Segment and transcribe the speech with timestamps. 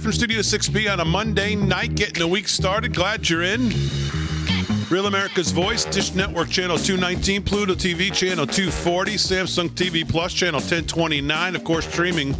[0.00, 2.94] Live from Studio 6B on a Monday night, getting the week started.
[2.94, 3.68] Glad you're in.
[4.88, 10.60] Real America's Voice, Dish Network Channel 219, Pluto TV Channel 240, Samsung TV Plus Channel
[10.60, 11.54] 1029.
[11.54, 12.30] Of course, streaming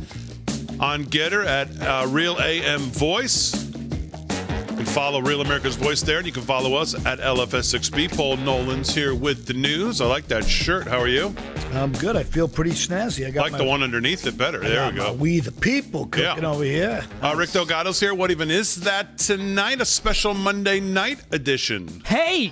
[0.80, 3.70] on GETTR at uh, Real AM Voice.
[4.81, 8.17] You can follow Real America's Voice there, and you can follow us at LFS6B.
[8.17, 10.01] Paul Nolan's here with the news.
[10.01, 10.89] I like that shirt.
[10.89, 11.35] How are you?
[11.75, 12.17] I'm good.
[12.17, 13.27] I feel pretty snazzy.
[13.27, 14.59] I got like my, the one underneath it better.
[14.59, 15.09] There we go.
[15.09, 17.05] my We the people cooking over here.
[17.21, 18.15] Uh, Rick Delgado's here.
[18.15, 19.83] What even is that tonight?
[19.83, 22.01] A special Monday night edition.
[22.07, 22.51] Hey,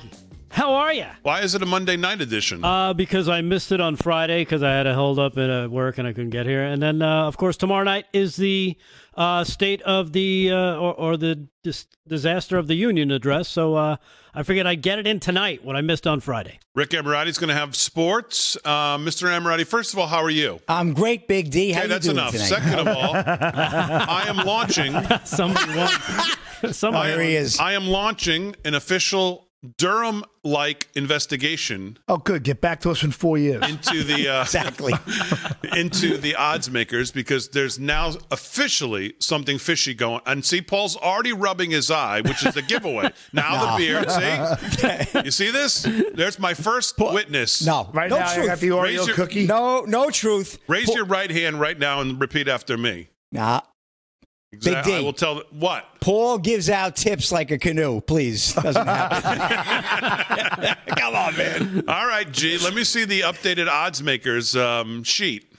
[0.50, 1.06] how are you?
[1.22, 2.64] Why is it a Monday night edition?
[2.64, 5.68] Uh, because I missed it on Friday because I had a hold up at uh,
[5.70, 6.64] work and I couldn't get here.
[6.64, 8.76] And then, uh, of course, tomorrow night is the
[9.18, 13.48] uh, state of the uh, or, or the dis- disaster of the union address.
[13.48, 13.96] So uh,
[14.32, 15.64] I figured I'd get it in tonight.
[15.64, 16.60] What I missed on Friday.
[16.74, 18.56] Rick Emirati's going to have sports.
[18.64, 19.28] Uh, Mr.
[19.28, 20.60] Emirati, first of all, how are you?
[20.68, 21.72] I'm great, Big D.
[21.72, 22.30] How Okay, you that's doing enough.
[22.32, 22.44] tonight?
[22.46, 24.94] Second of all, I am launching.
[25.24, 26.72] Somebody won.
[26.72, 27.10] Somebody.
[27.10, 27.58] There he is.
[27.58, 32.42] I am launching an official Durham-like investigation Oh, good.
[32.44, 33.68] Get back to us in four years.
[33.68, 34.92] into the uh, Exactly.
[35.76, 40.20] into the odds makers because there's now officially something fishy going.
[40.26, 43.10] And see, Paul's already rubbing his eye, which is the giveaway.
[43.32, 44.10] Now the beard.
[44.10, 45.82] See, you see this?
[46.14, 47.64] There's my first witness.
[47.64, 48.44] No, Right no now, truth.
[48.44, 49.46] I got the Oreo Raise your- cookie.
[49.46, 50.58] no, no truth.
[50.68, 53.08] Raise your right hand right now and repeat after me.
[53.32, 53.60] Nah.
[54.52, 54.94] Exact- D.
[54.94, 55.84] I will tell what.
[56.00, 58.00] Paul gives out tips like a canoe.
[58.00, 60.76] Please, doesn't happen.
[60.96, 61.84] Come on, man.
[61.86, 62.56] All right, G.
[62.58, 65.52] Let me see the updated odds makers um, sheet.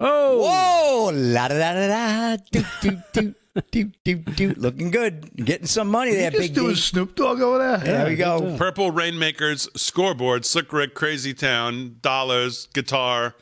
[0.00, 3.34] Oh, Whoa, la da da da da, do do do
[3.70, 4.54] do do do.
[4.56, 5.30] Looking good.
[5.36, 6.80] Getting some money there, Just Big doing D.
[6.80, 7.78] Snoop Dogg over there.
[7.78, 8.56] There we go.
[8.56, 10.46] Purple Rainmakers scoreboard.
[10.46, 13.34] Slick Rick, Crazy Town, dollars, guitar,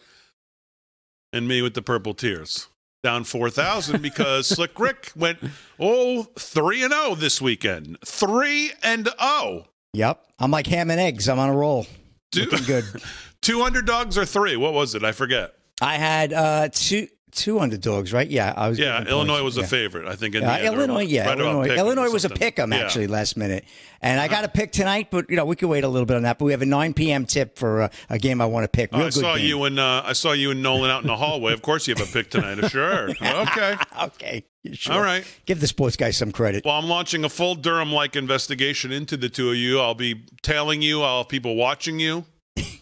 [1.33, 2.66] and me with the purple tears.
[3.03, 5.38] Down four thousand because Slick Rick went
[5.78, 7.97] oh three and zero this weekend.
[8.05, 9.65] Three and oh.
[9.94, 10.22] Yep.
[10.38, 11.28] I'm like ham and eggs.
[11.28, 11.87] I'm on a roll.
[12.31, 12.84] Two, Looking good.
[13.43, 14.56] two underdogs or three?
[14.56, 15.03] What was it?
[15.03, 15.55] I forget.
[15.81, 18.29] I had uh, two two underdogs, right?
[18.29, 18.79] Yeah, I was.
[18.79, 20.07] Yeah, Illinois was a favorite.
[20.09, 21.63] I think in Uh, the end, or Illinois, yeah, right Illinois.
[21.69, 22.39] pick 'em or Illinois was a something.
[22.39, 22.79] pick 'em Yeah.
[22.79, 23.65] actually last minute,
[24.03, 26.17] and I got a pick tonight, but you know we could wait a little bit
[26.17, 26.39] on that.
[26.39, 27.27] But we have a 9 p.m.
[27.27, 28.93] tip for uh, a game I want to pick.
[28.93, 29.47] Real I good saw game.
[29.47, 31.53] you and uh, I saw you and Nolan out in the hallway.
[31.53, 32.69] Of course, you have a pick tonight.
[32.71, 33.09] Sure.
[33.21, 33.77] Okay.
[34.03, 34.95] Okay, sure.
[34.95, 35.25] All right.
[35.47, 36.65] Give the sports guy some credit.
[36.65, 39.81] Well, I'm launching a full Durham-like investigation into the two of you.
[39.81, 41.03] I'll be tailing you.
[41.03, 42.25] I'll have people watching you,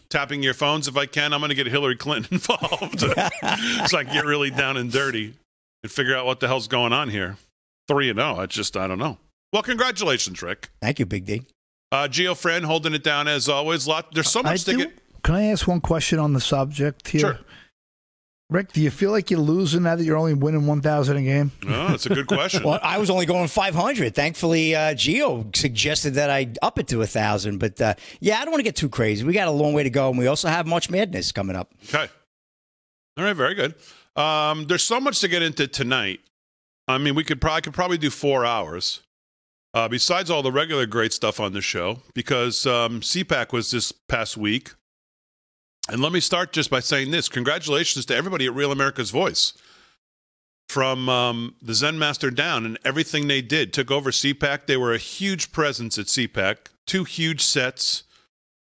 [0.08, 1.32] tapping your phones if I can.
[1.32, 5.34] I'm going to get Hillary Clinton involved, so I can get really down and dirty
[5.82, 7.36] and figure out what the hell's going on here.
[7.86, 8.40] Three and zero.
[8.40, 9.18] It's just I don't know.
[9.52, 10.68] Well, congratulations, Rick.
[10.82, 11.42] Thank you, Big D.
[11.90, 13.88] Uh, Geo friend holding it down as always.
[13.88, 14.12] Lot.
[14.12, 14.92] There's so I much to do, get.
[15.22, 17.20] Can I ask one question on the subject here?
[17.20, 17.38] Sure.
[18.50, 21.52] Rick, do you feel like you're losing now that you're only winning 1,000 a game?
[21.66, 22.62] Oh, that's a good question.
[22.68, 24.14] Well, I was only going 500.
[24.14, 27.58] Thankfully, uh, Gio suggested that I up it to a thousand.
[27.58, 29.22] But uh, yeah, I don't want to get too crazy.
[29.22, 31.74] We got a long way to go, and we also have March Madness coming up.
[31.88, 32.08] Okay.
[33.18, 33.74] All right, very good.
[34.16, 36.20] Um, there's so much to get into tonight.
[36.88, 39.02] I mean, we could probably could probably do four hours.
[39.74, 43.92] Uh, besides all the regular great stuff on the show, because um, CPAC was this
[43.92, 44.70] past week.
[45.90, 49.54] And let me start just by saying this: congratulations to everybody at Real America's Voice,
[50.68, 54.66] from um, the Zen Master down, and everything they did took over CPAC.
[54.66, 56.56] They were a huge presence at CPAC.
[56.86, 58.04] Two huge sets.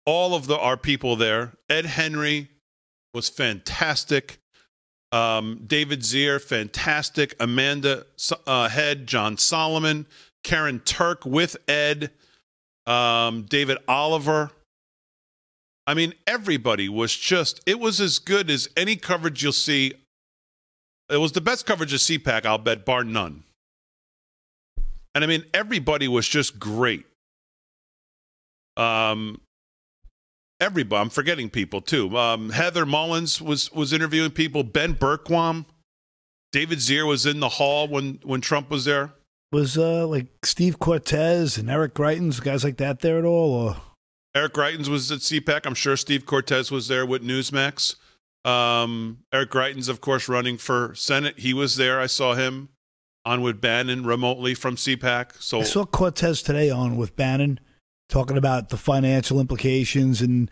[0.05, 1.55] All of the our people there.
[1.69, 2.49] Ed Henry
[3.13, 4.39] was fantastic.
[5.11, 7.35] Um, David Zere, fantastic.
[7.41, 8.05] Amanda
[8.47, 10.07] uh, Head, John Solomon,
[10.45, 12.11] Karyn Turk with Ed,
[12.87, 14.53] um, David Oliver.
[15.87, 19.95] I mean, everybody was just, it was as good as any coverage you'll see.
[21.09, 23.45] It was the best coverage of CPAC, I'll bet, bar none.
[25.15, 27.07] And I mean, everybody was just great.
[28.77, 29.41] Um,
[30.61, 31.01] everybody.
[31.01, 32.17] I'm forgetting people too.
[32.17, 34.63] Um, Heather Mullins was was interviewing people.
[34.63, 35.65] Ben Bergquam,
[36.53, 39.13] David Zere was in the hall when when Trump was there.
[39.53, 43.55] Was uh like Steve Cortes and Eric Greitens, guys like that there at all?
[43.55, 43.77] Or
[44.37, 45.65] Eric Greitens was at CPAC.
[45.65, 47.97] I'm sure Steve Cortes was there with Newsmax.
[48.45, 51.39] Um, Eric Greitens, of course, running for Senate.
[51.39, 51.99] He was there.
[51.99, 52.69] I saw him
[53.25, 55.43] on with Bannon remotely from CPAC.
[55.43, 57.61] So I saw Cortes today on with Bannon
[58.11, 60.51] talking about the financial implications and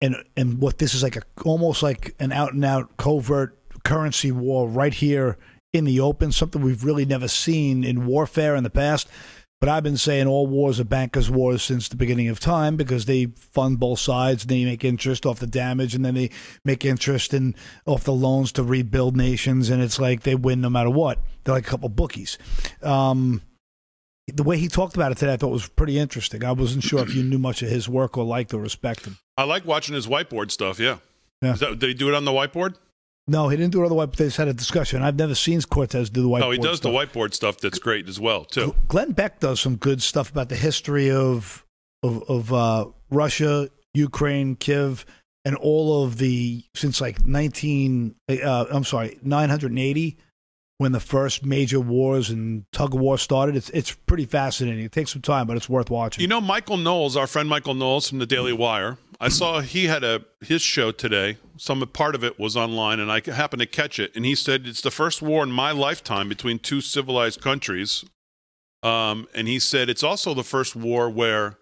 [0.00, 4.32] and and what this is like a almost like an out and out covert currency
[4.32, 5.38] war right here
[5.72, 9.08] in the open, something we've really never seen in warfare in the past.
[9.60, 13.06] But I've been saying all wars are bankers' wars since the beginning of time because
[13.06, 16.30] they fund both sides and they make interest off the damage and then they
[16.64, 17.54] make interest in
[17.86, 21.20] off the loans to rebuild nations and it's like they win no matter what.
[21.44, 22.36] They're like a couple bookies.
[22.82, 23.40] Um,
[24.28, 26.44] the way he talked about it today, I thought was pretty interesting.
[26.44, 29.18] I wasn't sure if you knew much of his work or liked or respected him.
[29.38, 30.78] I like watching his whiteboard stuff.
[30.78, 30.98] Yeah.
[31.40, 31.52] Yeah.
[31.52, 32.74] That- did he do it on the whiteboard?
[33.28, 34.16] No, he didn't do it on the whiteboard.
[34.16, 35.02] They just had a discussion.
[35.02, 36.40] I've never seen Cortes do the whiteboard.
[36.40, 36.92] No, he does stuff.
[36.92, 37.58] the whiteboard stuff.
[37.58, 38.74] That's great as well too.
[38.86, 41.64] Glenn Beck does some good stuff about the history of
[42.02, 45.04] of, of uh, Russia, Ukraine, Kiev,
[45.44, 48.14] and all of the since like nineteen.
[48.28, 50.18] Uh, I'm sorry, nine hundred and eighty,
[50.78, 53.56] when the first major wars and tug of war started.
[53.56, 54.84] It's it's pretty fascinating.
[54.84, 56.22] It takes some time, but it's worth watching.
[56.22, 58.98] You know, Michael Knowles, our friend Michael Knowles from the Daily Wire.
[59.20, 61.38] I saw he had a his show today.
[61.56, 64.14] Some part of it was online, and I happened to catch it.
[64.14, 68.04] And he said it's the first war in my lifetime between two civilized countries.
[68.82, 71.58] Um, and he said it's also the first war where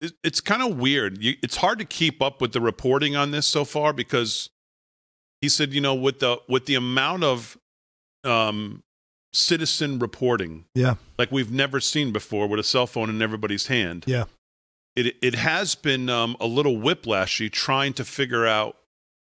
[0.00, 1.22] it, it's kind of weird.
[1.22, 4.48] You, it's hard to keep up with the reporting on this so far because
[5.40, 7.58] he said, you know, with the with the amount of
[8.24, 8.82] um,
[9.32, 14.04] citizen reporting yeah, like we've never seen before with a cell phone in everybody's hand.
[14.06, 14.24] yeah,
[15.06, 18.76] It it has been um, a little whiplashy trying to figure out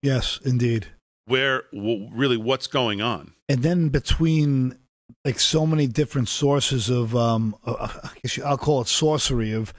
[0.02, 0.86] yes, indeed.
[1.26, 3.32] where w- really what's going on.
[3.48, 4.78] and then between
[5.24, 9.72] like so many different sources of um uh, I guess I'll call it sorcery of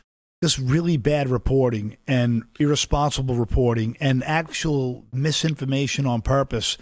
[0.43, 6.77] just really bad reporting and irresponsible reporting and actual misinformation on purpose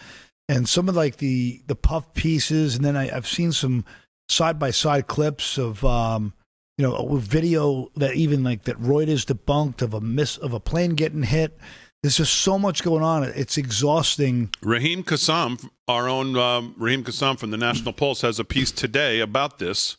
[0.49, 3.85] and some of like the the puff pieces and then I, I've seen some
[4.29, 6.33] side by side clips of um
[6.77, 10.59] you know a video that even like that Reuters debunked of a miss of a
[10.59, 11.57] plane getting hit
[12.03, 17.39] there's just so much going on it's exhausting Raheem Kassam, our own um, Raheem Kassam
[17.39, 19.97] from the National Pulse, has a piece today about this.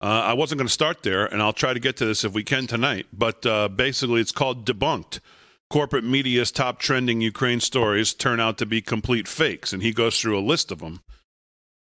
[0.00, 2.32] Uh, I wasn't going to start there, and I'll try to get to this if
[2.32, 3.06] we can tonight.
[3.12, 5.18] But uh, basically, it's called Debunked.
[5.70, 10.20] Corporate media's top trending Ukraine stories turn out to be complete fakes, and he goes
[10.20, 11.00] through a list of them.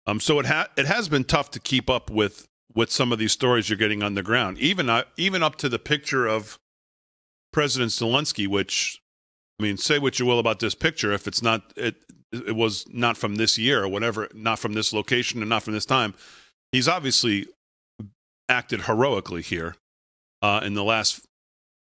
[0.06, 3.18] Um, so it ha- it has been tough to keep up with with some of
[3.18, 6.58] these stories you're getting on the ground, even uh, even up to the picture of
[7.52, 9.00] President Zelensky, which
[9.58, 11.12] I mean, say what you will about this picture.
[11.12, 11.96] If it's not, it
[12.32, 15.74] it was not from this year or whatever, not from this location and not from
[15.74, 16.14] this time.
[16.72, 17.46] He's obviously
[18.48, 19.76] acted heroically here
[20.40, 21.26] uh, in the last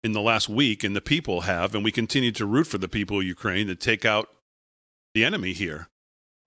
[0.03, 2.87] in the last week, and the people have, and we continue to root for the
[2.87, 4.29] people of Ukraine to take out
[5.13, 5.87] the enemy here.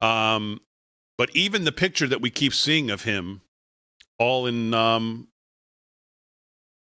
[0.01, 0.61] Um,
[1.19, 3.43] but even the picture that we keep seeing of him,
[4.21, 5.27] all in, um,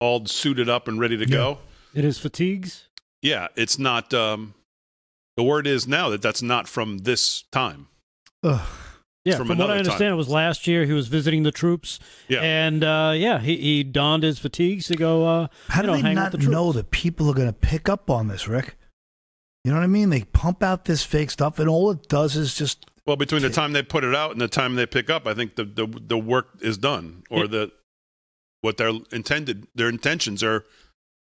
[0.02, 1.36] all suited up and ready to Yeah.
[1.38, 1.58] go.
[1.94, 2.88] It is fatigues.
[3.22, 4.14] Yeah, it's not.
[4.14, 4.56] Um,
[5.38, 7.88] the word is now that that's not from this time.
[8.44, 8.68] ugh.
[9.24, 10.14] Yeah, From from, what I understand, time.
[10.14, 10.84] it was last year.
[10.88, 12.40] He was visiting the troops, Yeah.
[12.40, 15.28] and uh, yeah, he, he donned his fatigues to go.
[15.28, 17.54] Uh, How do know, they hang not with the know that people are going to
[17.54, 18.78] pick up on this, Rick?
[19.64, 20.10] You know what I mean?
[20.10, 23.50] They pump out this fake stuff, and all it does is just Well, between the
[23.50, 25.86] time they put it out and the time they pick up, I think the the,
[25.86, 27.70] the work is done, or the
[28.62, 30.64] what their intended their intentions are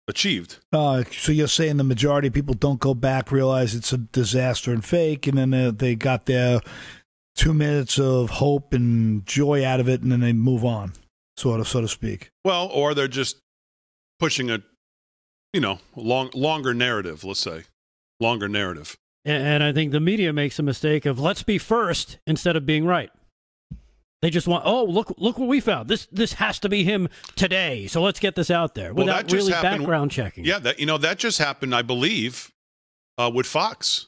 [0.08, 0.58] achieved.
[0.74, 4.74] uh, so you're saying the majority of people don't go back, realize it's a disaster
[4.74, 6.62] and fake, and then they, they got their
[7.36, 10.94] two minutes of hope and joy out of it, and then they move on,
[11.38, 12.32] sort of, so to speak.
[12.44, 13.38] Well, or they're just
[14.18, 14.64] pushing a
[15.54, 17.24] you know long longer narrative.
[17.24, 17.66] Let's say
[18.20, 18.98] longer narrative.
[19.28, 22.86] And, I think the media makes a mistake of let's be first instead of being
[22.86, 23.10] right.
[24.22, 25.90] They just want, oh, look, look what we found.
[25.90, 27.86] This, this has to be him today.
[27.88, 30.46] So let's get this out there Well, without that really happened- background checking.
[30.46, 32.52] Yeah, that you know that just happened, I believe,
[33.18, 34.08] uh, with Fox.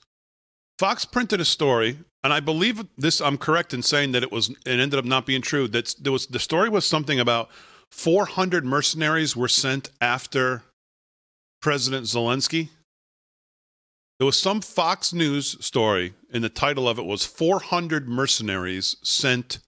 [0.80, 3.20] Fox printed a story, and I believe this.
[3.22, 4.50] I'm correct in saying that it was.
[4.50, 5.68] It ended up not being true.
[5.68, 7.50] That there was the story was something about
[7.92, 10.64] 400 mercenaries were sent after
[11.62, 12.70] President Zelensky.
[14.20, 19.60] There was some Fox News story, and the title of it was 400 mercenaries sent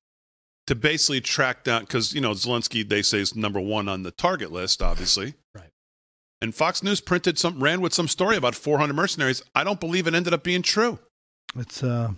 [0.67, 4.11] to basically track down because you know Zelensky they say is number one on the
[4.11, 5.35] target list, obviously.
[5.55, 5.69] Right.
[6.41, 9.41] And Fox News printed some, ran with some story about 400 mercenaries.
[9.55, 10.99] I don't believe it ended up being true.
[11.55, 12.11] It's uh,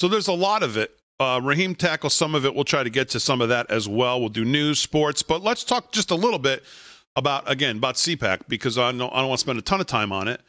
[0.00, 0.94] So there's a lot of it.
[1.18, 2.54] Uh, Raheem tackles some of it.
[2.54, 4.20] We'll try to get to some of that as well.
[4.20, 6.64] We'll do news, sports, but let's talk just a little bit
[7.16, 9.86] about again about CPAC because I know I don't want to spend a ton of
[9.86, 10.40] time on it.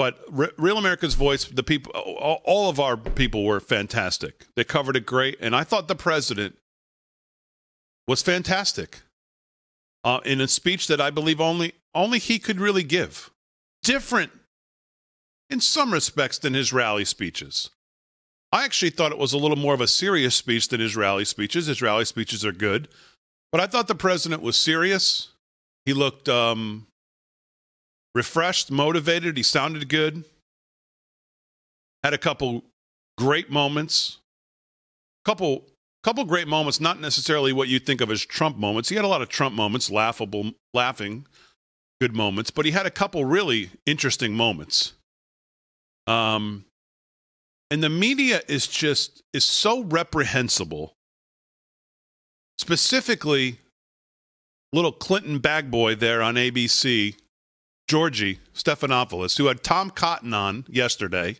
[0.00, 4.46] But Re- Real America's Voice, the people, all, all of our people were fantastic.
[4.56, 6.56] They covered it great, and I thought the president
[8.08, 9.02] was fantastic
[10.02, 13.30] uh, in a speech that I believe only only he could really give.
[13.82, 14.32] Different
[15.50, 17.68] in some respects than his rally speeches.
[18.50, 21.26] I actually thought it was a little more of a serious speech than his rally
[21.26, 21.66] speeches.
[21.66, 22.88] His rally speeches are good,
[23.52, 25.28] but I thought the president was serious.
[25.84, 26.86] He looked um,
[28.14, 29.36] refreshed, motivated.
[29.36, 30.24] He sounded good.
[32.02, 32.64] Had a couple
[33.18, 34.18] great moments.
[35.24, 35.64] Couple
[36.02, 38.88] couple great moments, not necessarily what you think of as Trump moments.
[38.88, 41.26] He had a lot of Trump moments, laughable, laughing,
[42.00, 44.94] good moments, but he had a couple really interesting moments.
[46.06, 46.64] Um,
[47.70, 50.94] and the media is just is so reprehensible.
[52.58, 53.58] Specifically,
[54.72, 57.14] little Clinton bag boy there on ABC,
[57.90, 61.38] Georgie Stephanopoulos, who had Tom Cotton on yesterday,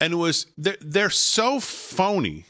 [0.00, 2.46] and was they're, they're so phony.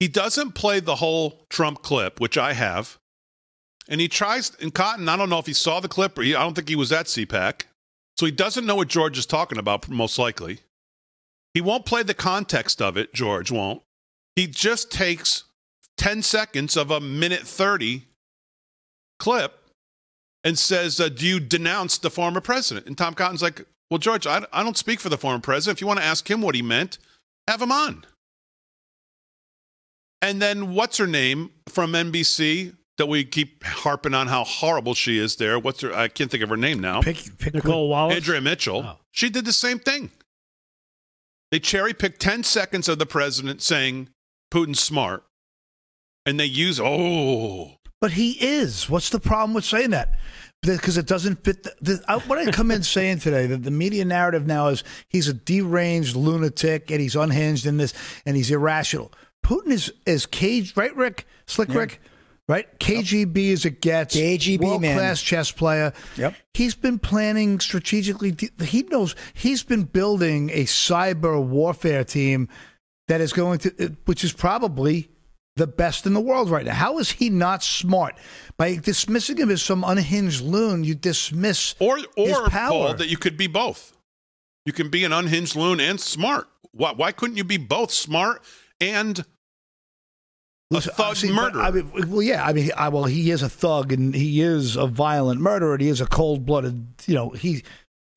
[0.00, 2.98] He doesn't play the whole Trump clip, which I have,
[3.88, 4.50] and he tries.
[4.60, 6.68] And Cotton, I don't know if he saw the clip or he, I don't think
[6.68, 7.66] he was at CPAC,
[8.18, 9.88] so he doesn't know what George is talking about.
[9.88, 10.58] Most likely,
[11.52, 13.14] he won't play the context of it.
[13.14, 13.80] George won't.
[14.34, 15.44] He just takes
[15.96, 18.06] ten seconds of a minute thirty
[19.20, 19.63] clip
[20.44, 24.26] and says, uh, "Do you denounce the former president?" And Tom Cotton's like, "Well, George,
[24.26, 25.78] I, I don't speak for the former president.
[25.78, 26.98] If you want to ask him what he meant,
[27.48, 28.04] have him on."
[30.22, 35.18] And then what's her name from NBC that we keep harping on how horrible she
[35.18, 35.58] is there?
[35.58, 35.92] What's her?
[35.92, 37.02] I can't think of her name now.
[37.02, 38.16] pick pick Nicolle Wallace.
[38.16, 38.84] Andrea Mitchell.
[38.86, 38.98] Oh.
[39.10, 40.10] She did the same thing.
[41.50, 44.08] They cherry picked 10 seconds of the president saying
[44.52, 45.24] Putin's smart.
[46.26, 48.90] And they use, oh, But he is.
[48.90, 50.18] What's the problem with saying that?
[50.60, 51.62] Because it doesn't fit.
[51.62, 54.84] The, the, I, what I come in saying today that the media narrative now is
[55.08, 57.94] he's a deranged lunatic and he's unhinged in this
[58.26, 59.10] and he's irrational.
[59.42, 61.26] Putin is is caged, right, Rick?
[61.46, 62.02] Slick Rick,
[62.46, 62.78] right?
[62.78, 64.14] KGB as it gets.
[64.14, 64.68] KGB, man.
[64.68, 65.94] world class chess player.
[66.18, 66.34] Yep.
[66.52, 68.36] He's been planning strategically.
[68.62, 72.50] He knows he's been building a cyber warfare team
[73.08, 75.08] that is going to, uh, which is probably
[75.56, 76.74] the best in the world right now.
[76.74, 78.16] How is he not smart?
[78.56, 82.70] By dismissing him as some unhinged loon, you dismiss or, his or power.
[82.70, 83.96] Paul, that you could be both.
[84.66, 86.48] You can be an unhinged loon and smart.
[86.72, 88.42] Why, why couldn't you be both smart
[88.80, 89.24] and
[90.72, 91.62] a thug see, murderer?
[91.62, 92.44] I mean, well, yeah.
[92.44, 95.74] I mean, I, well, he is a thug and he is a violent murderer.
[95.74, 96.86] And he is a cold blooded.
[97.06, 97.62] You know, he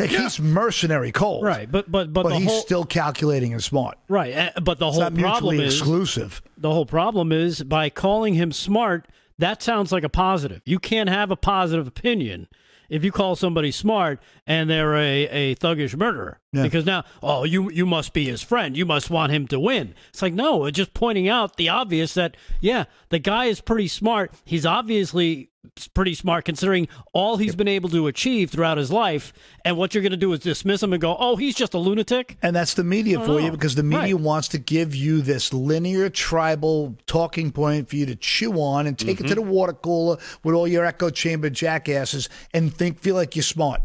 [0.05, 3.97] he's mercenary cold, Right, but but but, But, he's whole still calculating and smart.
[4.07, 6.41] right, uh, but the It's whole not problem is exclusive.
[6.57, 9.07] the whole problem is by calling him smart.
[9.39, 10.61] That sounds like a positive.
[10.65, 12.47] You can't have a positive opinion
[12.89, 16.39] if you call somebody smart and they're a, a thuggish murderer.
[16.53, 16.63] Yeah.
[16.63, 18.75] Because now, oh, you you must be his friend.
[18.77, 19.93] You must want him to win.
[20.09, 23.87] It's like no, it's just pointing out the obvious that yeah, the guy is pretty
[23.87, 24.31] smart.
[24.45, 25.49] He's obviously
[25.93, 29.33] pretty smart considering all he's been able to achieve throughout his life.
[29.65, 31.77] And what you're going to do is dismiss him and go, oh, he's just a
[31.77, 32.37] lunatic.
[32.41, 34.23] And that's the media for you because the media Right.
[34.23, 38.97] wants to give you this linear tribal talking point for you to chew on and
[38.97, 39.45] take it to mm-hmm.
[39.45, 43.81] the water cooler with all your echo chamber jackasses and think feel like you're smart.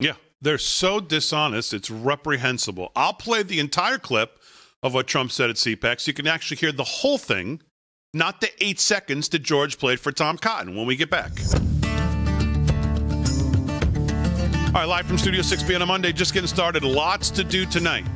[0.00, 1.72] yeah, they're so dishonest.
[1.74, 2.92] It's reprehensible.
[2.94, 4.38] I'll play the entire clip
[4.82, 7.60] of what Trump said at CPAC so you can actually hear the whole thing,
[8.16, 11.32] not the eight seconds that George played for Tom Cotton when we get back.
[14.68, 16.82] All right, live from Studio 6B on a Monday, just getting started.
[16.82, 18.06] Lots to do tonight.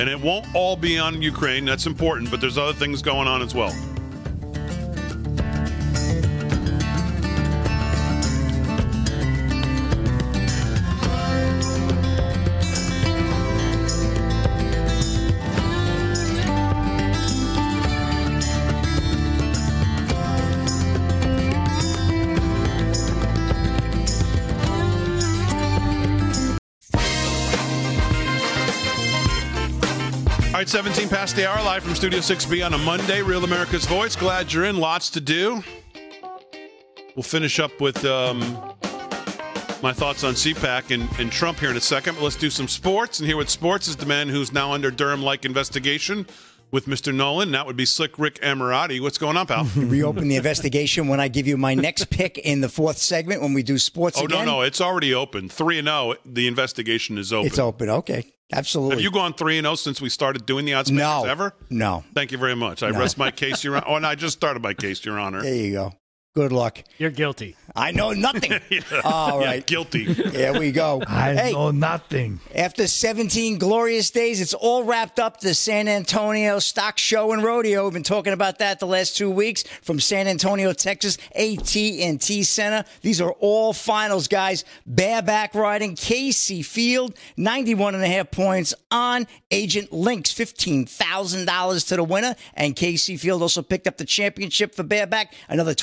[0.00, 1.64] And it won't all be on Ukraine.
[1.64, 3.72] That's important, but there's other things going on as well.
[30.64, 33.20] Right, 17 past the hour, live from Studio 6B on a Monday.
[33.20, 34.16] Real America's Voice.
[34.16, 34.78] Glad you're in.
[34.78, 35.62] Lots to do.
[37.14, 38.40] We'll finish up with um,
[39.82, 42.14] my thoughts on CPAC and, and Trump here in a second.
[42.14, 44.90] But let's do some sports and hear what sports is the man who's now under
[44.90, 46.26] Durham like investigation
[46.70, 47.14] with Mr.
[47.14, 47.52] Nolan.
[47.52, 49.00] That would be Slick Rick Emirati.
[49.00, 49.64] What's going on, pal?
[49.76, 53.54] Reopen the investigation when I give you my next pick in the fourth segment when
[53.54, 54.44] we do sports oh, again.
[54.44, 54.60] no, no.
[54.62, 55.48] It's already open.
[55.48, 56.14] 3 and 0.
[56.24, 57.46] The investigation is open.
[57.46, 57.88] It's open.
[57.88, 58.32] Okay.
[58.52, 58.96] Absolutely.
[58.96, 61.24] Have you gone 3 and 0 since we started doing the odds no.
[61.24, 61.54] ever?
[61.70, 62.04] No.
[62.14, 62.82] Thank you very much.
[62.82, 62.98] I No.
[62.98, 63.86] rest my case, Your Honor.
[63.88, 65.42] Oh, and I just started my case, Your Honor.
[65.42, 65.92] There you go.
[66.36, 66.82] Good luck.
[66.98, 67.54] You're guilty.
[67.76, 68.60] I know nothing.
[68.70, 68.80] Yeah.
[69.04, 69.64] All Yeah, right.
[69.66, 70.04] guilty.
[70.12, 71.00] There we go.
[71.06, 72.40] I hey, know nothing.
[72.52, 75.38] After 17 glorious days, it's all wrapped up.
[75.40, 77.84] The San Antonio Stock Show and Rodeo.
[77.84, 82.84] We've been talking about that the last two weeks from San Antonio, Texas, AT&T Center.
[83.02, 84.64] These are all finals, guys.
[84.86, 92.02] Bareback riding, Kaycee Feild, 91 and a half points on Agent Links, $15,000 to the
[92.04, 92.34] winner.
[92.54, 95.74] And Kaycee Feild also picked up the championship for bareback, another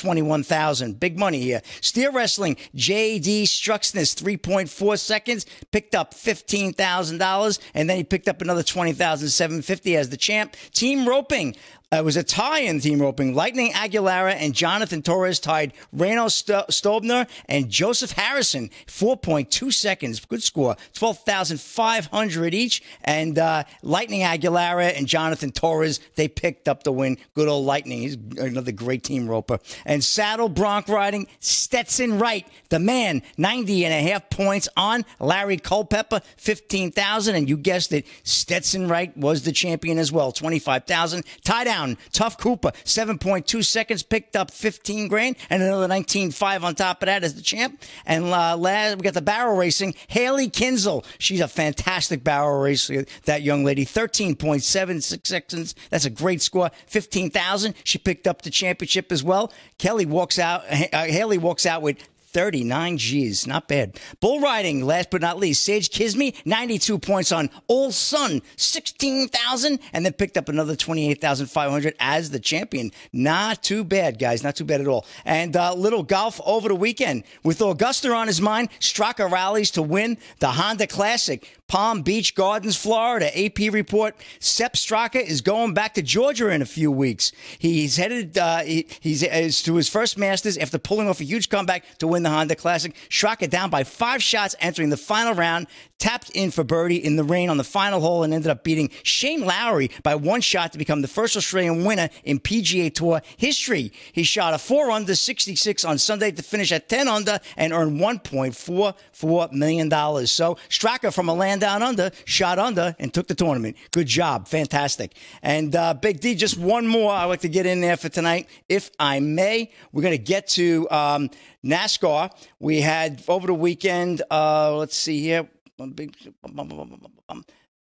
[0.42, 1.00] 21,000.
[1.00, 1.62] Big money here.
[1.80, 7.58] Steer wrestling, JD Struxness, 3.4 seconds, picked up $15,000.
[7.74, 10.56] And then he picked up another 20,750 as the champ.
[10.72, 11.56] Team roping.
[11.92, 13.34] Uh, it was a tie in team roping.
[13.34, 20.24] Lightning Aguilera and Jonathan Torres tied Reno St- Stoebner and Joseph Harrison, 4.2 seconds.
[20.24, 20.76] Good score.
[20.94, 22.82] 12,500 each.
[23.04, 27.18] And uh, Lightning Aguilera and Jonathan Torres, they picked up the win.
[27.34, 28.00] Good old Lightning.
[28.00, 29.58] He's another great team roper.
[29.84, 35.58] And saddle bronc riding, Stetson Wright, the man, 90 and a half points on Larry
[35.58, 37.34] Culpepper, 15,000.
[37.34, 41.24] And you guessed it, Stetson Wright was the champion as well, 25,000.
[41.44, 41.81] Tie down,
[42.12, 47.24] Tuf Cooper, 7.2 seconds, picked up 15 grand, and another 19.5 on top of that
[47.24, 47.80] as the champ.
[48.06, 51.04] And uh, last, we got the barrel racing, Hailey Kinsel.
[51.18, 55.74] She's a fantastic barrel racer, that young lady, 13.76 seconds.
[55.90, 56.70] That's a great score.
[56.86, 57.74] 15,000.
[57.84, 59.52] She picked up the championship as well.
[59.78, 61.96] Kelly walks out, uh, Hailey walks out with
[62.32, 63.46] 39 G's.
[63.46, 63.98] Not bad.
[64.20, 70.04] Bull riding, last but not least, Sage Kimzey, 92 points on Old Sun, 16,000, and
[70.04, 72.90] then picked up another 28,500 as the champion.
[73.12, 74.42] Not too bad, guys.
[74.42, 75.06] Not too bad at all.
[75.24, 77.24] And uh, little golf over the weekend.
[77.42, 81.58] With Augusta on his mind, Straka rallies to win the Honda Classic.
[81.72, 83.30] Palm Beach Gardens, Florida.
[83.34, 87.32] AP report: Sepp Straka is going back to Georgia in a few weeks.
[87.58, 88.36] He's headed.
[88.36, 92.06] Uh, he, he's is to his first Masters after pulling off a huge comeback to
[92.06, 92.94] win the Honda Classic.
[93.08, 95.66] Straka down by five shots entering the final round.
[96.02, 98.90] Tapped in for birdie in the rain on the final hole and ended up beating
[99.04, 103.92] Shane Lowry by one shot to become the first Australian winner in PGA Tour history.
[104.10, 108.00] He shot a four under 66 on Sunday to finish at 10 under and earned
[108.00, 110.32] 1.44 million dollars.
[110.32, 113.76] So Straka from a land down under shot under and took the tournament.
[113.92, 115.14] Good job, fantastic.
[115.40, 118.48] And uh, Big D, just one more I'd like to get in there for tonight,
[118.68, 119.70] if I may.
[119.92, 121.30] We're going to get to um,
[121.64, 122.32] NASCAR.
[122.58, 124.20] We had over the weekend.
[124.32, 125.46] Uh, let's see here.
[125.90, 126.14] Big.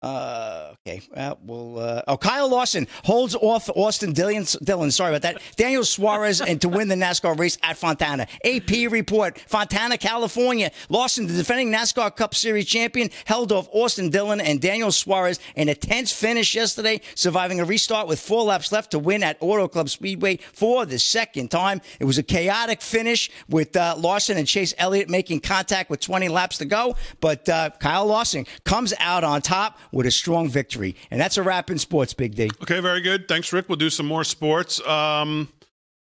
[0.02, 1.00] Uh, okay.
[1.16, 4.46] Uh, well, uh, oh, Kyle Larson holds off Austin Dillon.
[4.64, 5.42] Dillon, sorry about that.
[5.58, 8.26] Daniel Suarez and to win the NASCAR race at Fontana.
[8.44, 10.72] AP report: Fontana, California.
[10.90, 15.70] Larson, the defending NASCAR Cup Series champion, held off Austin Dillon and Daniel Suarez in
[15.70, 19.68] a tense finish yesterday, surviving a restart with four laps left to win at Auto
[19.68, 21.80] Club Speedway for the second time.
[22.00, 26.28] It was a chaotic finish with uh, Larson and Chase Elliott making contact with 20
[26.28, 30.96] laps to go, but uh, Kyle Larson comes out on top with a strong victory.
[31.10, 32.50] And that's a wrap in sports, Big D.
[32.62, 33.28] Okay, very good.
[33.28, 33.70] Thanks, Rick.
[33.70, 34.86] We'll do some more sports.
[34.88, 35.50] Um,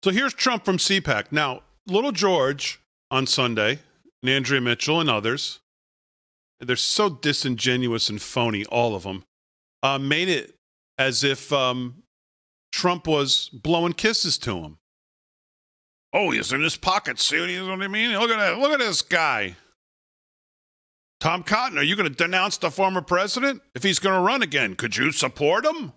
[0.03, 1.31] so here's Trump from CPAC.
[1.31, 2.79] Now, Little George
[3.11, 3.79] on Sunday,
[4.21, 5.59] and Andrea Mitchell and others,
[6.59, 9.25] they're so disingenuous and phony, all of them,
[9.81, 10.55] uh, made it
[10.97, 12.03] as if um,
[12.71, 14.77] Trump was blowing kisses to him.
[16.13, 17.19] Oh, he's in his pocket.
[17.19, 18.17] See what, he, what I mean?
[18.17, 18.59] Look at that.
[18.59, 19.55] Look at this guy.
[21.23, 24.41] Tom Cotton, are you going to denounce the former president if he's going to run
[24.41, 24.75] again?
[24.75, 25.93] Could you support him?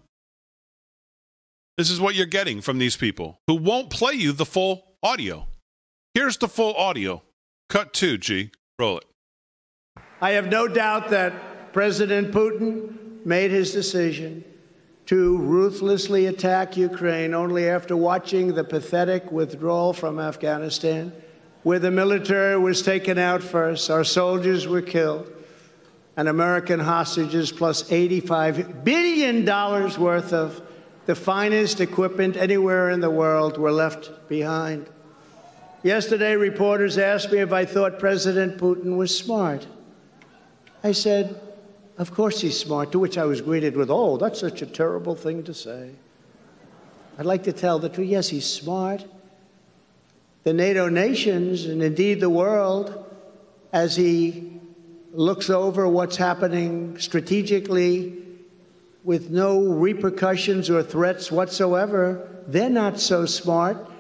[1.77, 5.49] This is what you're getting from these people who won't play you the full audio.
[6.15, 7.25] Here's the full audio.
[7.69, 8.53] Cut two, G.
[8.79, 9.05] Roll it.
[10.21, 14.45] I have no doubt that President Putin made his decision
[15.07, 21.13] to ruthlessly attack Ukraine only after watching the pathetic withdrawal from Afghanistan,
[21.67, 25.29] where the military was taken out first, our soldiers were killed,
[26.17, 29.45] and American hostages plus $85 billion
[30.01, 30.63] worth of
[31.07, 34.87] the finest equipment anywhere in the world were left behind.
[35.83, 39.67] Yesterday, reporters asked me if I thought President Putin was smart.
[40.85, 41.41] I said,
[41.99, 45.17] Of course he's smart, to which I was greeted with, Oh, that's such a terrible
[45.17, 45.91] thing to say.
[47.19, 48.07] I'd like to tell the truth.
[48.07, 49.05] Yes, he's smart.
[50.47, 53.05] The NATO nations, and indeed the world,
[53.73, 54.61] as he
[55.13, 58.17] looks over what's happening strategically
[59.03, 63.91] with no repercussions or threats whatsoever, they're not so smart.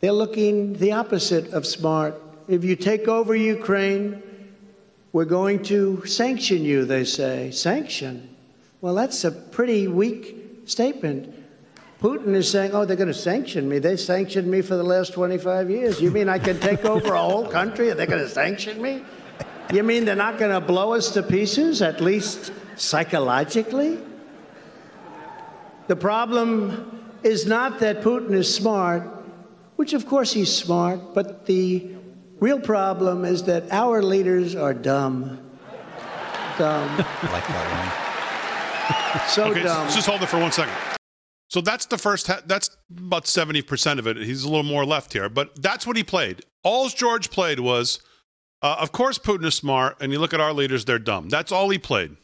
[0.00, 2.20] They're looking the opposite of smart.
[2.46, 4.22] If you take over Ukraine,
[5.14, 7.50] we're going to sanction you, they say.
[7.50, 8.36] Sanction?
[8.82, 11.34] Well, that's a pretty weak statement.
[12.00, 13.78] Putin is saying, oh, they're going to sanction me.
[13.78, 16.00] They sanctioned me for the last 25 years.
[16.00, 19.04] You mean I can take over a whole country and they're going to sanction me?
[19.72, 23.98] You mean they're not going to blow us to pieces, at least psychologically?
[25.88, 29.02] The problem is not that Putin is smart,
[29.76, 31.90] which of course he's smart, but the
[32.38, 35.38] real problem is that our leaders are dumb.
[36.56, 36.88] Dumb.
[37.22, 39.28] I like that one.
[39.28, 39.86] So Okay, dumb.
[39.86, 40.72] s- just hold it for one second.
[41.50, 42.28] So that's the first.
[42.28, 44.16] Ha- that's about seventy percent of it.
[44.16, 46.42] He's a little more left here, but that's what he played.
[46.62, 48.00] All George played was,
[48.62, 51.28] uh, of course, Putin is smart, and you look at our leaders; they're dumb.
[51.28, 52.16] That's all he played.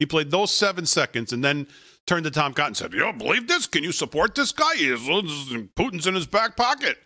[0.00, 1.68] He played those seven seconds, and then
[2.06, 3.68] turned to Tom Cotton and said, "You don't believe this?
[3.68, 4.74] Can you support this guy?
[4.74, 6.98] He is, Putin's in his back pocket."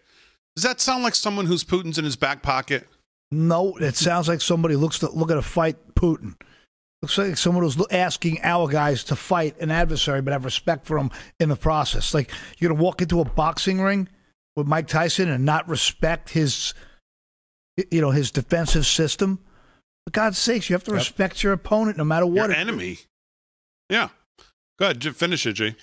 [0.56, 2.88] Does that sound like someone who's Putin's in his back pocket?
[3.30, 6.34] No, it sounds like somebody looks to look at a fight Putin.
[7.02, 10.98] Looks like someone who's asking our guys to fight an adversary, but have respect for
[10.98, 12.12] him in the process.
[12.12, 14.08] Like you're gonna walk into a boxing ring
[14.56, 16.74] with Mike Tyson and not respect his,
[17.92, 19.38] you know, his defensive system.
[20.06, 22.50] For God's sakes, you have to respect your opponent no matter what.
[22.50, 22.98] Your enemy.
[23.88, 24.08] Yeah.
[24.78, 25.76] Go ahead, finish it, G.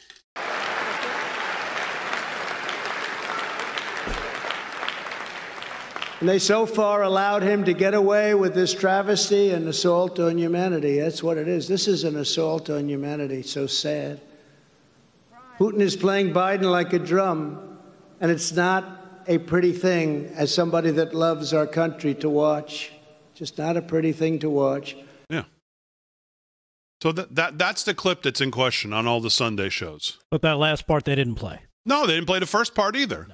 [6.19, 10.37] And they so far allowed him to get away with this travesty and assault on
[10.37, 10.99] humanity.
[10.99, 11.67] That's what it is.
[11.67, 13.41] This is an assault on humanity.
[13.41, 14.21] So sad.
[15.59, 17.77] Putin is playing Biden like a drum,
[18.21, 22.91] and it's not a pretty thing as somebody that loves our country to watch.
[23.33, 24.95] Just not a pretty thing to watch.
[25.29, 25.43] Yeah.
[27.01, 30.17] So that, that that's the clip that's in question on all the Sunday shows.
[30.31, 31.61] But that last part they didn't play.
[31.85, 33.27] No, they didn't play the first part either.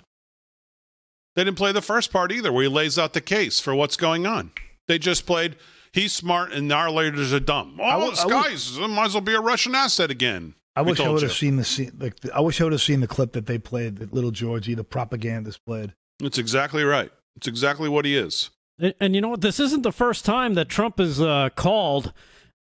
[1.36, 3.96] They didn't play the first part either, where he lays out the case for what's
[3.98, 4.52] going on.
[4.88, 5.56] They just played,
[5.94, 7.78] he's smart and our leaders are dumb.
[7.82, 10.56] Oh, w- this I would- guy's might as well be a Russian asset again.
[10.76, 11.92] I wish I would have seen the scene.
[12.00, 14.74] Like I wish I would have seen the clip that they played that little Georgie,
[14.74, 15.94] the propagandist played.
[16.20, 17.12] That's exactly right.
[17.36, 18.52] It's exactly what he is.
[18.80, 19.42] And, and you know what?
[19.42, 22.14] This isn't the first time that Trump has uh, called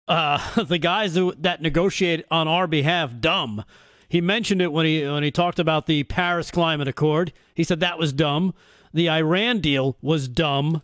[0.08, 3.64] uh, the guys who, that negotiate on our behalf dumb.
[4.10, 7.32] He mentioned it when he when he talked about the Paris Climate Accord.
[7.56, 8.54] He said that was dumb.
[8.94, 10.82] The Iran deal was dumb.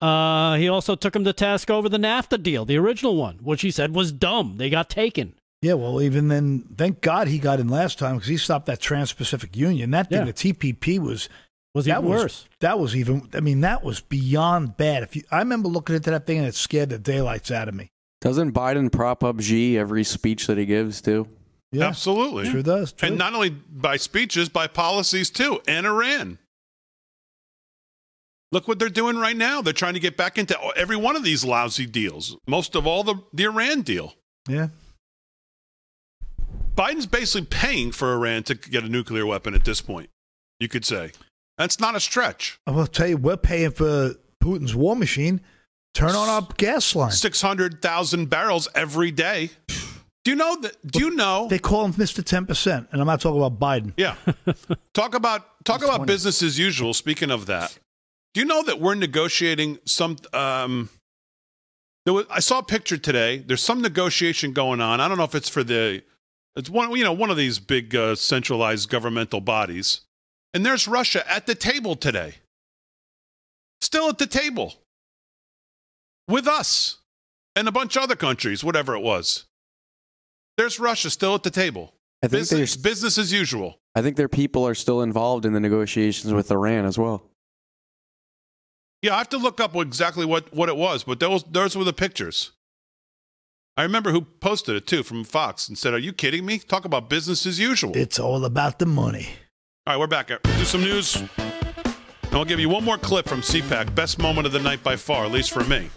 [0.00, 3.60] Uh, he also took him to task over the NAFTA deal, the original one, which
[3.62, 4.56] he said was dumb.
[4.56, 5.34] They got taken.
[5.62, 8.80] Yeah, well, even then, thank God he got in last time because he stopped that
[8.80, 9.90] Trans-Pacific Union.
[9.90, 10.24] That thing, Yeah.
[10.24, 11.28] the TPP, was
[11.74, 12.48] Was that even was worse.
[12.60, 13.28] that was even.
[13.34, 15.02] I mean, that was beyond bad.
[15.02, 17.74] If you, I remember looking into that thing and it scared the daylights out of
[17.74, 17.88] me.
[18.22, 21.28] Doesn't Biden prop up Xi every speech that he gives too?
[21.72, 22.50] Yeah, Absolutely.
[22.50, 22.92] sure does.
[22.92, 23.08] True.
[23.08, 26.38] And not only by speeches, by policies too, and Iran.
[28.52, 29.62] Look what they're doing right now.
[29.62, 32.36] They're trying to get back into every one of these lousy deals.
[32.48, 34.14] Most of all, the, the Iran deal.
[34.48, 34.68] yeah,
[36.74, 40.10] Biden's basically paying for Iran to get a nuclear weapon at this point,
[40.58, 41.12] you could say.
[41.58, 42.58] That's not a stretch.
[42.66, 45.40] I will tell you, we're paying for Putin's war machine.
[45.94, 47.10] Turn on our gas line.
[47.10, 49.50] 600,000 barrels every day.
[50.24, 50.86] Do you know that?
[50.86, 51.48] Do you know?
[51.48, 53.94] They call him Mister Ten Percent, and I'm not talking about Biden.
[53.96, 54.16] Yeah.
[54.94, 56.92] talk about talk about business as usual.
[56.92, 57.78] Speaking of that,
[58.34, 60.16] do you know that we're negotiating some?
[60.34, 60.90] Um,
[62.04, 63.38] there was, I saw a picture today.
[63.38, 65.00] There's some negotiation going on.
[65.00, 66.02] I don't know if it's for the.
[66.54, 70.02] It's one you know one of these big uh, centralized governmental bodies,
[70.52, 72.34] and there's Russia at the table today.
[73.80, 74.74] Still at the table
[76.28, 76.98] with us
[77.56, 79.46] and a bunch of other countries, whatever it was.
[80.60, 81.94] There's Russia still at the table.
[82.22, 83.80] I think Business, there's business as usual.
[83.94, 87.22] I think their people are still involved in the negotiations with Iran as well.
[89.00, 91.76] Yeah, I have to look up what- exactly what, what it was, but those those
[91.76, 92.52] were the pictures.
[93.78, 96.58] I remember who posted it too from Fox and said, "Are you kidding me?
[96.58, 99.28] Talk about business as usual." It's all about the money.
[99.86, 100.28] All right, we're back.
[100.28, 101.30] Do some news, and
[102.32, 103.94] I'll give you one more clip from CPAC.
[103.94, 105.88] Best moment of the night by far, at least for me.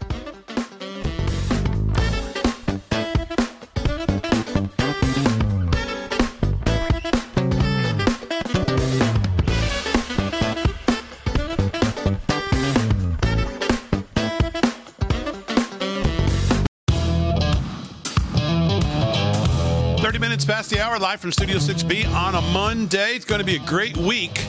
[20.47, 23.15] Minutes past the hour, live from Studio 6B on a Monday.
[23.15, 24.45] It's going to be a great week.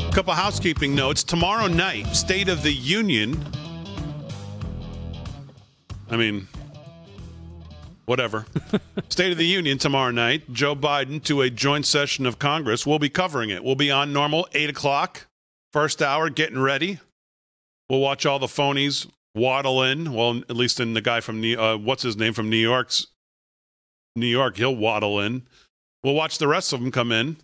[0.00, 1.22] A couple housekeeping notes.
[1.22, 3.42] Tomorrow night, State of the Union.
[6.10, 6.48] I mean,
[8.04, 8.46] whatever.
[9.08, 10.52] State of the Union tomorrow night.
[10.52, 12.86] Joe Biden to a joint session of Congress.
[12.86, 13.64] We'll be covering it.
[13.64, 15.28] We'll be on normal, 8 o'clock,
[15.72, 17.00] first hour, getting ready.
[17.88, 20.12] We'll watch all the phonies waddle in.
[20.12, 23.06] Well, at least in the guy from New, uh, what's his name from New York's
[24.14, 25.42] New York, he'll waddle in.
[26.02, 27.36] We'll watch the rest of them come in.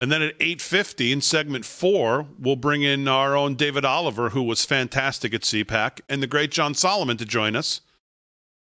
[0.00, 4.42] And then at 8:50 in segment 4, we'll bring in our own David Oliver who
[4.42, 7.80] was fantastic at CPAC and the great John Solomon to join us.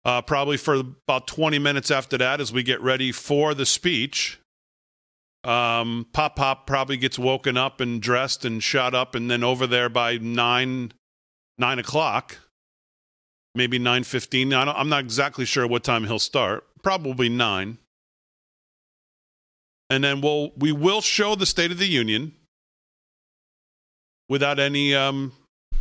[0.04, 4.38] Uh, probably for about 20 minutes after that as we get ready for the speech.
[5.44, 9.66] Um, Pop Pop probably gets woken up and dressed and shot up and then over
[9.66, 10.92] there by 9
[11.58, 12.38] 9 o'clock
[13.54, 17.78] maybe 9.15 I am not exactly sure what time he'll start probably 9
[19.90, 22.32] and then we'll we will show the state of the union
[24.28, 25.32] without any um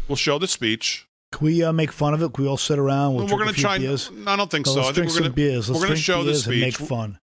[0.08, 2.34] we'll show the speech Can we uh, make fun of it?
[2.34, 3.14] Can we all sit around?
[3.16, 4.12] We'll we're drink going to try beers.
[4.28, 5.70] i don't think No, so let's i think drink we're some going to beers.
[5.70, 7.20] Let's we're going to show the and make fun.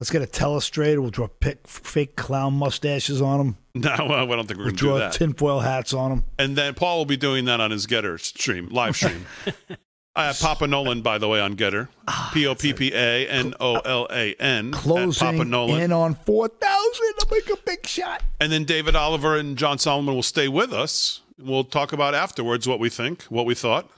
[0.00, 0.98] Let's get a telestrator.
[1.00, 3.56] We'll draw pic- fake clown mustaches on them.
[3.74, 6.24] no i don't think we're We'll going to do draw that tinfoil hats on them.
[6.38, 9.26] and then paul will be doing that on his GETTR stream live stream
[10.16, 11.88] I have Poppa Nolan, by the way, on GETTR.
[12.06, 14.70] Ah, P O P P A N O L A N.
[14.70, 15.80] Closing Poppa Nolan.
[15.80, 17.14] in on 4,000.
[17.20, 18.22] I'll make a big shot.
[18.40, 21.20] And then David Oliver and John Solomon will stay with us.
[21.38, 23.90] We'll talk about afterwards what we think, what we thought.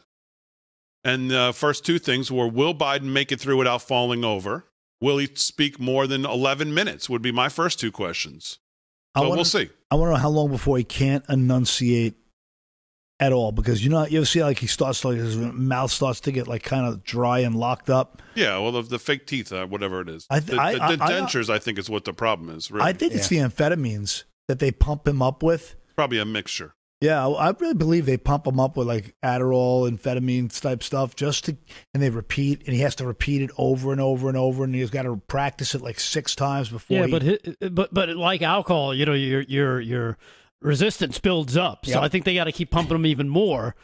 [1.04, 4.64] And the first two things were Will Biden make it through without falling over?
[5.02, 7.10] Will he speak more than 11 minutes?
[7.10, 8.58] Would be my first two questions.
[9.14, 9.68] I wanna- we'll see.
[9.90, 12.14] I want to know how long before he can't enunciate
[13.18, 16.20] at all because you know you ever see like he starts like his mouth starts
[16.20, 18.20] to get like kind of dry and locked up.
[18.34, 20.26] Yeah, well, the, the fake teeth, uh, whatever it is.
[20.28, 22.50] I th- the, I- the, I- the I- dentures, I, think, is what the problem
[22.54, 22.70] is.
[22.70, 22.84] Really.
[22.86, 25.76] I think it's the amphetamines that they pump him up with.
[25.96, 26.74] Probably a mixture.
[27.02, 31.14] Yeah, I I really believe they pump him up with like Adderall, amphetamines type stuff,
[31.14, 31.56] just to,
[31.92, 34.74] and they repeat, and he has to repeat it over and over and over, and
[34.74, 37.06] he's got to practice it like six times before.
[37.06, 40.18] Yeah, he, but but but like alcohol, you know, you're you're your your
[40.62, 41.86] resistance builds up.
[41.86, 42.02] So Yep.
[42.02, 43.74] I think they got to keep pumping him even more.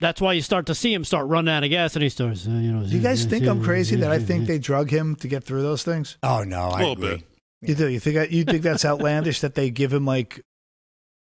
[0.00, 2.46] That's why you start to see him start running out of gas, and he starts,
[2.46, 2.86] uh, you know.
[2.86, 5.60] do you guys think I'm crazy that I think they drug him to get through
[5.62, 6.16] those things?
[6.22, 7.16] Oh no, A I little agree.
[7.16, 7.24] bit.
[7.68, 7.88] You do?
[7.88, 10.40] You think I, you think that's outlandish that they give him like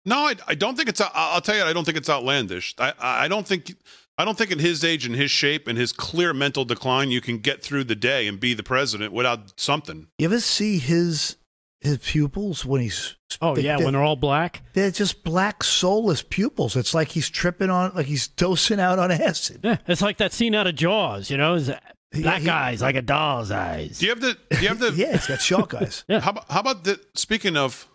[0.06, 1.00] No, I, I don't think it's.
[1.00, 2.74] I- I'll tell you, I don't think it's outlandish.
[2.80, 3.76] I, I don't think.
[4.18, 7.22] I don't think at his age and his shape and his clear mental decline, you
[7.22, 10.08] can get through the day and be the president without something.
[10.18, 11.36] You ever see his
[11.84, 14.64] his pupils when he's Oh they- yeah, they- when they're all black.
[14.74, 16.76] they're just black soulless pupils.
[16.76, 19.60] It's like he's tripping on like he's dosing out on acid.
[19.64, 21.30] Yeah, it's like that scene out of Jaws.
[21.30, 21.80] You know, It's uh,
[22.14, 24.00] black he- eyes like a doll's eyes.
[24.00, 24.38] Do you have the?
[24.52, 24.92] Do you have the?
[24.96, 26.04] yeah, it's got shark eyes.
[26.08, 26.20] Yeah.
[26.22, 27.00] How, about- how about the?
[27.16, 27.88] Speaking of,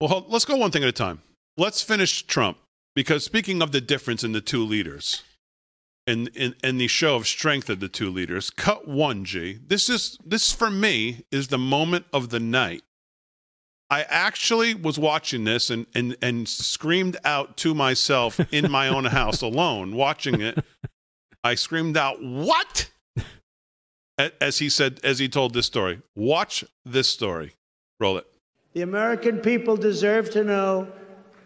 [0.00, 1.20] well, let's go one thing at a time.
[1.56, 2.56] Let's finish Trump
[2.94, 5.22] because speaking of the difference in the two leaders,
[6.10, 9.24] and in, in the show of strength of the two leaders, cut one.
[9.24, 9.58] G.
[9.64, 12.82] This is this for me is the moment of the night.
[13.88, 19.04] I actually was watching this and and and screamed out to myself in my own
[19.20, 20.58] house alone watching it.
[21.44, 22.90] I screamed out, "What?"
[24.40, 26.02] As he said, as he told this story.
[26.14, 27.54] Watch this story.
[28.00, 28.26] Roll it.
[28.74, 30.92] The American people deserve to know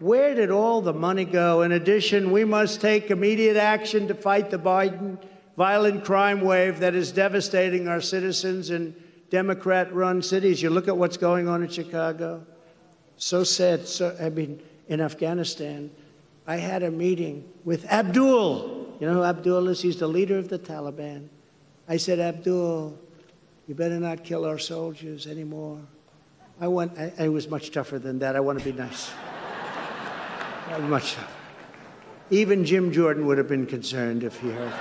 [0.04, 1.62] where did all the money go?
[1.62, 5.18] In addition, we must take immediate action to fight the Biden
[5.56, 8.94] violent crime wave that is devastating our citizens in
[9.30, 10.60] Democrat run cities.
[10.60, 12.44] You look at what's going on in Chicago.
[13.16, 13.88] So sad.
[13.88, 15.90] So, I mean, in Afghanistan,
[16.46, 18.96] I had a meeting with Abdul.
[19.00, 19.80] You know who Abdul is?
[19.80, 21.28] He's the leader of the Taliban.
[21.88, 22.98] I said, Abdul,
[23.66, 25.80] you better not kill our soldiers anymore.
[26.60, 26.98] I want.
[26.98, 28.36] I, I was much tougher than that.
[28.36, 29.10] I want to be nice.
[30.68, 31.29] I much tougher.
[32.31, 34.72] Even Jim Jordan would have been concerned if he heard.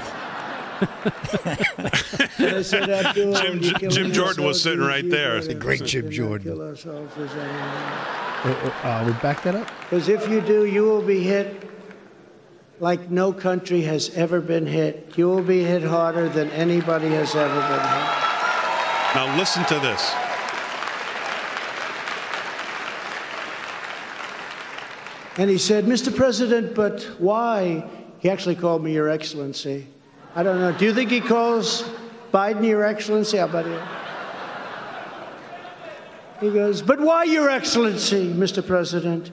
[2.40, 5.42] I said, Abdul, Jim- Jim Jordan was sitting right there.
[5.42, 6.54] The great Jim Jordan.
[6.54, 6.76] Kill our.
[8.46, 9.68] Uh, uh, we back that up.
[9.82, 11.70] Because if you do, you will be hit
[12.80, 15.14] like no country has ever been hit.
[15.16, 19.16] You will be hit harder than anybody has ever been hit.
[19.16, 20.14] Now listen to this.
[25.38, 26.16] And he said, Mr.
[26.16, 27.90] President, but why?
[28.20, 29.88] He actually called me Your Excellency.
[30.36, 30.72] I don't know.
[30.72, 31.84] Do you think he calls
[32.32, 33.38] Biden Your Excellency?
[33.38, 33.82] How about you?
[36.40, 38.66] He goes, But why Your Excellency, Mr.
[38.66, 39.32] President?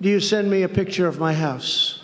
[0.00, 2.00] Do you send me a picture of my house?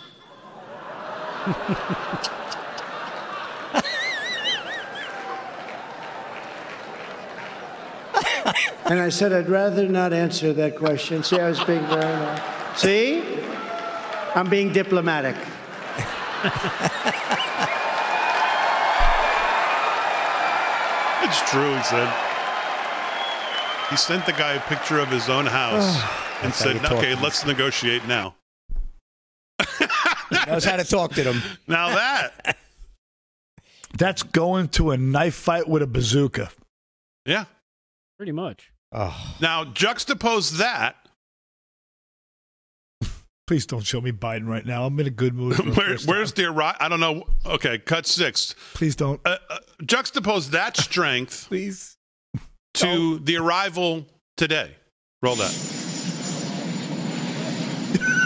[8.85, 11.23] and I said, I'd rather not answer that question.
[11.23, 12.60] See, I was being very nice.
[12.75, 13.23] See?
[14.35, 15.35] I'm being diplomatic.
[21.23, 22.13] it's true, he said.
[23.89, 26.01] He sent the guy a picture of his own house
[26.43, 28.35] and said, okay, let's negotiate now.
[30.47, 31.41] Knows how to talk to them.
[31.67, 32.57] Now that,
[33.97, 36.49] That's going to a knife fight with a bazooka.
[37.25, 37.45] yeah.
[38.17, 38.71] Pretty much.
[38.91, 39.35] Oh.
[39.41, 40.95] Now juxtapose that.
[43.47, 44.85] Please don't show me Biden right now.
[44.85, 45.57] I'm in a good mood.
[45.75, 46.43] Where, where's time.
[46.45, 46.77] the Iraq?
[46.79, 47.25] I don't know.
[47.45, 48.55] Okay, cut six.
[48.73, 49.19] Please don't.
[49.25, 51.97] Uh, uh, juxtapose that strength Please.
[52.75, 54.05] to the arrival
[54.37, 54.75] today.
[55.21, 55.51] Roll that.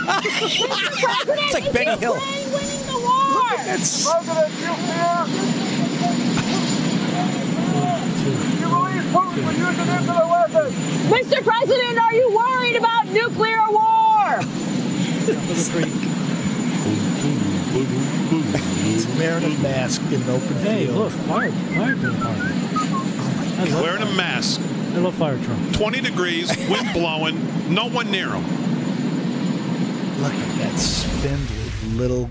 [0.08, 2.17] It's like Benny Hill.
[3.65, 4.06] That's
[10.06, 11.43] Mr.
[11.43, 14.14] President, are you worried about nuclear war?
[17.75, 20.97] He's wearing a mask in an open Hey, field.
[20.97, 22.55] look, fire, fire department.
[23.59, 24.61] I love, Wearing a mask,
[24.93, 25.77] I love fire trucks.
[25.77, 28.43] 20 degrees, wind blowing, no one near him.
[30.21, 32.29] Look at that spindly little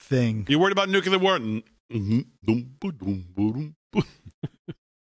[0.00, 0.46] thing.
[0.48, 1.34] You worried about nuclear war?
[1.36, 2.26] N- mhm.
[2.46, 4.02] Dum, ba, dum, ba, dum, ba.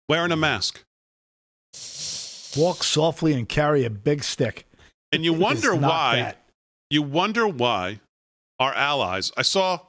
[0.10, 0.84] Wearing a mask.
[2.58, 4.66] Walk softly and carry a big stick.
[5.12, 6.34] And you wonder It's not why.
[6.90, 8.00] You wonder why
[8.60, 9.32] our allies.
[9.38, 9.80] I saw,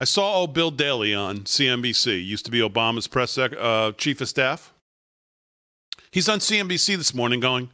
[0.00, 2.24] I saw old Bill Daley on CNBC.
[2.24, 4.72] Used to be Obama's press uh, chief of staff.
[6.10, 7.70] He's on CNBC this morning, going,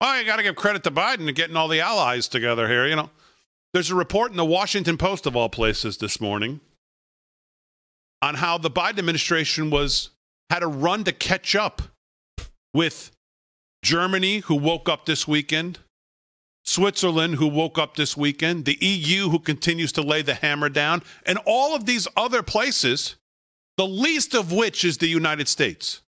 [0.00, 2.86] "Oh, you got to give credit to Biden and getting all the allies together here."
[2.86, 3.10] You know,
[3.72, 6.60] there's a report in the Washington Post of all places this morning
[8.20, 10.10] on how the Biden administration was
[10.50, 11.82] had a run to catch up
[12.74, 13.10] with
[13.82, 15.78] Germany, who woke up this weekend,
[16.64, 21.02] Switzerland, who woke up this weekend, the EU, who continues to lay the hammer down,
[21.26, 23.16] and all of these other places,
[23.76, 26.02] the least of which is the United States.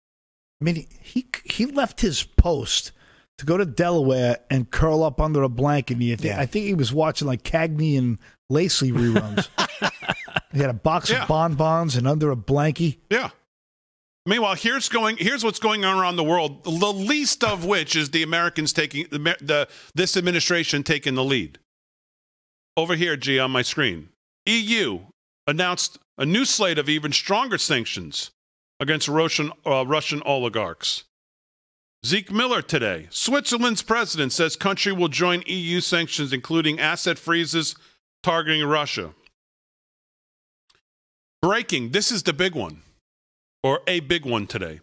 [0.60, 2.92] I mean, he he left his post
[3.38, 5.94] to go to Delaware and curl up under a blanket.
[5.94, 6.40] And you think, Yeah.
[6.40, 8.18] I think he was watching like Cagney and
[8.50, 9.48] Lacey reruns.
[10.52, 11.22] he had a box Yeah.
[11.22, 12.98] of bonbons and under a blankie.
[13.08, 13.30] Yeah.
[14.26, 15.16] Meanwhile, here's going.
[15.18, 16.64] Here's what's going on around the world.
[16.64, 21.58] The least of which is the Americans taking the, the this administration taking the lead.
[22.76, 24.10] Over here, G on my screen,
[24.46, 25.00] EU
[25.46, 28.30] announced a new slate of even stronger sanctions
[28.78, 31.04] against Russian uh, Russian oligarchs.
[32.04, 33.08] Zeke Miller today.
[33.10, 37.74] Switzerland's president says country will join EU sanctions, including asset freezes
[38.22, 39.14] targeting Russia.
[41.42, 41.90] Breaking.
[41.90, 42.82] This is the big one
[43.62, 44.80] or a big one today.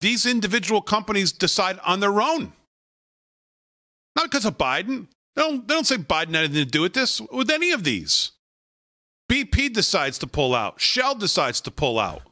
[0.00, 2.52] These individual companies decide on their own.
[4.16, 5.08] Not because of Biden.
[5.36, 7.84] They don't, they don't say Biden had anything to do with this, with any of
[7.84, 8.32] these.
[9.30, 10.80] BP decides to pull out.
[10.80, 12.22] Shell decides to pull out.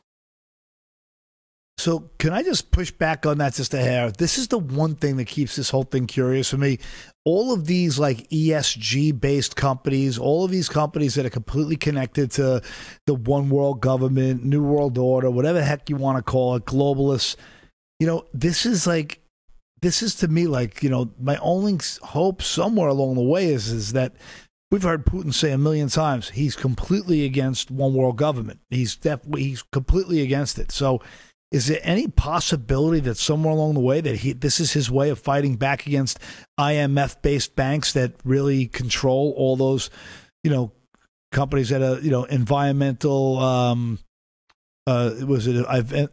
[1.79, 4.11] So can I just push back on that just a hair?
[4.11, 6.81] This is the one thing that keeps this whole thing curious for me.
[7.25, 12.33] All of these like ESG based companies, all of these companies that are completely connected
[12.33, 12.63] to
[13.07, 17.37] the one world government, new world order, whatever heck you want to call it, globalists.
[18.01, 19.21] You know, this is like
[19.81, 23.69] this is to me like, you know, my only hope somewhere along the way is
[23.69, 24.15] is that
[24.73, 28.59] we've heard Putin say a million times he's completely against one world government.
[28.69, 30.73] He's definitely he's completely against it.
[30.73, 31.01] So
[31.51, 35.09] is there any possibility that somewhere along the way that he this is his way
[35.09, 36.19] of fighting back against
[36.61, 39.89] IMF based banks that really control all those,
[40.45, 40.73] you know,
[41.33, 43.99] companies that are you know environmental um
[44.87, 46.07] uh was it uh,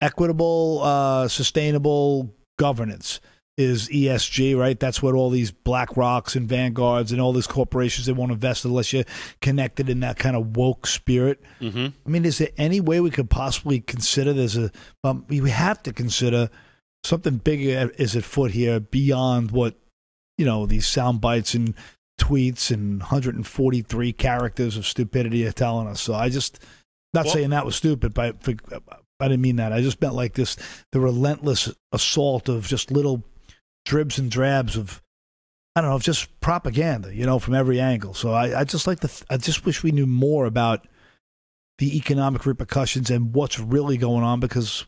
[0.00, 3.20] equitable uh sustainable governance
[3.58, 4.78] is ESG, right?
[4.80, 8.64] That's what all these Black Rocks and Vanguards and all these corporations they won't invest
[8.64, 9.04] unless you're
[9.40, 11.40] connected in that kind of woke spirit.
[11.60, 11.86] Mm-hmm.
[12.06, 14.70] I mean, is there any way we could possibly consider there's a
[15.04, 16.48] um, we have to consider
[17.04, 19.74] something bigger is at foot here beyond what
[20.38, 21.74] you know these sound bites and
[22.20, 26.00] tweets and 143 characters of stupidity are telling us.
[26.00, 26.58] So I just
[27.12, 28.36] not Well- saying that was stupid, but
[29.20, 29.72] I didn't mean that.
[29.72, 30.56] I just meant like this
[30.92, 33.22] the relentless assault of just little
[33.84, 35.02] dribs and drabs of
[35.74, 38.12] I don't know, of just propaganda, you know, from every angle.
[38.12, 40.86] So I, I just like to, th- I just wish we knew more about
[41.78, 44.84] the economic repercussions and what's really going on because,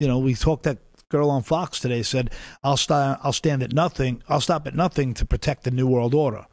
[0.00, 0.78] you know, we talked that
[1.10, 2.30] girl on Fox today said,
[2.62, 6.14] I'll st- I'll stand at nothing, I'll stop at nothing to protect the new world
[6.14, 6.46] order.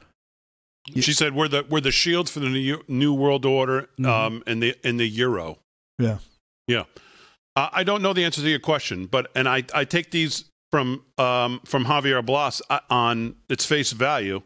[0.98, 4.06] She said we're the we're the shield for the new, new world order Mhm.
[4.08, 5.58] um, and the in the euro.
[6.00, 6.18] Yeah.
[6.68, 6.84] Yeah.
[7.56, 10.49] Uh, I don't know the answer to your question, but and I, I take these
[10.72, 14.42] from um, from Javier Blas uh, on its face value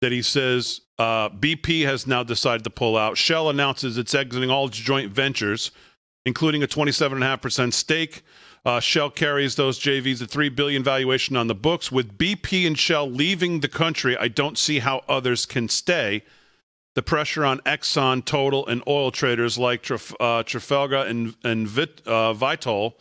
[0.00, 3.16] that he says uh, BP has now decided to pull out.
[3.16, 5.70] Shell announces it's exiting all its joint ventures,
[6.24, 8.22] including a 27.5% stake.
[8.64, 11.90] Uh, Shell carries those JVs at three billion valuation on the books.
[11.90, 16.24] With BP and Shell leaving the country, I don't see how others can stay.
[16.94, 22.02] The pressure on Exxon, Total, and oil traders like Traf- uh, Trafalgar and and Vit,
[22.06, 22.94] uh, Vitol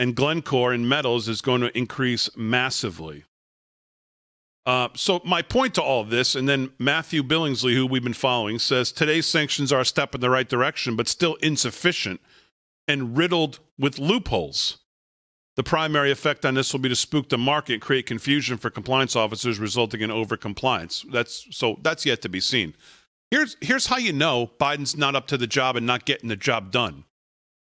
[0.00, 3.24] and Glencore in metals is going to increase massively.
[4.64, 8.58] Uh, so my point to all this, and then Matthew Billingsley, who we've been following,
[8.58, 12.22] says today's sanctions are a step in the right direction, but still insufficient
[12.88, 14.78] and riddled with loopholes.
[15.56, 19.14] The primary effect on this will be to spook the market, create confusion for compliance
[19.14, 21.04] officers, resulting in overcompliance.
[21.12, 22.74] That's so that's yet to be seen.
[23.30, 26.36] Here's here's how you know Biden's not up to the job and not getting the
[26.36, 27.04] job done.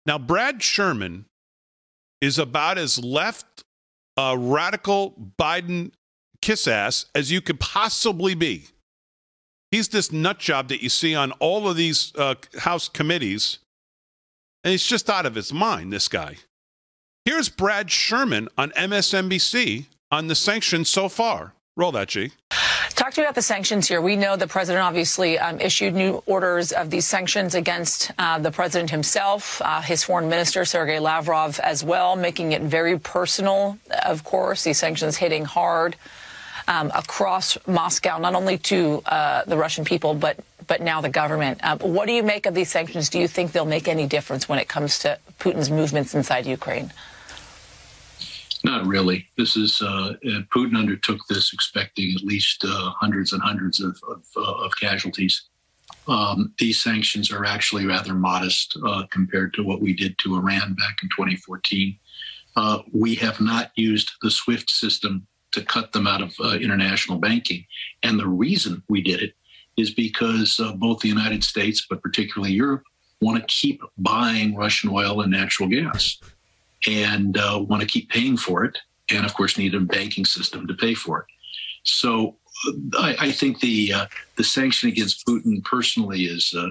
[0.07, 1.27] Now, Brad Sherman
[2.27, 3.64] is about as left
[4.16, 5.93] uh, radical Biden
[6.43, 8.64] kiss ass as you could possibly be.
[9.70, 13.59] He's this nut job that you see on all of these uh, House committees,
[14.62, 16.37] and he's just out of his mind, this guy.
[17.24, 21.55] Here's Brad Sherman on MSNBC on the sanctions so far.
[21.77, 22.33] Roll that, G.
[23.07, 24.00] Talk to me about the sanctions here.
[24.00, 28.50] We know the president obviously um, issued new orders of these sanctions against uh, the
[28.50, 34.24] president himself, uh, his foreign minister, Sergei Lavrov, as well, making it very personal, of
[34.24, 35.94] course, these sanctions hitting hard
[36.66, 41.61] um, across Moscow, not only to uh, the Russian people, but but now the government.
[41.62, 43.09] Um, what do you make of these sanctions?
[43.09, 46.90] Do you think they'll make any difference when it comes to Putin's movements inside Ukraine?
[48.67, 49.29] Not really.
[49.37, 50.14] This is uh,
[50.53, 55.45] Putin undertook this expecting at least uh, hundreds and hundreds of, of, uh, of casualties.
[56.09, 60.75] Um, these sanctions are actually rather modest uh, compared to what we did to Iran
[60.75, 61.97] back in 2014.
[62.57, 67.19] Uh, we have not used the SWIFT system to cut them out of uh, international
[67.19, 67.64] banking.
[68.03, 69.35] And the reason we did it
[69.77, 72.83] is because both the United States, but particularly Europe,
[73.21, 76.19] want to keep buying Russian oil and natural gas
[76.87, 78.79] and uh, want to keep paying for it,
[79.11, 81.27] and of course need a banking system to pay for it.
[81.85, 84.07] So uh, I, I think the uh,
[84.37, 86.68] the sanction against Putin personally is uh,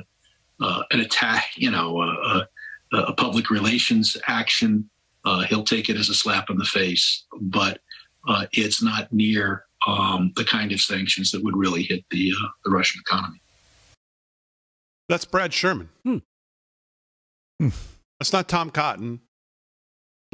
[0.63, 2.47] uh an attack, you know, a,
[2.93, 4.89] a public relations action.
[5.23, 7.79] Uh, he'll take it as a slap in the face, but
[8.51, 12.31] it's not near um, the kind of sanctions that would really hit the
[12.63, 13.41] the Russian economy.
[15.09, 15.89] That's Brad Sherman.
[16.03, 16.17] Hmm.
[17.59, 17.69] Hmm.
[18.19, 19.21] That's not Tom Cotton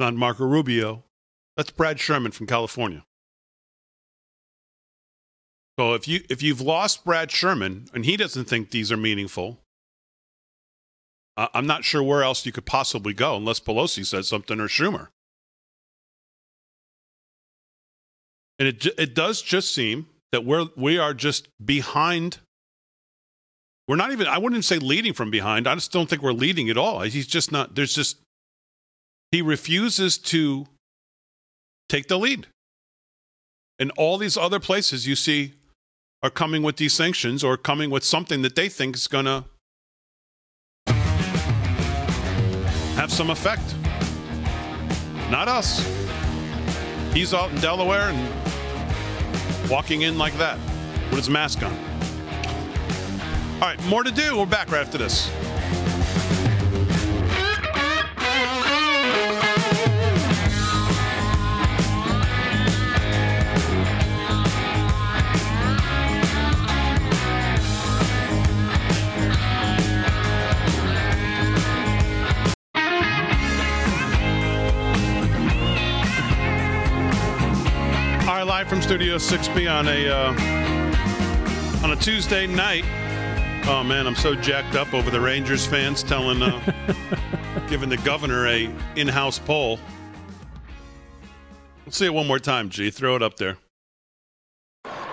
[0.02, 1.04] not Marco Rubio.
[1.56, 3.04] That's Brad Sherman from California.
[5.78, 9.60] So if you if you've lost Brad Sherman and he doesn't think these are meaningful,
[11.36, 15.08] I'm not sure where else you could possibly go unless Pelosi says something or Schumer.
[18.58, 22.38] And it it does just seem that we're we are just behind.
[23.88, 24.26] We're not even.
[24.26, 25.66] I wouldn't say leading from behind.
[25.66, 27.00] I just don't think we're leading at all.
[27.00, 27.74] He's just not.
[27.74, 28.18] There's just
[29.32, 30.66] he refuses to
[31.88, 32.46] take the lead.
[33.78, 35.54] And all these other places you see
[36.22, 39.44] are coming with these sanctions or coming with something that they think is going to
[42.94, 43.74] have some effect.
[45.30, 45.80] Not us.
[47.14, 50.58] He's out in Delaware and walking in like that
[51.10, 51.72] with his mask on.
[53.54, 54.38] All right, more to do.
[54.38, 55.30] We're back right after this.
[78.42, 82.84] Live from Studio 6B on a uh, on a Tuesday night.
[83.68, 88.48] Oh man, I'm so jacked up over the Rangers fans telling, uh, giving the governor
[88.48, 89.78] a in-house poll.
[91.86, 92.90] Let's see it one more time, G.
[92.90, 93.58] Throw it up there.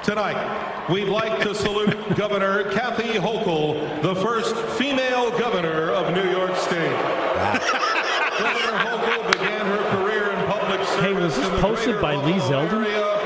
[0.04, 6.56] Tonight, we'd like to salute Governor Kathy Hochul, the first female governor of New York
[6.56, 6.98] State.
[8.40, 11.02] governor Hochul began her career in public service.
[11.02, 12.86] Hey, was this posted by Lee Zeldin?
[12.86, 13.20] Area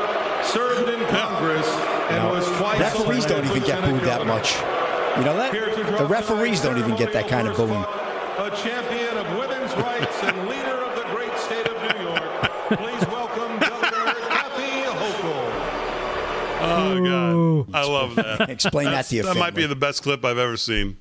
[0.43, 1.68] served in Congress
[2.12, 4.56] and was twice Referees don't even get booed that much.
[5.18, 5.52] You know that?
[5.98, 7.72] The referees don't even get that kind of booing.
[7.72, 12.24] A champion of women's rights and leader of the great state of New York.
[12.80, 15.52] Please welcome Governor Kathy Hochul.
[16.66, 18.50] Oh God, I love that.
[18.50, 20.98] Explain that to your That might be the best clip I've ever seen.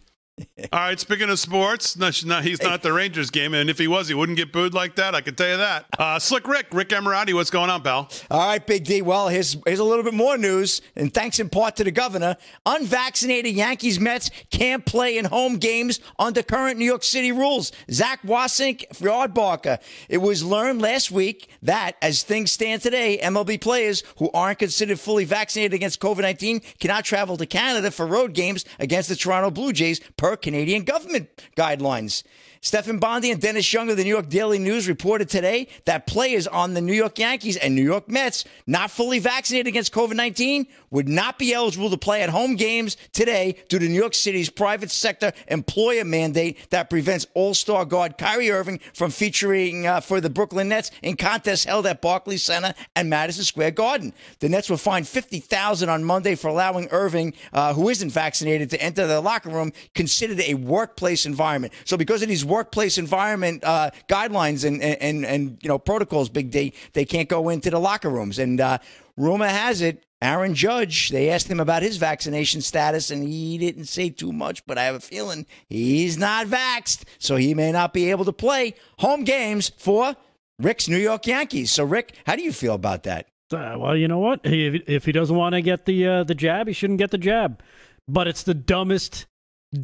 [0.73, 2.09] All right, speaking of sports, no,
[2.41, 5.15] he's not the Rangers game, and if he was, he wouldn't get booed like that.
[5.15, 5.85] I can tell you that.
[5.99, 8.09] Uh, Slick Rick, Rick Emirati, what's going on, pal?
[8.31, 9.03] All right, Big D.
[9.03, 12.39] Well, here's, here's a little bit more news, and thanks in part to the governor.
[12.65, 17.71] Unvaccinated Yankees Mets can't play in home games under current New York City rules.
[17.91, 19.79] Zach Wasink, Yard Barker.
[20.09, 24.99] It was learned last week that, as things stand today, MLB players who aren't considered
[24.99, 29.51] fully vaccinated against COVID 19 cannot travel to Canada for road games against the Toronto
[29.51, 32.23] Blue Jays per Canadian government guidelines.
[32.65, 36.47] Stefan Bondy and Dennis Young of the New York Daily News reported today that players
[36.47, 40.69] on the New York Yankees and New York Mets not fully vaccinated against COVID 19
[40.93, 44.49] would not be eligible to play at home games today due to New York City's
[44.49, 50.21] private sector employer mandate that prevents all star guard Kyrie Irving from featuring uh, for
[50.21, 54.13] the Brooklyn Nets in contests held at Barclays Center and Madison Square Garden.
[54.39, 58.81] The Nets were fined 50000 on Monday for allowing Irving, uh, who isn't vaccinated, to
[58.81, 61.73] enter the locker room considered a workplace environment.
[61.85, 66.51] So, because of these workplace environment uh, guidelines and, and and you know protocols, Big
[66.51, 68.39] D, they can't go into the locker rooms.
[68.39, 68.79] And uh,
[69.17, 73.87] rumor has it, Aaron Judge, they asked him about his vaccination status, and he didn't
[73.87, 74.65] say too much.
[74.67, 78.33] But I have a feeling he's not vaxxed, so he may not be able to
[78.33, 80.15] play home games for
[80.61, 81.73] Rick's New York Yankees.
[81.73, 83.27] So, Rick, how do you feel about that?
[83.53, 84.47] Uh, well, you know what?
[84.47, 87.19] He, if he doesn't want to get the uh, the jab, he shouldn't get the
[87.19, 87.63] jab.
[88.07, 89.27] But it's the dumbest,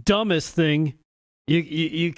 [0.05, 0.95] dumbest thing.
[1.47, 2.15] You, you, you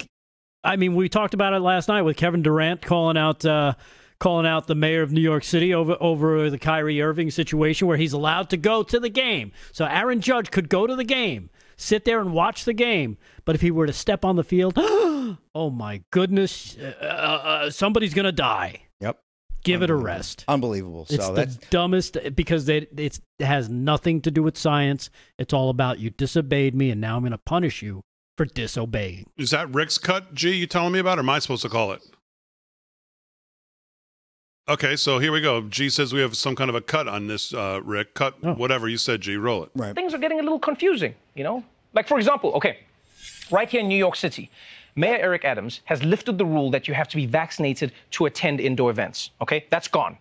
[0.63, 3.75] I mean, we talked about it last night with Kevin Durant calling out, uh,
[4.19, 7.97] calling out the mayor of New York City over over the Kyrie Irving situation, where
[7.97, 9.53] he's allowed to go to the game.
[9.73, 13.17] So Aaron Judge could go to the game, sit there and watch the game.
[13.45, 18.13] But if he were to step on the field, oh my goodness, uh, uh, somebody's
[18.15, 18.83] gonna die.
[19.01, 19.19] Yep.
[19.65, 20.45] Give it a rest.
[20.49, 21.07] Unbelievable.
[21.11, 25.11] It's so the that's dumbest because they, it's, it has nothing to do with science.
[25.39, 28.03] It's all about you disobeyed me, and now I'm going to punish you
[28.37, 29.29] for disobeying.
[29.37, 31.93] Is that Rick's cut, G, you telling me about, or am I supposed to call
[31.93, 32.01] it?
[34.69, 35.63] Okay, so here we go.
[35.63, 38.15] G says we have some kind of a cut on this, uh, Rick.
[38.15, 38.55] Cut Oh.
[38.55, 39.37] whatever you said, G.
[39.37, 39.71] Roll it.
[39.75, 39.95] right.
[39.95, 41.65] things are getting a little confusing, you know?
[41.93, 42.79] Like, for example, okay,
[43.51, 44.49] right here in New York City,
[44.95, 48.61] Mayor Eric Adams has lifted the rule that you have to be vaccinated to attend
[48.61, 49.67] indoor events, okay?
[49.71, 50.19] That's gone.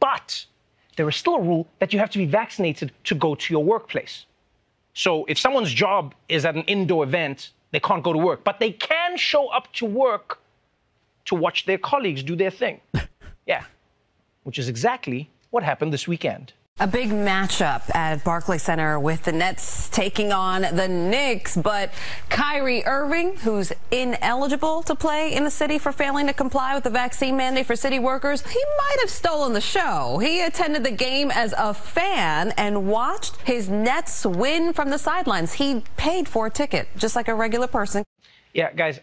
[0.00, 0.44] But
[0.96, 3.64] there is still a rule that you have to be vaccinated to go to your
[3.64, 4.26] workplace.
[4.98, 8.58] So if someone's job is at an indoor event, they can't go to work, but
[8.58, 10.40] they can show up to work
[11.26, 12.80] to watch their colleagues do their thing.
[13.46, 13.62] yeah,
[14.42, 16.52] which is exactly what happened this weekend.
[16.80, 21.90] A big matchup at Barclays Center with the Nets taking on the Knicks, but
[22.28, 26.90] Kyrie Irving, who's ineligible to play in the city for failing to comply with the
[26.90, 30.18] vaccine mandate for city workers, he might have stolen the show.
[30.18, 35.54] He attended the game as a fan and watched his Nets win from the sidelines.
[35.54, 38.04] He paid for a ticket, just like a regular person.
[38.54, 39.00] Yeah, guys,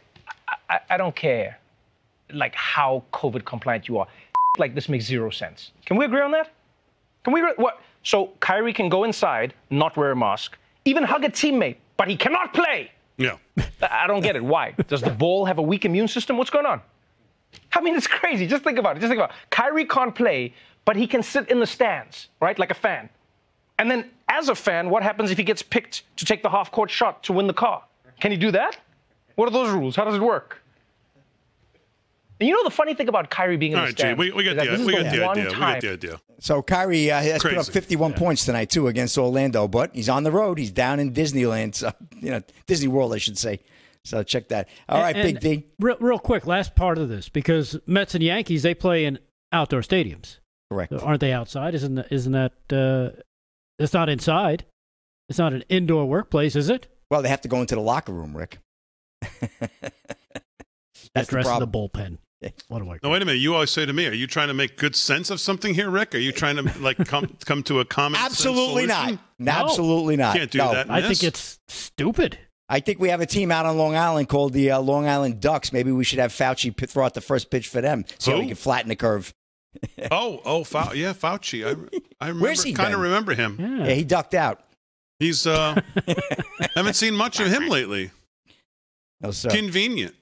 [0.69, 1.59] I, I, don't care
[2.31, 4.07] like how COVID compliant you are.
[4.57, 5.71] Like this makes zero sense.
[5.85, 6.54] Can we agree on that?
[7.25, 7.41] Can we?
[7.41, 7.81] What?
[8.03, 12.15] So Kyrie can go inside, not wear a mask, even hug a teammate, but he
[12.15, 12.91] cannot play.
[13.17, 13.37] Yeah.
[13.81, 14.43] I don't get it.
[14.43, 14.75] Why?
[14.87, 16.37] Does the ball have a weak immune system?
[16.37, 16.81] What's going on?
[17.73, 18.45] I mean, it's crazy.
[18.45, 18.99] Just think about it.
[18.99, 19.35] Just think about it.
[19.49, 20.53] Kyrie can't play,
[20.85, 23.09] but he can sit in the stands, right, like a fan.
[23.79, 26.91] And then, as a fan, what happens if he gets picked to take the half-court
[26.91, 27.83] shot to win the car?
[28.19, 28.77] Can he do that?
[29.35, 29.95] What are those rules?
[29.95, 30.61] How does it work?
[32.39, 34.19] And you know the funny thing about Kyrie being in All the right, G, stands
[34.19, 35.45] we, we is get that the, this is we get the one idea.
[35.49, 36.21] We time- get the idea.
[36.39, 37.71] So Kyrie uh, has put up Crazy.
[37.71, 40.57] 51 points tonight too against Orlando, but he's on the road.
[40.57, 43.61] He's down in Disneyland, so, you know Disney World, I should say.
[44.03, 44.67] So check that.
[44.89, 45.67] All right, And- Big and D.
[45.79, 49.17] Real, real quick, last part of this because Mets and Yankees they play in
[49.53, 50.91] outdoor stadiums, Correct.
[50.91, 51.73] So aren't they outside?
[51.73, 52.51] Isn't that, isn't that?
[52.71, 53.21] Uh,
[53.79, 54.65] it's not inside.
[55.29, 56.87] It's not an indoor workplace, is it?
[57.09, 58.59] Well, they have to go into the locker room, Rick.
[61.13, 62.17] That's the Dressed in the bullpen.
[62.67, 62.97] What do I?
[63.01, 63.39] No, wait a minute.
[63.39, 65.89] You always say to me, "Are you trying to make good sense of something here,
[65.89, 66.13] Rick?
[66.15, 69.17] Are you trying to like come come to a common sense Absolutely not.
[69.39, 70.35] No, Absolutely not.
[70.35, 70.73] Can't do No.
[70.73, 70.89] that.
[70.91, 71.19] I this.
[71.19, 72.37] think it's stupid.
[72.67, 75.39] I think we have a team out on Long Island called the uh, Long Island
[75.39, 75.71] Ducks.
[75.71, 78.05] Maybe we should have Fauci p- throw out the first pitch for them.
[78.17, 79.33] See how we can flatten the curve.
[80.09, 81.65] Oh, oh, Fau- yeah, Fauci.
[81.65, 81.71] I,
[82.21, 83.57] I remember, Where's he kind of remember him.
[83.59, 83.87] Yeah.
[83.87, 84.61] Yeah, he ducked out.
[85.19, 85.81] He's uh,
[86.75, 88.11] haven't seen much of him lately.
[89.19, 89.49] No, sir.
[89.49, 90.15] Convenient.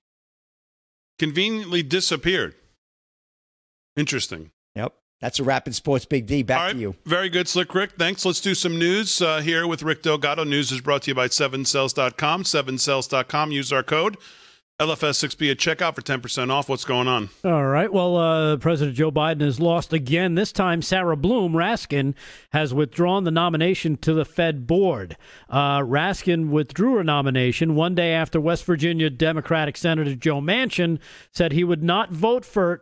[1.20, 2.56] Conveniently disappeared.
[3.96, 4.52] Interesting.
[4.76, 4.94] yep.
[5.22, 6.44] That's a rapid sports Big D.
[6.44, 6.96] Back right, to you.
[7.06, 7.94] Very good, Slick Rick.
[7.98, 8.26] Thanks.
[8.26, 10.44] Let's do some news uh, here with Rick Delgado.
[10.44, 12.44] News is brought to you by 7cells.com.
[12.44, 13.52] 7cells.com.
[13.52, 14.18] Use our code
[14.80, 16.68] LFS6B at checkout for 10% off.
[16.68, 17.30] What's going on?
[17.46, 17.94] All right.
[17.94, 20.34] Well, uh, President Joe Biden has lost again.
[20.34, 22.16] This time, Sarah Bloom Raskin
[22.52, 25.16] has withdrawn the nomination to the Fed board.
[25.48, 31.00] Uh, Raskin withdrew her nomination one day after West Virginia Democratic Senator Joe Manchin
[31.32, 32.82] said he would not vote for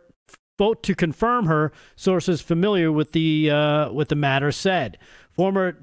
[0.58, 1.72] vote to confirm her.
[1.94, 4.96] Sources familiar with the uh, with the matter said.
[5.30, 5.78] Former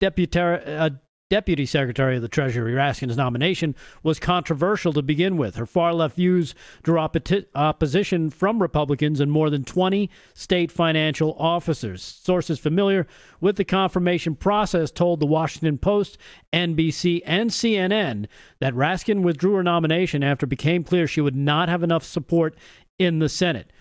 [0.00, 0.90] deputy uh,
[1.32, 5.56] Deputy Secretary of the Treasury Raskin's nomination was controversial to begin with.
[5.56, 12.02] Her far left views drew opposition from Republicans and more than 20 state financial officers.
[12.02, 13.06] Sources familiar
[13.40, 16.18] with the confirmation process told the Washington Post,
[16.52, 18.26] NBC, and CNN
[18.58, 22.54] that Raskin withdrew her nomination after it became clear she would not have enough support
[22.98, 23.72] in the Senate.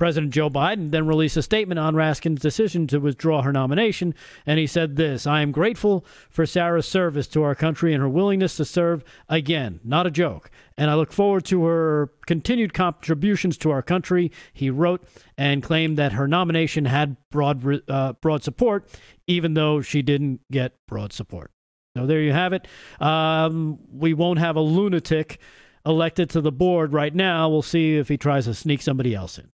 [0.00, 4.14] President Joe Biden then released a statement on Raskin's decision to withdraw her nomination,
[4.46, 8.08] and he said this I am grateful for Sarah's service to our country and her
[8.08, 9.78] willingness to serve again.
[9.84, 10.50] Not a joke.
[10.78, 15.04] And I look forward to her continued contributions to our country, he wrote,
[15.36, 18.88] and claimed that her nomination had broad, uh, broad support,
[19.26, 21.50] even though she didn't get broad support.
[21.94, 22.66] So there you have it.
[23.00, 25.38] Um, we won't have a lunatic
[25.84, 27.50] elected to the board right now.
[27.50, 29.50] We'll see if he tries to sneak somebody else in.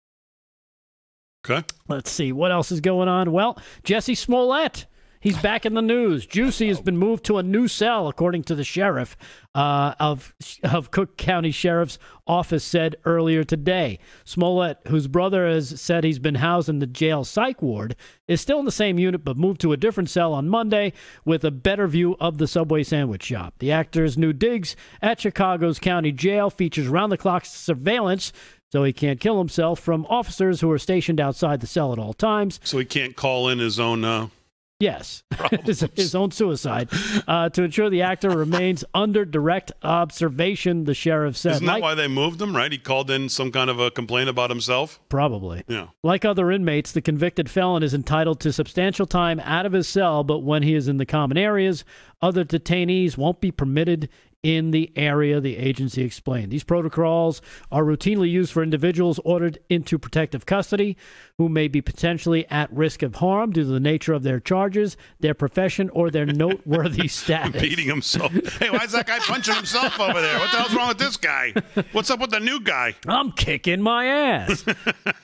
[1.49, 1.65] Okay.
[1.89, 3.33] Let's see what else is going on.
[3.33, 4.87] Well, Jussie Smollett.
[5.19, 6.25] He's back in the news.
[6.25, 9.17] Juicy has been moved to a new cell, according to the sheriff
[9.57, 13.99] uh, of of Cook County Sheriff's Office said earlier today.
[14.25, 17.97] Smollett, whose brother has said he's been housed in the jail psych ward,
[18.29, 20.93] is still in the same unit but moved to a different cell on Monday
[21.25, 23.55] with a better view of the Subway sandwich shop.
[23.59, 28.33] The actor's new digs at Chicago's county jail features round the clock surveillance
[28.77, 32.13] so he can't kill himself from officers who are stationed outside the cell at all
[32.13, 32.61] times.
[32.63, 34.05] So he can't call in his own.
[34.05, 34.29] Uh,
[34.79, 35.23] yes,
[35.65, 36.91] his, his, own suicide
[37.27, 40.85] uh, to ensure the actor remains under direct observation.
[40.85, 41.53] The sheriff said.
[41.53, 42.55] Isn't that like, why they moved him?
[42.55, 42.71] Right?
[42.71, 45.01] He called in some kind of a complaint about himself.
[45.09, 45.65] Probably.
[45.67, 45.87] Yeah.
[46.03, 50.23] Like other inmates, the convicted felon is entitled to substantial time out of his cell,
[50.23, 51.83] but when he is in the common areas,
[52.21, 54.11] other detainees won't be permitted
[54.47, 56.53] in the area, the agency explained.
[56.53, 57.43] These protocols
[57.73, 60.97] are routinely used for individuals ordered into protective custody
[61.37, 64.97] who may be potentially at risk of harm due to the nature of their charges,
[65.19, 67.61] their profession, or their noteworthy status.
[67.61, 68.33] Beating himself.
[68.61, 70.39] Hey, why is that guy punching himself over there?
[70.39, 71.53] What the hell's wrong with this guy?
[71.91, 72.95] What's up with the new guy?
[73.09, 74.65] I'm kicking my ass.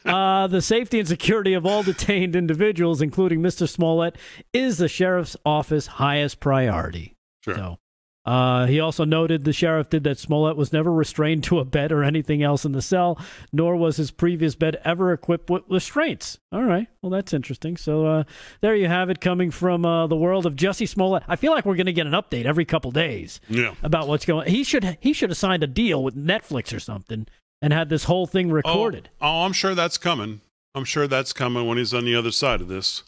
[0.04, 3.68] uh, the safety and security of all detained individuals, including Mr.
[3.68, 4.16] Smollett,
[4.52, 7.14] is the sheriff's office highest priority.
[7.44, 7.54] Sure.
[7.54, 7.78] So
[8.24, 11.90] uh, he also noted the sheriff did that Smollett was never restrained to a bed
[11.90, 13.18] or anything else in the cell,
[13.52, 16.38] nor was his previous bed ever equipped with restraints.
[16.52, 17.76] All right, well that's interesting.
[17.76, 18.24] So uh,
[18.60, 21.24] there you have it, coming from uh, the world of Jussie Smollett.
[21.26, 23.74] I feel like we're going to get an update every couple days yeah.
[23.82, 24.48] about what's going.
[24.48, 27.26] He should he should have signed a deal with Netflix or something
[27.60, 29.10] and had this whole thing recorded.
[29.20, 30.42] Oh, oh I'm sure that's coming.
[30.74, 33.02] I'm sure that's coming when he's on the other side of this.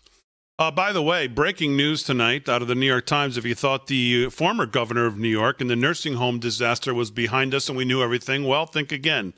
[0.57, 3.37] Uh, by the way, breaking news tonight out of the New York Times.
[3.37, 7.11] If you thought the former governor of New York and the nursing home disaster was
[7.11, 9.35] behind us and we knew everything, well, think again.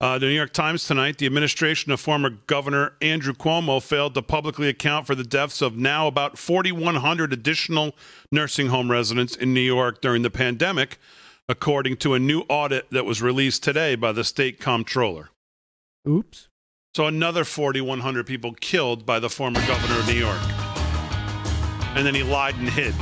[0.00, 4.22] Uh, the New York Times tonight, the administration of former Governor Andrew Cuomo failed to
[4.22, 7.96] publicly account for the deaths of now about 4,100 additional
[8.30, 10.98] nursing home residents in New York during the pandemic,
[11.48, 15.30] according to a new audit that was released today by the state comptroller.
[16.06, 16.48] Oops.
[16.96, 20.40] So another 4,100 people killed by the former governor of New York.
[21.94, 22.94] And then he lied and hid.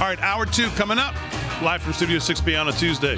[0.00, 1.14] All right, hour two coming up.
[1.62, 3.14] Live from Studio 6B on a Tuesday.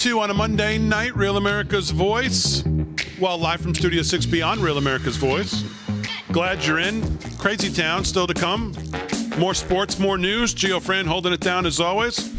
[0.00, 2.64] Two on a Monday night, Real America's Voice.
[3.20, 5.62] Well, live from Studio 6B on Real America's Voice.
[6.32, 7.18] Glad you're in.
[7.36, 8.74] Crazy Town still to come.
[9.36, 10.54] More sports, more news.
[10.54, 12.34] Geo Fran holding it down as always.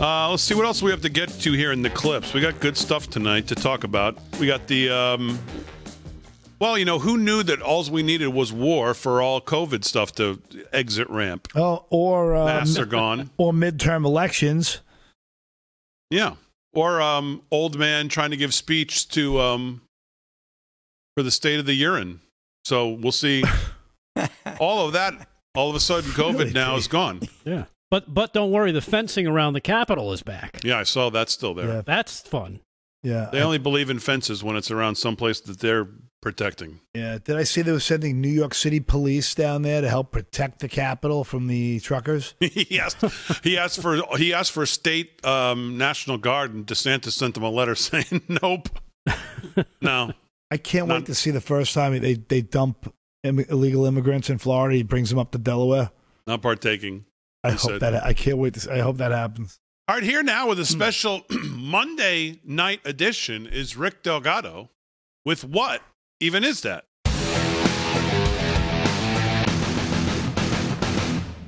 [0.00, 2.32] Uh, let's see what else we have to get to here in the clips.
[2.32, 4.16] We got good stuff tonight to talk about.
[4.40, 4.88] We got the.
[4.88, 5.38] Um,
[6.60, 10.12] well, you know, who knew that all we needed was war for all COVID stuff
[10.12, 10.40] to
[10.72, 11.48] exit ramp?
[11.54, 14.80] Oh, or uh, masks are gone, or midterm elections
[16.08, 16.36] Yeah.
[16.72, 19.82] Or um, old man trying to give speech to um,
[21.16, 22.20] for the state of the urine.
[22.64, 23.42] So we'll see.
[24.60, 25.28] all of that.
[25.54, 27.20] All of a sudden, COVID Really, now is gone.
[27.44, 27.64] Yeah.
[27.90, 30.60] But but don't worry, the fencing around the Capitol is back.
[30.62, 31.66] Yeah, I saw that's still there.
[31.66, 31.82] Yeah.
[31.84, 32.60] That's fun.
[33.02, 33.30] Yeah.
[33.32, 35.88] They only believe in fences when it's around someplace that they're
[36.20, 36.80] protecting.
[36.94, 37.18] Yeah.
[37.22, 40.60] Did I see they were sending New York City police down there to help protect
[40.60, 42.34] the Capitol from the truckers?
[42.40, 43.04] he asked.
[43.42, 44.00] He asked for.
[44.16, 48.22] He asked for a state um, national guard, and DeSantis sent them a letter saying,
[48.42, 48.68] "Nope,
[49.80, 50.12] no."
[50.52, 52.92] I can't Not- wait to see the first time they they dump
[53.22, 54.76] Im- illegal immigrants in Florida.
[54.76, 55.90] He brings them up to Delaware.
[56.26, 57.04] Not partaking.
[57.42, 57.80] I hope said.
[57.80, 58.60] that I can't wait to.
[58.60, 59.58] See, I hope that happens.
[59.88, 64.70] All right, here now with a special Monday night edition is Rick Delgado
[65.24, 65.82] with what
[66.20, 66.84] even is that?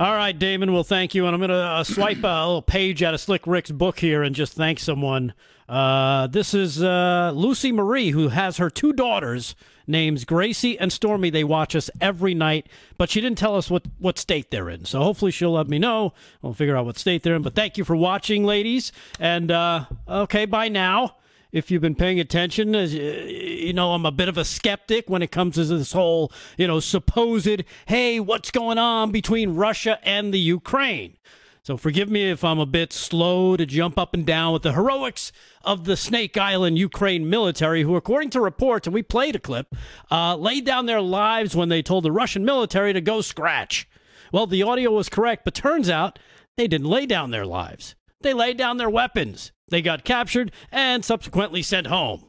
[0.01, 0.73] All right, Damon.
[0.73, 3.47] Well, thank you, and I'm going to uh, swipe a little page out of Slick
[3.47, 5.33] Rick's book here and just thank someone.
[5.69, 9.55] Uh, this is uh, Lucy Marie, who has her two daughters,
[9.87, 11.31] names Gracie and Stormy.
[11.31, 12.67] They watch us every night,
[12.99, 14.87] but she didn't tell us what what state they're in.
[14.87, 16.15] So hopefully she'll let me know.
[16.41, 17.43] We'll figure out what state they're in.
[17.43, 18.91] But thank you for watching, ladies.
[19.21, 21.15] And uh, okay, bye now
[21.53, 25.09] if you've been paying attention, as uh, you know, I'm a bit of a skeptic
[25.09, 29.99] when it comes to this whole, you know, supposed, hey, what's going on between Russia
[30.03, 31.19] and the Ukraine?
[31.65, 34.73] So forgive me if I'm a bit slow to jump up and down with the
[34.73, 35.31] heroics
[35.63, 39.73] of the Snake Island Ukraine military, who, according to reports, and we played a clip,
[40.11, 43.89] uh, laid down their lives when they told the Russian military to go scratch.
[44.33, 46.19] Well, the audio was correct, but turns out
[46.57, 47.95] they didn't lay down their lives.
[48.23, 49.53] They laid down their weapons.
[49.73, 52.27] They got captured and subsequently sent home.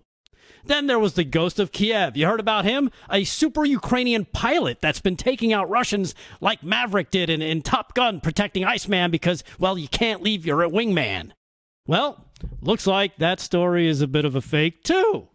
[0.63, 2.15] Then there was the ghost of Kiev.
[2.15, 2.89] You heard about him?
[3.09, 7.95] A super Ukrainian pilot that's been taking out Russians like Maverick did in, in Top
[7.95, 11.31] Gun protecting Iceman because, well, you can't leave your wingman.
[11.85, 12.29] Well,
[12.61, 15.27] looks like that story is a bit of a fake, too.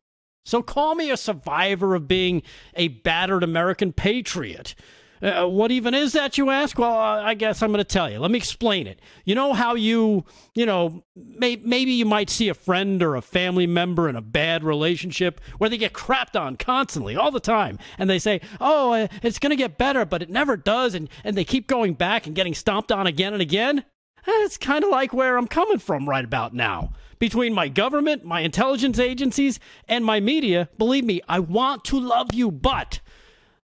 [0.47, 2.43] So call me a survivor of being
[2.75, 4.75] a battered American patriot.
[5.21, 6.79] Uh, what even is that, you ask?
[6.79, 8.19] Well, uh, I guess I'm going to tell you.
[8.19, 9.01] Let me explain it.
[9.25, 13.23] You know how you, you know, may, maybe you might see a friend or a
[13.23, 17.79] family member in a bad relationship where they get crapped on constantly, all the time,
[17.99, 21.09] and they say, oh, uh, it's going to get better, but it never does, and,
[21.25, 23.85] and they keep going back and getting stomped on again and again?
[24.27, 26.93] Eh, It's kind of like where I'm coming from right about now.
[27.19, 29.59] Between my government, my intelligence agencies,
[29.89, 33.01] and my media, believe me, I want to love you, but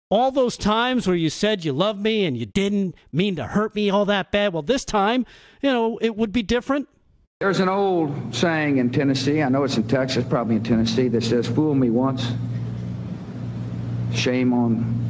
[0.09, 3.75] all those times where you said you loved me and you didn't mean to hurt
[3.75, 5.25] me all that bad, well, this time,
[5.61, 6.89] you know, it would be different.
[7.39, 11.23] There's an old saying in Tennessee, I know it's in Texas, probably in Tennessee, that
[11.23, 12.33] says, fool me once,
[14.13, 15.05] shame on,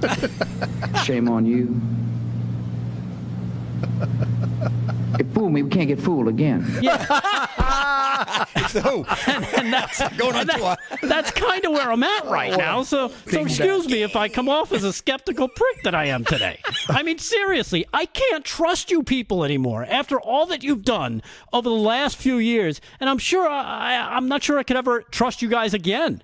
[1.04, 1.80] shame on you.
[5.18, 6.64] If fool me, we can't get fooled again.
[8.68, 12.82] so, and, and that's going on that, That's kind of where I'm at right now.
[12.82, 16.06] So, so Bing excuse me if I come off as a skeptical prick that I
[16.06, 16.60] am today.
[16.88, 21.68] I mean, seriously, I can't trust you people anymore after all that you've done over
[21.68, 25.42] the last few years, and I'm sure I, I'm not sure I could ever trust
[25.42, 26.22] you guys again.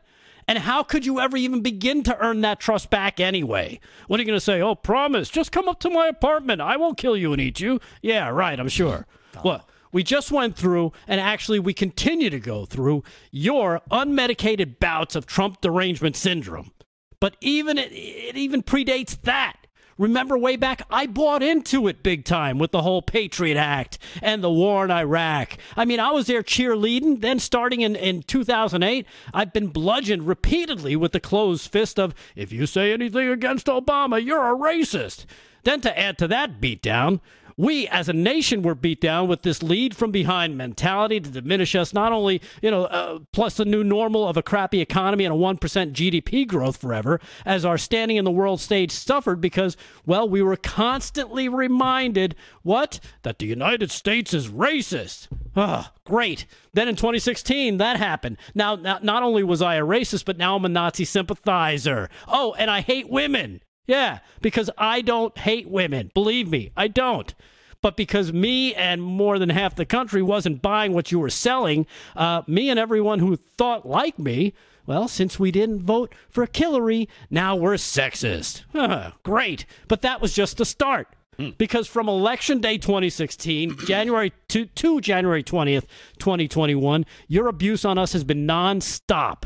[0.51, 3.78] And how could you ever even begin to earn that trust back anyway?
[4.09, 4.61] What are you going to say?
[4.61, 6.61] Oh, promise, just come up to my apartment.
[6.61, 7.78] I won't kill you and eat you.
[8.03, 9.07] Yeah, right, I'm sure.
[9.44, 15.14] Well, we just went through, and actually, we continue to go through your unmedicated bouts
[15.14, 16.72] of Trump derangement syndrome.
[17.20, 19.59] But even it, it even predates that.
[20.01, 24.42] Remember way back, I bought into it big time with the whole Patriot Act and
[24.42, 25.59] the war in Iraq.
[25.76, 27.20] I mean, I was there cheerleading.
[27.20, 32.51] Then, starting in, in 2008, I've been bludgeoned repeatedly with the closed fist of, if
[32.51, 35.26] you say anything against Obama, you're a racist.
[35.64, 37.20] Then, to add to that beatdown,
[37.61, 41.74] we as a nation were beat down with this lead from behind mentality to diminish
[41.74, 45.34] us not only you know uh, plus the new normal of a crappy economy and
[45.34, 45.58] a 1%
[45.92, 50.56] gdp growth forever as our standing in the world stage suffered because well we were
[50.56, 56.46] constantly reminded what that the united states is racist Ah, great.
[56.72, 58.36] Then in 2016, that happened.
[58.54, 62.08] Now, not only was I a racist, but now I'm a Nazi sympathizer.
[62.28, 63.61] Oh, and I hate women.
[63.90, 66.12] Yeah, because I don't hate women.
[66.14, 67.34] Believe me, I don't.
[67.83, 71.87] But because me and more than half the country wasn't buying what you were selling,
[72.14, 74.53] uh, me and everyone who thought like me,
[74.87, 78.64] well, since we didn't vote for Hillary, now we're sexist.
[78.72, 79.64] Huh, great.
[79.89, 81.09] But that was just the start.
[81.57, 85.87] Because from election day 2016, January to, to January 20th,
[86.18, 89.45] 2021, your abuse on us has been nonstop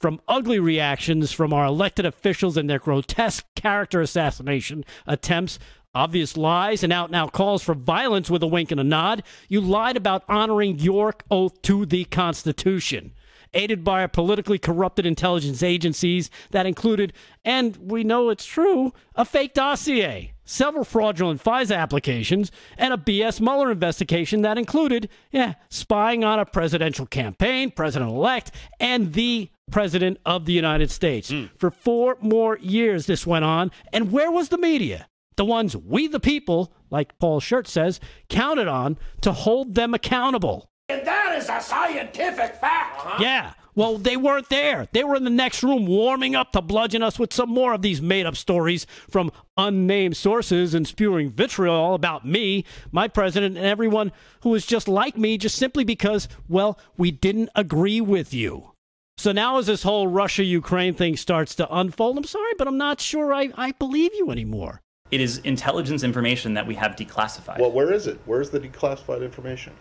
[0.00, 5.58] from ugly reactions from our elected officials and their grotesque character assassination attempts
[5.96, 9.22] obvious lies and out and out calls for violence with a wink and a nod.
[9.48, 13.12] You lied about honoring your oath to the Constitution
[13.54, 17.12] aided by a politically corrupted intelligence agencies that included,
[17.44, 23.40] and we know it's true, a fake dossier, several fraudulent FISA applications, and a BS
[23.40, 30.18] Mueller investigation that included, yeah, spying on a presidential campaign, president elect, and the president
[30.24, 31.30] of the United States.
[31.30, 31.50] Mm.
[31.56, 33.72] For four more years, this went on.
[33.92, 35.08] And where was the media?
[35.36, 40.70] The ones we, the people, like Paul Schurz says, counted on to hold them accountable.
[40.88, 43.00] And that is a scientific fact.
[43.00, 43.22] Uh-huh.
[43.22, 43.52] Yeah.
[43.74, 44.88] Well, they weren't there.
[44.92, 47.82] They were in the next room warming up to bludgeon us with some more of
[47.82, 53.66] these made up stories from unnamed sources and spewing vitriol about me, my president, and
[53.66, 58.72] everyone who is just like me just simply because, well, we didn't agree with you.
[59.18, 62.78] So now, as this whole Russia Ukraine thing starts to unfold, I'm sorry, but I'm
[62.78, 64.80] not sure I, I believe you anymore.
[65.10, 67.58] It is intelligence information that we have declassified.
[67.58, 68.18] Well, where is it?
[68.26, 69.72] Where's the declassified information?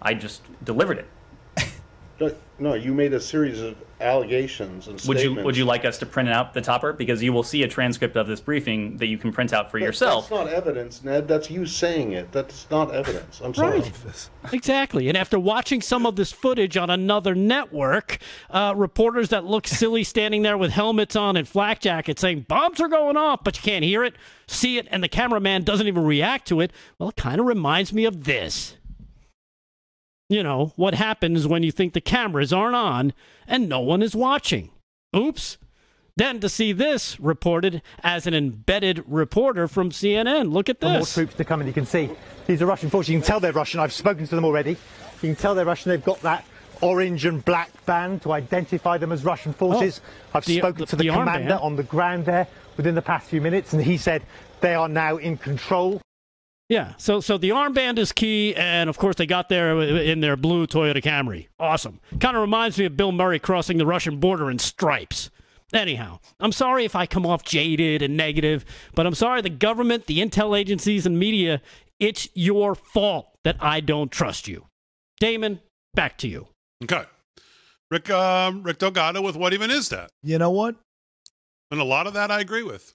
[0.00, 1.06] I just delivered it.
[2.58, 5.24] No, you made a series of allegations and would statements.
[5.24, 7.68] you would you like us to print out the topper because you will see a
[7.68, 10.28] transcript of this briefing that you can print out for That- yourself.
[10.28, 11.26] That's not evidence, Ned.
[11.26, 12.30] That's you saying it.
[12.30, 13.40] That's not evidence.
[13.42, 13.80] I'm sorry.
[13.80, 14.28] Right.
[14.52, 15.08] Exactly.
[15.08, 18.18] And after watching some of this footage on another network,
[18.50, 22.80] uh, reporters that look silly standing there with helmets on and flak jackets saying bombs
[22.80, 24.14] are going off, but you can't hear it,
[24.46, 27.92] see it, and the cameraman doesn't even react to it, well, it kind of reminds
[27.92, 28.76] me of this.
[30.32, 33.12] You know, what happens when you think the cameras aren't on
[33.46, 34.70] and no one is watching.
[35.14, 35.58] Oops.
[36.16, 40.50] Then to see this reported as an embedded reporter from CNN.
[40.50, 42.08] Look at For more troops to come, and you can see
[42.46, 43.10] these are Russian forces.
[43.10, 43.80] You can tell they're Russian.
[43.80, 44.70] I've spoken to them already.
[44.70, 44.78] You
[45.20, 45.90] can tell they're Russian.
[45.90, 46.46] They've got that
[46.80, 50.00] orange and black band to identify them as Russian forces.
[50.02, 52.46] Oh, I've the- spoken the- to the, the commander on the ground there
[52.78, 54.22] within the past few minutes, and he said
[54.62, 56.00] they are now in control.
[56.72, 60.38] Yeah, so so the armband is key, and of course they got there in their
[60.38, 61.48] blue Toyota Camry.
[61.60, 62.00] Awesome.
[62.18, 65.28] Kind of reminds me of Bill Murray crossing the Russian border in stripes.
[65.74, 68.64] Anyhow, I'm sorry if I come off jaded and negative,
[68.94, 71.60] but I'm sorry the government, the intel agencies, and media,
[72.00, 74.64] it's your fault that I don't trust you.
[75.20, 75.60] Damon,
[75.92, 76.48] back to you.
[76.84, 77.04] Okay.
[77.90, 80.08] Rick, um, Rick Delgado with what even is that?
[80.22, 80.76] You know what?
[81.70, 82.94] And a lot of that I agree with.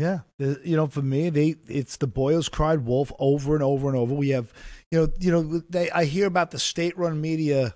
[0.00, 3.98] Yeah, you know, for me, they it's the boys cried wolf over and over and
[3.98, 4.14] over.
[4.14, 4.50] We have,
[4.90, 7.74] you know, you know, they I hear about the state-run media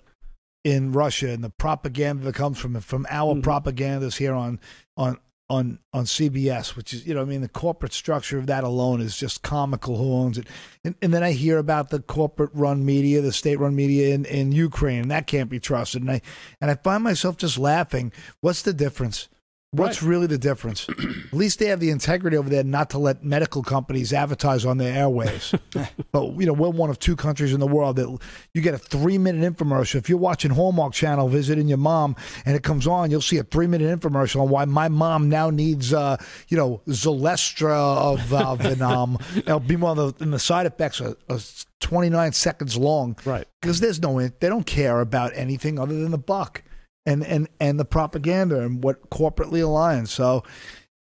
[0.65, 3.43] in Russia and the propaganda that comes from from our mm-hmm.
[3.43, 4.59] propagandists here on
[4.97, 5.19] on
[5.51, 9.03] on on CBS, which is you know, I mean, the corporate structure of that alone
[9.03, 9.99] is just comical.
[9.99, 10.47] Who owns it?
[10.83, 15.03] And, and then I hear about the corporate-run media, the state-run media in in Ukraine,
[15.03, 16.01] and that can't be trusted.
[16.01, 16.23] And I
[16.63, 18.15] and I find myself just laughing.
[18.41, 19.29] What's the difference?
[19.77, 20.89] What's really the difference?
[20.89, 24.79] At least they have the integrity over there not to let medical companies advertise on
[24.79, 25.59] their airwaves.
[26.13, 28.19] but you know, we're one of two countries in the world that
[28.53, 29.97] you get a three-minute infomercial.
[29.97, 32.17] If you're watching Hallmark Channel, visiting your mom,
[32.47, 35.93] and it comes on, you'll see a three-minute infomercial on why my mom now needs,
[35.93, 36.17] uh,
[36.49, 39.19] you know, Zolestra of uh, Venom.
[39.37, 41.41] It'll be one of the, and the side effects are, are
[41.81, 43.17] 29 seconds long.
[43.25, 43.47] Right.
[43.61, 46.63] Because there's no, they don't care about anything other than the buck
[47.07, 50.09] and and and the propaganda and what corporately aligns.
[50.09, 50.43] So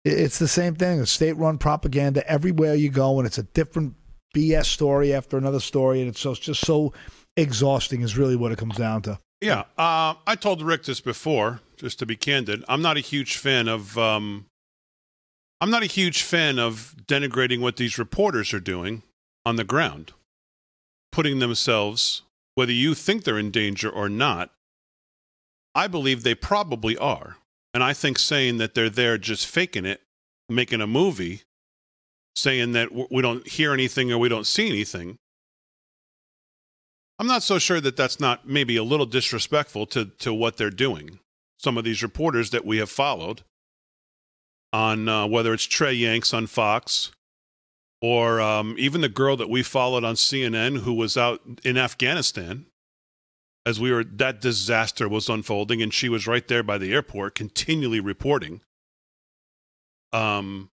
[0.05, 1.01] it's the same thing.
[1.01, 3.95] It's state-run propaganda everywhere you go, and it's a different
[4.35, 6.93] BS story after another story, and it's just so
[7.37, 8.03] exhausting.
[8.03, 9.19] Is really what it comes down to.
[9.41, 12.65] Yeah, uh, I told Rick this before, just to be candid.
[12.69, 13.97] I'm not a huge fan of.
[13.99, 14.47] Um,
[15.61, 19.05] I'm not a huge fan of denigrating what these reporters are doing
[19.47, 20.13] on the ground,
[21.13, 22.23] putting themselves,
[22.57, 24.51] whether you think they're in danger or not.
[25.75, 27.37] I believe they probably are,
[27.73, 30.03] and I think saying that they're there just faking it,
[30.49, 31.43] making a movie,
[32.35, 35.17] saying that we don't hear anything or we don't see anything.
[37.19, 40.71] I'm not so sure that that's not maybe a little disrespectful to, to what they're
[40.71, 41.21] doing.
[41.59, 43.43] Some of these reporters that we have followed
[44.73, 47.13] on uh, whether it's Trey Yingst on Fox
[48.01, 52.67] or um, even the girl that we followed on CNN who was out in Afghanistan
[53.65, 57.35] as we were that disaster was unfolding and she was right there by the airport
[57.35, 58.61] continually reporting.
[60.13, 60.71] Um,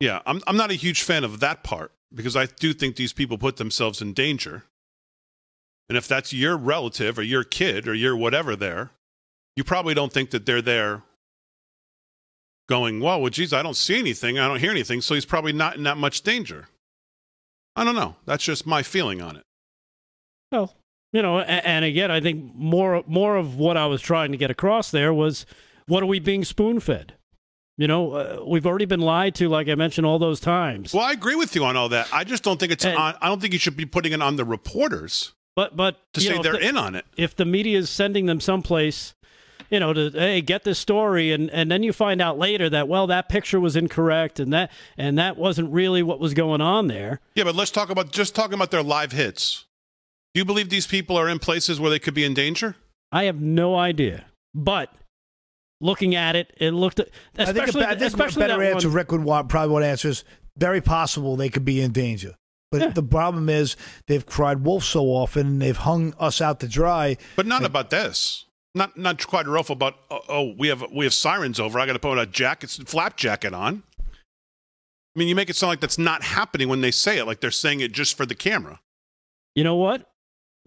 [0.00, 3.12] yeah, I'm I'm not a huge fan of that part because I do think these
[3.12, 4.64] people put themselves in danger.
[5.88, 8.90] And if that's your relative or your kid or your whatever there,
[9.54, 11.02] you probably don't think that they're there
[12.68, 14.38] going, well, well, geez, I don't see anything.
[14.38, 15.00] I don't hear anything.
[15.00, 16.68] So he's probably not in that much danger.
[17.76, 18.16] I don't know.
[18.24, 19.44] That's just my feeling on it.
[20.50, 20.74] Well,
[21.16, 24.50] you know, and, again, I think more more of what I was trying to get
[24.50, 25.46] across there was
[25.86, 27.14] what are we being spoon fed?
[27.78, 30.92] You know, uh, we've already been lied to, like I mentioned all those times.
[30.92, 32.08] Well, I agree with you on all that.
[32.12, 33.14] I just don't think it's And- on.
[33.22, 36.34] I don't think you should be putting it on the reporters But but to say
[36.36, 37.06] know, they're the- in on it.
[37.16, 39.14] If the media is sending them someplace,
[39.70, 42.88] you know, to hey get this story, and and then you find out later that
[42.88, 46.88] well that picture was incorrect, and that and that wasn't really what was going on
[46.88, 47.20] there.
[47.34, 49.64] Yeah, but let's talk about just talking about their live hits.
[50.36, 52.76] Do you believe these people are in places where they could be in danger?
[53.10, 54.94] I have no idea, but
[55.80, 57.00] looking at it, it looked.
[57.00, 59.72] I think, a, Especially, I think a especially better answer, one- Rick would want, probably
[59.72, 60.24] want to answer is
[60.58, 62.34] very possible they could be in danger.
[62.70, 63.78] But the problem is
[64.08, 67.16] they've cried wolf so often and they've hung us out to dry.
[67.34, 68.44] But not about this.
[68.74, 69.94] Not not quite rough about.
[70.10, 71.80] Oh, oh, we have we have sirens over.
[71.80, 73.84] I got to put a jacket, flap jacket on.
[73.98, 77.40] I mean, you make it sound like that's not happening when they say it, like
[77.40, 78.80] they're saying it just for the camera.
[79.54, 80.06] You know what?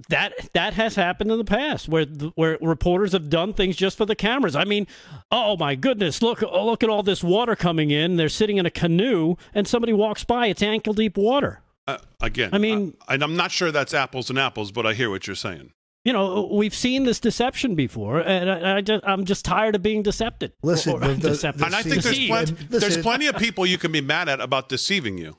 [0.08, 4.06] That that has happened in the past where where reporters have done things just for
[4.06, 4.56] the cameras.
[4.56, 4.88] I mean,
[5.30, 8.16] oh my goodness, look oh, look at all this water coming in.
[8.16, 10.48] They're sitting in a canoe and somebody walks by.
[10.48, 11.62] It's ankle deep water.
[11.86, 14.94] Uh, again, I mean- I, and I'm not sure that's apples and apples, but I
[14.94, 15.74] hear what you're saying.
[16.06, 19.82] You know, we've seen this deception before, and I, I just, I'm just tired of
[19.84, 20.54] being decepted.
[20.64, 21.66] Listen, Or- the- the- decepted.
[21.66, 22.30] And I think there's Deceived.
[22.32, 25.38] plenty, there's plenty of people you can be mad at about deceiving you.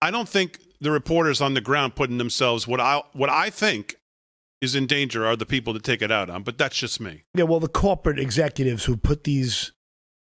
[0.00, 3.96] I don't think the reporters on the ground putting themselves what I what I think
[4.60, 6.42] is in danger are the people to take it out on.
[6.42, 7.24] But that's just me.
[7.34, 9.72] Yeah, well, the corporate executives who put these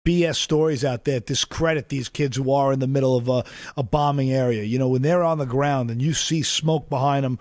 [0.07, 3.43] BS stories out there discredit these kids who are in the middle of a,
[3.75, 4.63] a bombing area.
[4.63, 7.39] You know, when they're on the ground and you see smoke behind them,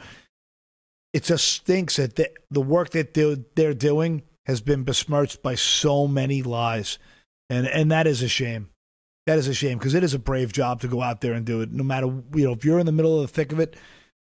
[1.12, 5.54] it just stinks that the, the work that they're, they're doing has been besmirched by
[5.54, 6.98] so many lies.
[7.48, 8.70] And, and that is a shame.
[9.26, 11.44] That is a shame because it is a brave job to go out there and
[11.44, 11.72] do it.
[11.72, 13.76] No matter, you know, if you're in the middle of the thick of it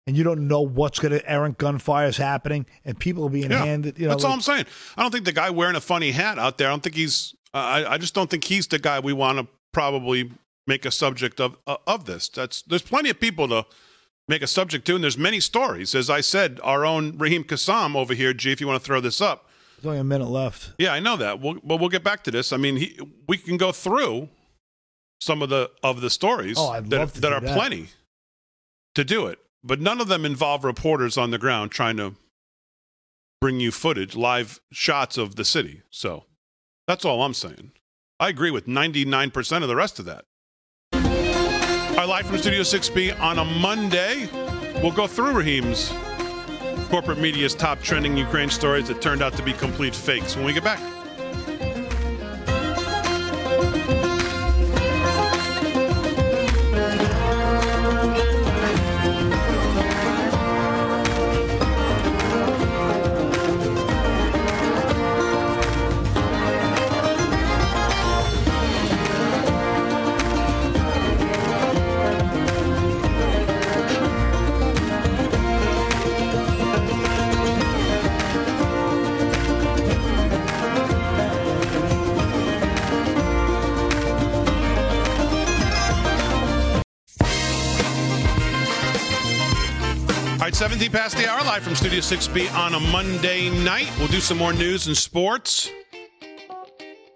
[0.07, 3.51] and you don't know what's going to, errant gunfire is happening and people are being
[3.51, 4.67] Yeah, handed, you know, that's all I'm saying.
[4.97, 6.69] I don't think the guy wearing a funny hat out there.
[6.69, 7.35] I don't think he's.
[7.55, 10.31] I, I just don't think he's the guy we want to probably
[10.67, 12.29] make a subject of uh, of this.
[12.29, 13.65] That's there's plenty of people to
[14.29, 15.95] make a subject to, and there's many stories.
[15.95, 18.53] As I said, our own Raheem Kassam over here, G.
[18.53, 20.73] If you want to throw this up, There's only a minute left.
[20.79, 21.41] yeah, I know that.
[21.41, 22.53] We'll, but we'll get back to this.
[22.53, 24.29] I mean, he, we can go through
[25.21, 27.57] some of the of the stories Oh, that, that are that.
[27.57, 27.89] plenty
[28.95, 32.15] to do it, but none of them involve reporters on the ground trying to
[33.41, 35.83] bring you footage, live shots of the city.
[35.91, 36.25] So
[36.87, 37.73] that's all I'm saying.
[38.19, 40.25] I agree with 99% of the rest of that.
[41.99, 44.29] Our live from Studio 6B on a Monday.
[44.83, 45.93] We'll go through Raheem's
[46.91, 50.53] corporate media's top trending Ukraine stories that turned out to be complete fakes when we
[50.53, 50.81] get back.
[90.61, 93.91] 17 past the hour, live from Studio 6B on a Monday night.
[93.99, 95.71] We'll do some more news and sports.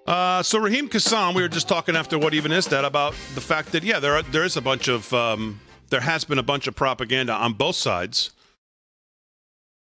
[0.07, 3.43] Uh, so Raheem Kassam, we were just talking after what even is that about the
[3.43, 6.43] fact that yeah, there are, there is a bunch of um, there has been a
[6.43, 8.31] bunch of propaganda on both sides.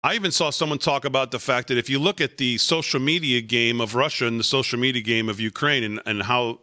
[0.02, 3.00] I even saw someone talk about the fact that if you look at the social
[3.00, 6.60] media game of Russia and the social media game of Ukraine and, and how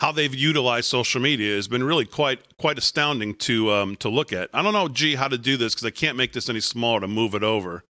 [0.00, 4.32] how they've utilized social media has been really quite quite astounding to um, to look
[4.32, 4.50] at.
[4.52, 7.00] I don't know, gee, how to do this because I can't make this any smaller
[7.00, 7.84] to move it over.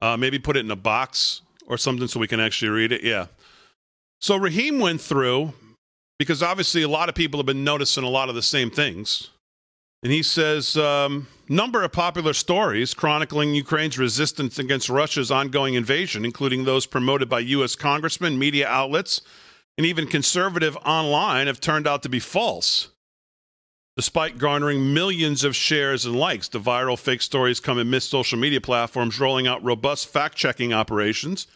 [0.00, 3.02] Uh, maybe put it in a box or something so we can actually read it.
[3.02, 3.26] Yeah.
[4.20, 5.52] So Raheem went through
[6.18, 9.30] because obviously a lot of people have been noticing a lot of the same things.
[10.02, 16.26] And he says, um, number of popular stories chronicling Ukraine's resistance against Russia's ongoing invasion,
[16.26, 17.74] including those promoted by U.S.
[17.74, 19.22] congressmen, media outlets,
[19.76, 22.88] and even conservative online, have turned out to be false.
[23.96, 28.60] Despite garnering millions of shares and likes, the viral fake stories come amidst social media
[28.60, 31.46] platforms rolling out robust fact checking operations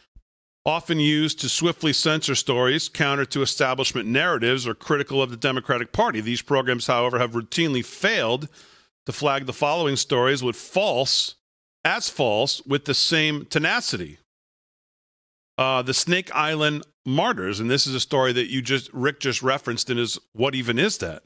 [0.68, 5.92] often used to swiftly censor stories counter to establishment narratives or critical of the Democratic
[5.92, 6.20] Party.
[6.20, 8.48] These programs, however, have routinely failed
[9.06, 11.36] to flag the following stories with false
[11.84, 14.18] as false with the same tenacity.
[15.56, 19.42] Uh, the Snake Island martyrs, and this is a story that you just Rick just
[19.42, 21.24] referenced in his "What even is that?"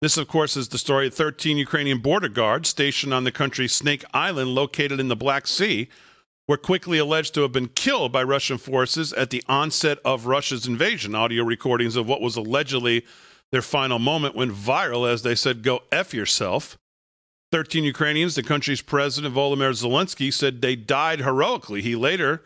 [0.00, 3.74] This, of course, is the story of 13 Ukrainian border guards stationed on the country's
[3.74, 5.88] Snake Island, located in the Black Sea,
[6.46, 10.66] were quickly alleged to have been killed by Russian forces at the onset of Russia's
[10.66, 11.14] invasion.
[11.14, 13.04] Audio recordings of what was allegedly
[13.50, 16.78] their final moment went viral as they said, Go F yourself.
[17.50, 21.80] 13 Ukrainians, the country's president Volodymyr Zelensky, said they died heroically.
[21.82, 22.42] He later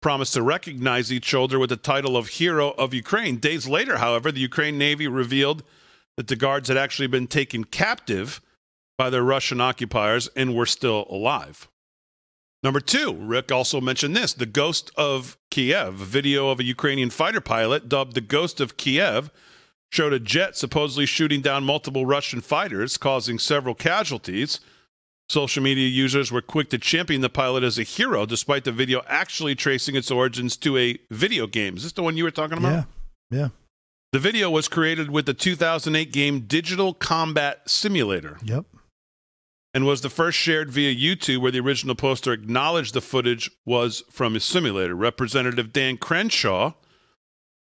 [0.00, 3.36] promised to recognize each soldier with the title of Hero of Ukraine.
[3.36, 5.62] Days later, however, the Ukraine Navy revealed
[6.16, 8.40] that the guards had actually been taken captive
[8.98, 11.68] by their Russian occupiers and were still alive.
[12.62, 15.94] Number two, Rick also mentioned this the Ghost of Kiev.
[15.94, 19.30] Video of a Ukrainian fighter pilot dubbed the Ghost of Kiev
[19.90, 24.60] showed a jet supposedly shooting down multiple Russian fighters, causing several casualties.
[25.30, 29.00] Social media users were quick to champion the pilot as a hero, despite the video
[29.06, 31.76] actually tracing its origins to a video game.
[31.76, 32.86] Is this the one you were talking about?
[33.30, 33.38] Yeah.
[33.38, 33.48] Yeah.
[34.10, 38.38] The video was created with the 2008 game Digital Combat Simulator.
[38.42, 38.66] Yep.
[39.72, 44.02] And was the first shared via YouTube, where the original poster acknowledged the footage was
[44.10, 44.96] from a simulator.
[44.96, 46.72] Representative Dan Crenshaw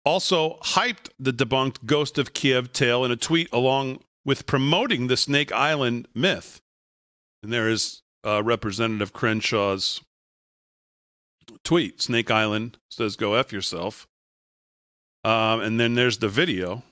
[0.06, 5.18] also hyped the debunked Ghost of Kiev tale in a tweet along with promoting the
[5.18, 6.61] Snake Island myth.
[7.42, 10.00] And there is uh, Representative Crenshaw's
[11.64, 12.00] tweet.
[12.00, 14.06] Snake Island says, go F yourself.
[15.24, 16.82] Um, and then there's the video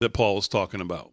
[0.00, 1.12] that Paul was talking about.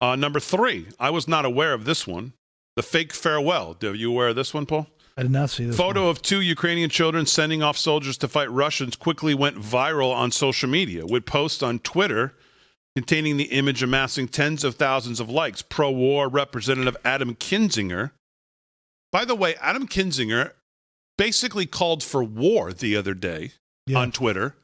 [0.00, 2.32] Uh, number three, I was not aware of this one.
[2.76, 3.76] The fake farewell.
[3.82, 4.86] Are you aware of this one, Paul?
[5.16, 5.76] I did not see this.
[5.76, 6.10] Photo one.
[6.10, 10.68] of two Ukrainian children sending off soldiers to fight Russians quickly went viral on social
[10.68, 12.34] media, with posts on Twitter
[12.96, 15.62] containing the image amassing tens of thousands of likes.
[15.62, 18.10] Pro war Representative Adam Kinzinger.
[19.12, 20.52] By the way, Adam Kinzinger
[21.18, 23.52] basically called for war the other day
[23.86, 23.98] Yeah.
[23.98, 24.56] on Twitter,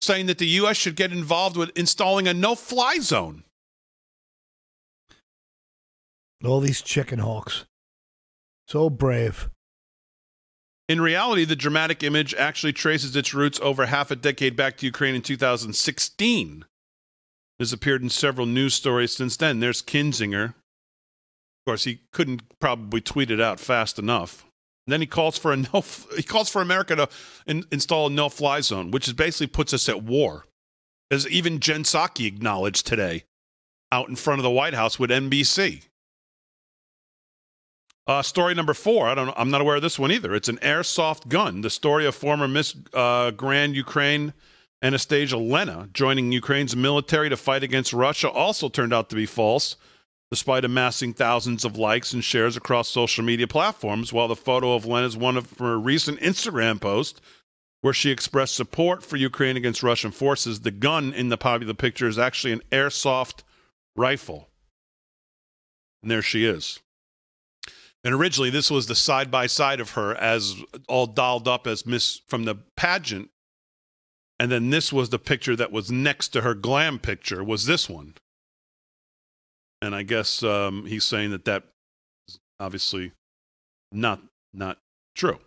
[0.00, 0.76] saying that the U.S.
[0.76, 3.44] should get involved with installing a no fly zone.
[6.44, 7.64] All these chicken hawks.
[8.66, 9.48] So brave.
[10.88, 14.86] In reality, the dramatic image actually traces its roots over half a decade back to
[14.86, 16.64] Ukraine in 2016.
[17.62, 19.60] Has appeared in several news stories since then.
[19.60, 20.46] There's Kinzinger.
[20.46, 24.44] Of course, he couldn't probably tweet it out fast enough.
[24.84, 25.84] And then he calls for a no.
[26.16, 27.08] He calls for America to
[27.46, 30.44] in, install a no-fly zone, which is basically puts us at war,
[31.08, 33.26] as even Jen Psaki acknowledged today,
[33.92, 35.84] out in front of the White House with NBC.
[38.08, 39.06] Uh, story number four.
[39.06, 39.32] I don't.
[39.36, 40.34] I'm not aware of this one either.
[40.34, 41.60] It's an airsoft gun.
[41.60, 44.32] The story of former Miss uh, Grand Ukraine
[44.82, 49.76] Anastasia Lena joining Ukraine's military to fight against Russia also turned out to be false,
[50.30, 54.12] despite amassing thousands of likes and shares across social media platforms.
[54.12, 57.20] While the photo of Lena is one of her recent Instagram posts,
[57.82, 62.08] where she expressed support for Ukraine against Russian forces, the gun in the popular picture
[62.08, 63.42] is actually an airsoft
[63.94, 64.48] rifle.
[66.02, 66.80] And there she is.
[68.04, 70.56] And originally, this was the side by side of her as
[70.88, 73.30] all dolled up as Miss from the pageant.
[74.42, 77.88] And then this was the picture that was next to her glam picture, was this
[77.88, 78.14] one.
[79.80, 81.62] And I guess um, he's saying that that
[82.26, 83.12] is obviously
[83.92, 84.20] not
[84.52, 84.78] not
[85.14, 85.38] true.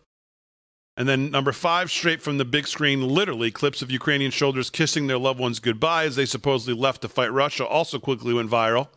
[0.96, 5.08] And then number five, straight from the big screen, literally clips of Ukrainian soldiers kissing
[5.08, 8.88] their loved ones goodbye as they supposedly left to fight Russia, also quickly went viral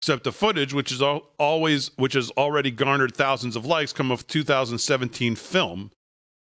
[0.00, 4.10] except the footage, which is al- always which has already garnered thousands of likes, come
[4.10, 5.90] of 2017 film,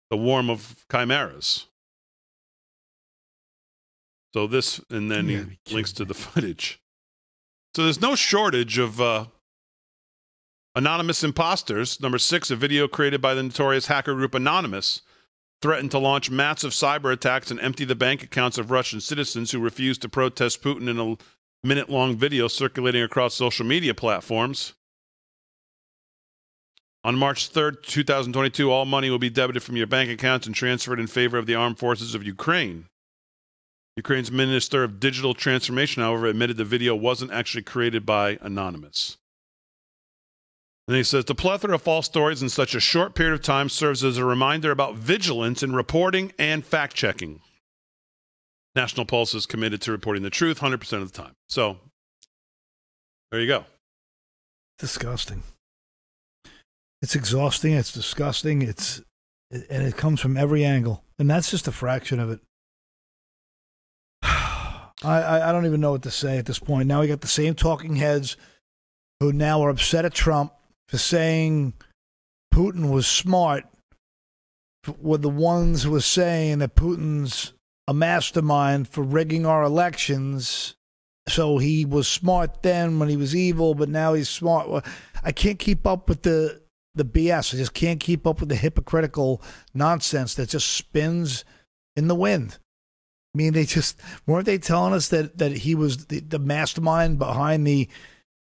[0.10, 1.68] "The War of Chimeras."
[4.34, 6.82] So this, and then he links to the footage.
[7.76, 9.26] So there's no shortage of uh,
[10.76, 12.00] anonymous imposters.
[12.02, 15.02] Number six, a video created by the notorious hacker group Anonymous
[15.62, 19.60] threatened to launch massive cyber attacks and empty the bank accounts of Russian citizens who
[19.60, 21.18] refused to protest Putin in a
[21.66, 24.74] minute long video circulating across social media platforms.
[27.06, 31.00] On March 3rd, 2022, all money will be debited from your bank accounts and transferred
[31.00, 32.86] in favor of the armed forces of Ukraine.
[33.96, 39.18] Ukraine's Minister of Digital Transformation, however, admitted the video wasn't actually created by Anonymous.
[40.88, 43.70] And he says the plethora of false stories in such a short period of time
[43.70, 47.40] serves as a reminder about vigilance in reporting and fact checking.
[48.76, 51.34] National Pulse is committed to reporting the truth 100% of the time.
[51.48, 51.78] So
[53.32, 53.66] there you go.
[54.80, 55.44] Disgusting.
[57.02, 57.74] It's exhausting.
[57.74, 58.62] It's disgusting.
[58.62, 59.02] It's
[59.52, 62.40] and it comes from every angle, and that's just a fraction of it.
[65.04, 66.88] I, I I don't even know what to say at this point.
[66.88, 68.38] Now we got the same talking heads
[69.20, 70.54] who now are upset at Trump
[70.88, 71.74] for saying
[72.54, 73.66] Putin was smart.
[75.00, 77.54] Were the ones who were saying that Putin's
[77.88, 80.76] a mastermind for rigging our elections.
[81.28, 84.86] So he was smart then when he was evil, but now he's smart.
[85.24, 86.62] I can't keep up with the
[86.96, 87.54] the BS.
[87.54, 89.42] I just can't keep up with the hypocritical
[89.74, 91.44] nonsense that just spins
[91.96, 92.60] in the wind.
[93.34, 97.18] I mean, they just weren't they telling us that that he was the, the mastermind
[97.20, 97.90] behind the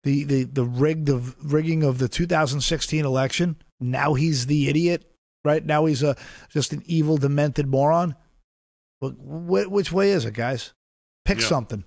[0.04, 3.56] the the the rigged of rigging of the 2016 election.
[3.80, 5.10] Now he's the idiot,
[5.44, 5.64] right?
[5.64, 6.16] Now he's a
[6.50, 8.16] just an evil, demented moron.
[9.00, 10.74] But wh- which way is it, guys?
[11.24, 11.46] Pick Yeah.
[11.46, 11.84] something.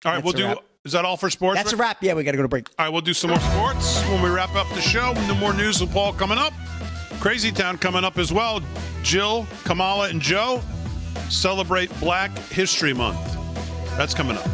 [0.04, 0.46] All right, That's we'll do.
[0.48, 0.58] wrap.
[0.86, 1.58] Is that all for sports?
[1.60, 2.02] That's a wrap.
[2.02, 2.70] Yeah, we got to go to break.
[2.80, 5.12] All right, we'll do some more sports when we wrap up the show.
[5.28, 6.54] No more news with Paul coming up.
[7.20, 8.62] Crazy Town coming up as well.
[9.04, 10.62] Jill, Kamala, and Joe
[11.30, 13.20] celebrate Black History Month.
[13.98, 14.46] That's coming up.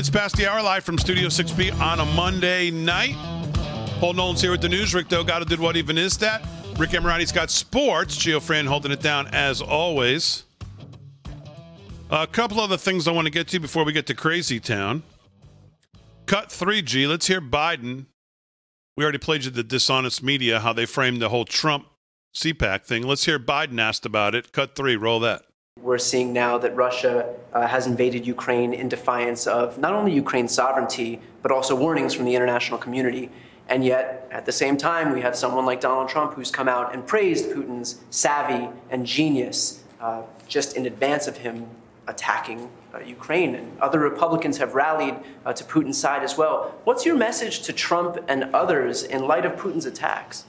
[0.00, 3.14] Minutes past the hour, live from Studio 6B on a Monday night.
[3.98, 4.94] Paul Nolan's here with the news.
[4.94, 6.42] Rick Delgado did what even is that?
[6.78, 8.16] Rick Emirati's got sports.
[8.16, 10.44] Gio Fran holding it down as always.
[12.08, 15.02] A couple other things I want to get to before we get to Crazy Town.
[16.24, 17.06] Cut 3G.
[17.06, 18.06] Let's hear Biden.
[18.96, 21.88] We already played you the dishonest media, how they framed the whole Trump
[22.34, 23.02] CPAC thing.
[23.02, 24.52] Let's hear Biden asked about it.
[24.52, 24.96] Cut three.
[24.96, 25.42] Roll that.
[25.82, 30.52] We're seeing now that Russia uh, has invaded Ukraine in defiance of not only Ukraine's
[30.52, 33.30] sovereignty, but also warnings from the international community.
[33.68, 36.92] And yet, at the same time, we have someone like Donald Trump who's come out
[36.92, 41.66] and praised Putin's savvy and genius uh, just in advance of him
[42.08, 43.54] attacking uh, Ukraine.
[43.54, 45.14] And other Republicans have rallied
[45.46, 46.74] uh, to Putin's side as well.
[46.84, 50.44] What's your message to Trump and others in light of Putin's attacks?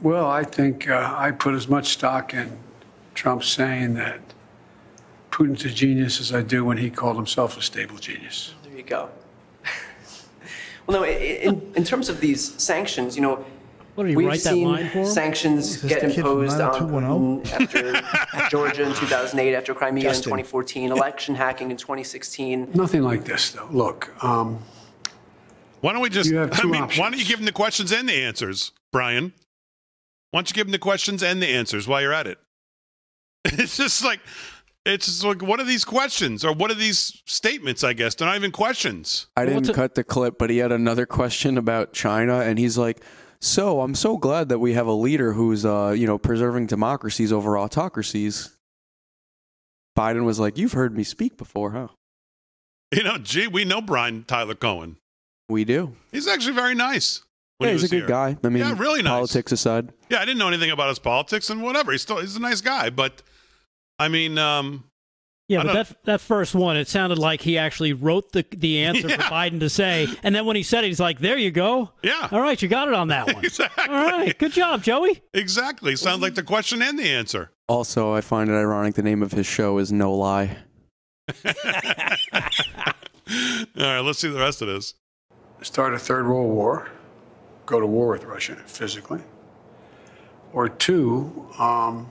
[0.00, 2.58] Well, I think uh, I put as much stock in
[3.16, 4.20] Trump saying that
[5.32, 8.54] Putin's a genius as I do when he called himself a stable genius.
[8.62, 9.08] There you go.
[10.86, 13.44] well, no, in, in terms of these sanctions, you know,
[13.96, 17.42] What, did we've write that seen line for sanctions get the kid from imposed on
[17.42, 20.32] Putin after Georgia in 2008, after Crimea Justin.
[20.38, 22.70] in 2014, election hacking in 2016.
[22.74, 23.68] Nothing like this, though.
[23.70, 24.58] Look, um,
[25.80, 26.30] Why don't we just?
[26.30, 27.00] You have I two mean, options.
[27.00, 29.32] why don't you give him the questions and the answers, Brian?
[30.30, 32.38] Why don't you give him the questions and the answers while you're at it?
[33.58, 34.20] It's just like
[34.84, 37.82] It's just like, what are these questions or what are these statements?
[37.82, 39.26] I guess they're not even questions.
[39.36, 43.02] I didn't cut the clip, but he had another question about China, and he's like,
[43.40, 47.32] "So I'm so glad that we have a leader who's, uh, you know, preserving democracies
[47.32, 48.50] over autocracies."
[49.98, 51.88] Biden was like, "You've heard me speak before, huh?"
[52.94, 54.96] You know, gee, we know Brian Tyler Cohen.
[55.48, 55.96] We do.
[56.12, 57.22] He's actually very nice.
[57.58, 58.08] when Yeah, he he's a good here.
[58.08, 58.36] guy.
[58.44, 59.10] I mean, yeah, really nice.
[59.10, 59.92] politics aside.
[60.10, 61.90] Yeah, I didn't know anything about his politics and whatever.
[61.92, 63.22] He's still he's a nice guy, but
[63.98, 64.84] I mean, um,
[65.48, 68.82] Yeah, I but that that first one, it sounded like he actually wrote the the
[68.84, 71.50] answer for Biden to say, and then when he said it, he's like, "There you
[71.50, 71.92] go.
[72.02, 72.28] Yeah.
[72.32, 73.44] All right, you got it on that one.
[73.44, 73.84] exactly.
[73.94, 75.22] All right, good job, Joey.
[75.34, 75.96] Exactly.
[75.96, 77.50] Sounds like the question and the answer.
[77.68, 80.56] Also, I find it ironic the name of his show is No Lie.
[81.44, 81.44] All
[83.76, 84.94] right, let's see the rest of this.
[85.62, 86.88] start a third world war,
[87.66, 89.20] go to war with Russia physically,
[90.52, 92.06] or two, um,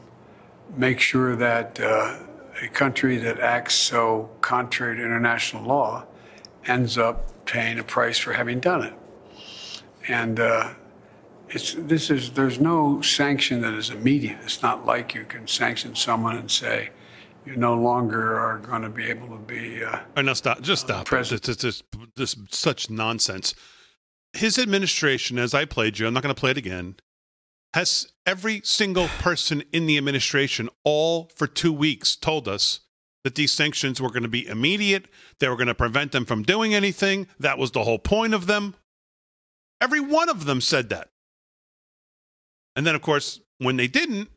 [0.76, 2.18] make sure that uh,
[2.62, 6.06] a country that acts so contrary to international law
[6.66, 8.94] ends up paying a price for having done it.
[10.08, 10.74] And uh,
[11.50, 14.38] it's this is there's no sanction that is immediate.
[14.44, 16.90] It's not like you can sanction someone and say
[17.46, 19.84] you no longer are going to be able to be.
[19.84, 20.62] Uh, right, now stop.
[20.62, 21.08] Just stop.
[21.08, 21.84] This, this,
[22.16, 23.54] this such nonsense.
[24.34, 26.96] His administration, as I played you, I'm not going to play it again,
[27.76, 32.80] has every single person in the administration, all for two weeks, told us
[33.26, 35.10] that these sanctions were going to be immediate.
[35.40, 37.28] They were going to prevent them from doing anything.
[37.38, 38.76] That was the whole point of them.
[39.82, 41.10] Every one of them said that.
[42.78, 44.30] And then, of course, when they didn't,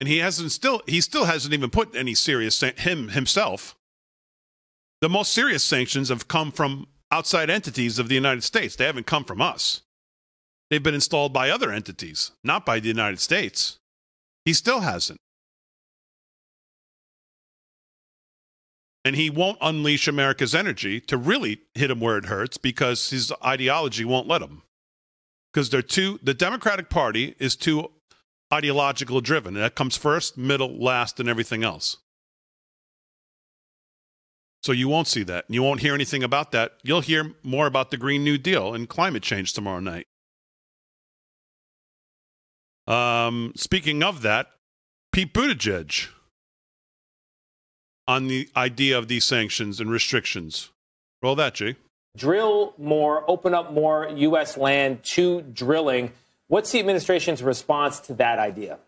[0.00, 3.74] and he hasn't still he still hasn't even put any serious him himself.
[5.00, 8.76] The most serious sanctions have come from outside entities of the United States.
[8.76, 9.82] They haven't come from us.
[10.70, 13.78] They've been installed by other entities, not by the United States.
[14.44, 15.18] He still hasn't.
[19.04, 23.32] And he won't unleash America's energy to really hit him where it hurts because his
[23.44, 24.62] ideology won't let him.
[25.52, 27.90] Because they're too, the Democratic Party is too
[28.52, 29.54] ideological driven.
[29.54, 31.96] That comes first, middle, last, and everything else.
[34.62, 35.46] So you won't see that.
[35.48, 36.72] You won't hear anything about that.
[36.82, 40.06] You'll hear more about the Green New Deal and climate change tomorrow night.
[42.90, 44.48] Um, speaking of that,
[45.12, 46.08] Pete Buttigieg
[48.08, 50.70] on the idea of these sanctions and restrictions.
[51.22, 51.76] Roll that, G.
[52.16, 54.56] drill more, open up more U.S.
[54.56, 56.10] land to drilling.
[56.48, 58.78] What's the administration's response to that idea?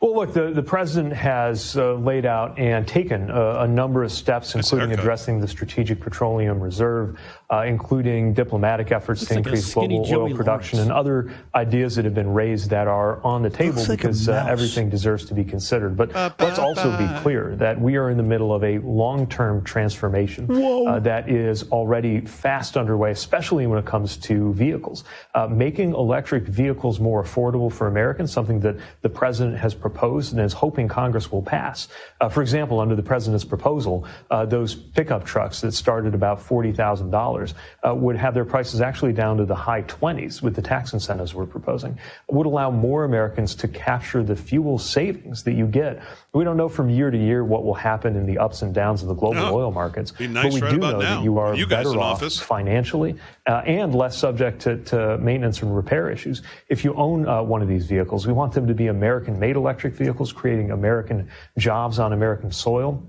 [0.00, 4.12] Well, look, the, the president has uh, laid out and taken a, a number of
[4.12, 7.18] steps, including addressing the Strategic Petroleum Reserve,
[7.50, 11.32] uh, including diplomatic efforts Looks to like increase skinny global Joey oil production and other
[11.54, 14.90] ideas that have been raised that are on the table Looks like because uh, everything
[14.90, 15.96] deserves to be considered.
[15.96, 19.62] But let's also be clear that we are in the middle of a long term
[19.62, 25.04] transformation uh, that is already fast underway, especially when it comes to vehicles.
[25.34, 30.40] Uh, making electric vehicles more affordable for Americans, something that the president has proposed and
[30.40, 31.88] is hoping Congress will pass.
[32.20, 37.54] Uh, for example, under the president's proposal, uh, those pickup trucks that started about $40,000
[37.86, 41.34] uh, would have their prices actually down to the high 20s with the tax incentives
[41.34, 41.98] we're proposing,
[42.30, 46.02] would allow more Americans to capture the fuel savings that you get.
[46.32, 49.02] We don't know from year to year what will happen in the ups and downs
[49.02, 49.54] of the global No.
[49.54, 50.98] oil markets, nice but we right do know now.
[51.16, 52.40] that you are You better in off office.
[52.40, 56.42] financially uh, and less subject to, to maintenance and repair issues.
[56.68, 59.56] If you own uh, one of these vehicles, we want them to be American made
[59.56, 63.02] electric vehicles, creating American jobs on American soil.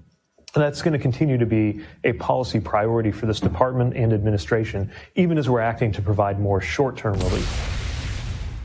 [0.53, 4.91] And that's going to continue to be a policy priority for this department and administration,
[5.15, 7.73] even as we're acting to provide more short term relief.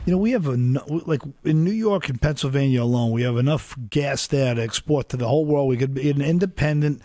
[0.05, 0.57] You know, we have a
[1.05, 5.17] like in New York and Pennsylvania alone, we have enough gas there to export to
[5.17, 5.69] the whole world.
[5.69, 7.01] We could be an independent,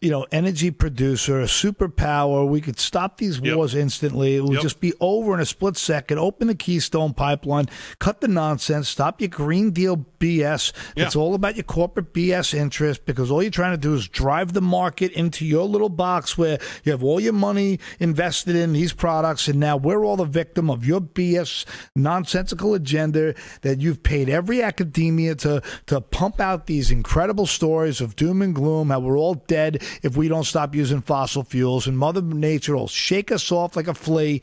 [0.00, 2.46] you know, energy producer, a superpower.
[2.48, 4.36] We could stop these wars instantly.
[4.36, 4.62] It would Yep.
[4.62, 6.18] just be over in a split second.
[6.18, 7.66] Open the Keystone Pipeline,
[7.98, 10.72] cut the nonsense, stop your Green Deal BS.
[10.96, 14.52] It's all about your corporate BS interest because all you're trying to do is drive
[14.52, 18.92] the market into your little box where you have all your money invested in these
[18.92, 21.64] products, and now we're all the victim of your BS
[21.94, 28.16] nonsensical agenda that you've paid every academia to to pump out these incredible stories of
[28.16, 29.67] doom and gloom, how we're all dead
[30.02, 33.88] if we don't stop using fossil fuels, and Mother Nature will shake us off like
[33.88, 34.42] a flea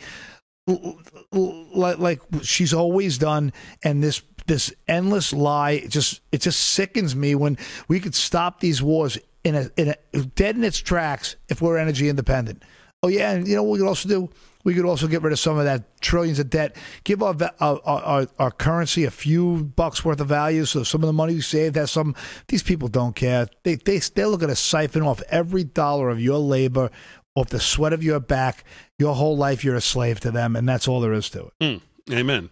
[1.31, 3.53] like like she's always done
[3.83, 7.55] and this this endless lie it just it just sickens me when
[7.87, 11.77] we could stop these wars in a in a dead in its tracks if we're
[11.77, 12.63] energy independent
[13.05, 14.29] Oh yeah, and you know what we could also do?
[14.65, 16.75] We could also get rid of some of that trillions of debt.
[17.05, 21.07] Give our our, our, our currency a few bucks worth of value, so some of
[21.07, 22.15] the money we save, has some.
[22.47, 23.47] These people don't care.
[23.63, 26.89] They they they're looking to siphon off every dollar of your labor,
[27.35, 28.65] off the sweat of your back.
[28.99, 31.53] Your whole life, you're a slave to them, and that's all there is to it.
[31.61, 31.81] Mm,
[32.11, 32.49] amen.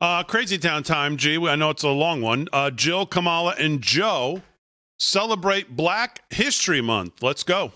[0.00, 1.36] Uh, Crazy Town time, G.
[1.48, 2.46] I know it's a long one.
[2.52, 4.42] Uh, Jill, Kamala, and Joe
[5.00, 7.20] celebrate Black History Month.
[7.20, 7.72] Let's go.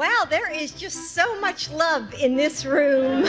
[0.00, 3.22] Wow, there is just so much love in this room.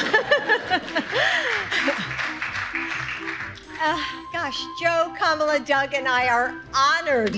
[3.82, 7.34] uh, gosh, Joe, Kamala, Doug, and I are honored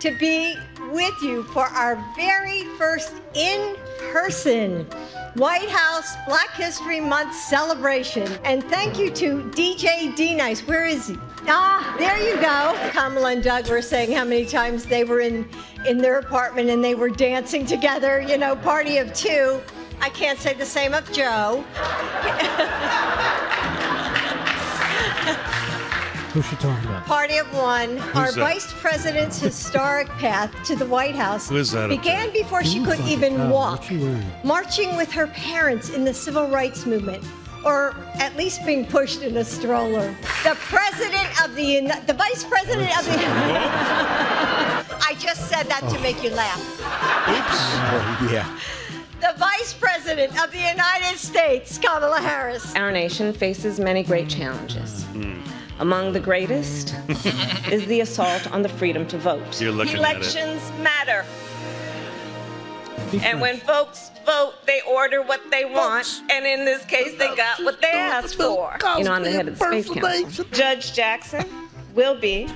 [0.00, 0.56] to be
[0.90, 3.76] with you for our very first in
[4.12, 4.84] person
[5.36, 8.28] White House Black History Month celebration.
[8.44, 10.60] And thank you to DJ D Nice.
[10.60, 11.16] Where is he?
[11.48, 12.76] Ah, there you go.
[12.90, 15.48] Kamala and Doug were saying how many times they were in,
[15.86, 19.60] in their apartment and they were dancing together, you know, party of two.
[20.00, 21.64] I can't say the same of Joe.
[26.32, 27.06] Who's she talking about?
[27.06, 27.98] Party of one.
[28.14, 28.34] Our that?
[28.34, 32.84] vice president's historic path to the White House Who is that up began before she
[32.84, 34.22] could even hell, walk, what's she wearing?
[34.44, 37.24] marching with her parents in the civil rights movement,
[37.66, 40.16] or at least being pushed in a stroller.
[40.44, 43.12] The president of the the vice president of the.
[45.08, 46.60] I just said that to make you laugh.
[47.28, 48.58] Oh, yeah.
[49.20, 52.74] The vice president of the United States, Kamala Harris.
[52.76, 55.04] Our nation faces many great challenges.
[55.04, 55.40] Hmm.
[55.78, 56.94] Among the greatest
[57.70, 59.60] is the assault on the freedom to vote.
[59.60, 60.16] You're looking at it.
[60.16, 61.24] Elections matter.
[63.22, 67.62] And when folks vote, they order what they want, and in this case, they got
[67.64, 68.76] what they asked for.
[68.98, 70.44] You know, I'm the head of the Space Council.
[70.52, 71.44] Judge Jackson
[71.94, 72.46] will be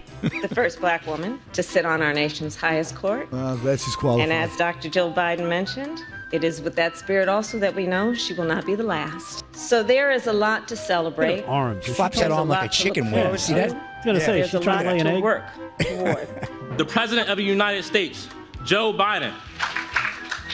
[0.43, 3.29] the first black woman to sit on our nation's highest court.
[3.33, 4.29] Uh, that's just qualified.
[4.29, 4.91] And as Dr.
[4.91, 6.03] Jill Biden mentioned,
[6.33, 9.45] it is with that spirit also that we know she will not be the last.
[9.53, 11.43] So there is a lot to celebrate.
[11.45, 11.87] Arms.
[11.87, 13.37] Flops that There's arm like a chicken wing.
[13.39, 13.71] See that?
[13.73, 15.23] I was gonna say There's she's trying to lay an egg.
[15.23, 15.45] work
[15.81, 16.29] toward.
[16.77, 18.29] The President of the United States,
[18.65, 19.33] Joe Biden.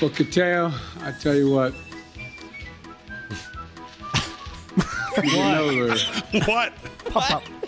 [0.01, 0.72] Well, Kateo,
[1.07, 1.73] I tell you what.
[5.23, 5.97] you know, we're-
[6.47, 6.73] What?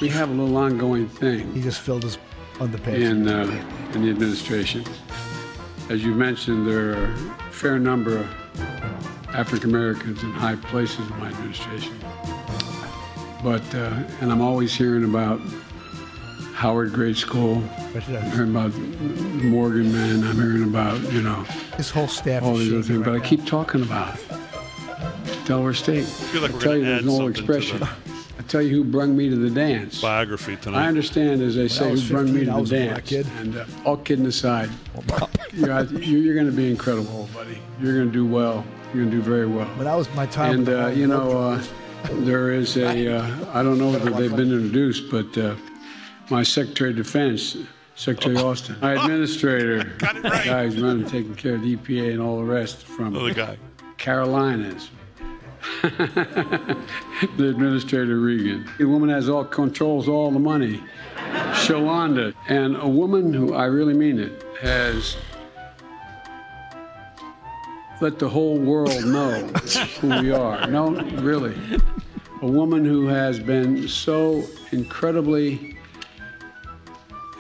[0.00, 1.52] we have a little ongoing thing.
[1.54, 2.18] He just filled his
[2.54, 2.98] underpants.
[3.00, 4.84] in, uh, in the administration.
[5.88, 7.16] As you mentioned, there are a
[7.52, 8.26] fair number of
[9.28, 11.96] African Americans in high places in my administration.
[13.44, 15.40] But, uh, and I'm always hearing about
[16.58, 17.62] Howard Grade School.
[17.94, 18.00] I'm
[18.32, 20.24] hearing about Morgan Man.
[20.26, 21.44] I'm hearing about, you know,
[21.76, 22.42] His whole staff.
[22.42, 23.06] all these other shaking things.
[23.06, 24.18] But I keep talking about
[25.46, 26.00] Delaware State.
[26.00, 27.82] I feel like I we're tell gonna you, there's add an old expression.
[27.84, 30.00] I tell you who brung me to the dance.
[30.00, 30.84] Biography tonight.
[30.84, 32.76] I understand, as they say, I was who brung me 15, I to was the
[32.76, 33.08] dance.
[33.08, 33.26] kid.
[33.38, 34.68] And uh, all kidding aside,
[35.52, 37.58] you're, out- you- you're going to be incredible, buddy.
[37.80, 38.64] You're going to do well.
[38.92, 39.66] You're going to do very well.
[39.76, 40.54] When that was my time.
[40.54, 41.62] And uh, you know, uh,
[42.24, 43.16] there is a.
[43.16, 45.54] Uh, I don't know whether they've been introduced, but uh,
[46.30, 47.56] my Secretary of Defense,
[47.94, 48.50] Secretary oh.
[48.50, 52.44] Austin, my administrator, the guy who's running, taking care of the EPA and all the
[52.44, 53.58] rest from oh, Other guy.
[53.96, 54.90] Carolinas.
[55.82, 56.78] the
[57.38, 58.70] administrator Regan.
[58.78, 60.80] The woman has all controls all the money.
[61.54, 62.32] Shalanda.
[62.48, 65.16] And a woman who I really mean it has
[68.00, 69.42] let the whole world know
[70.00, 70.66] who we are.
[70.68, 70.90] No,
[71.20, 71.56] really.
[72.42, 75.77] A woman who has been so incredibly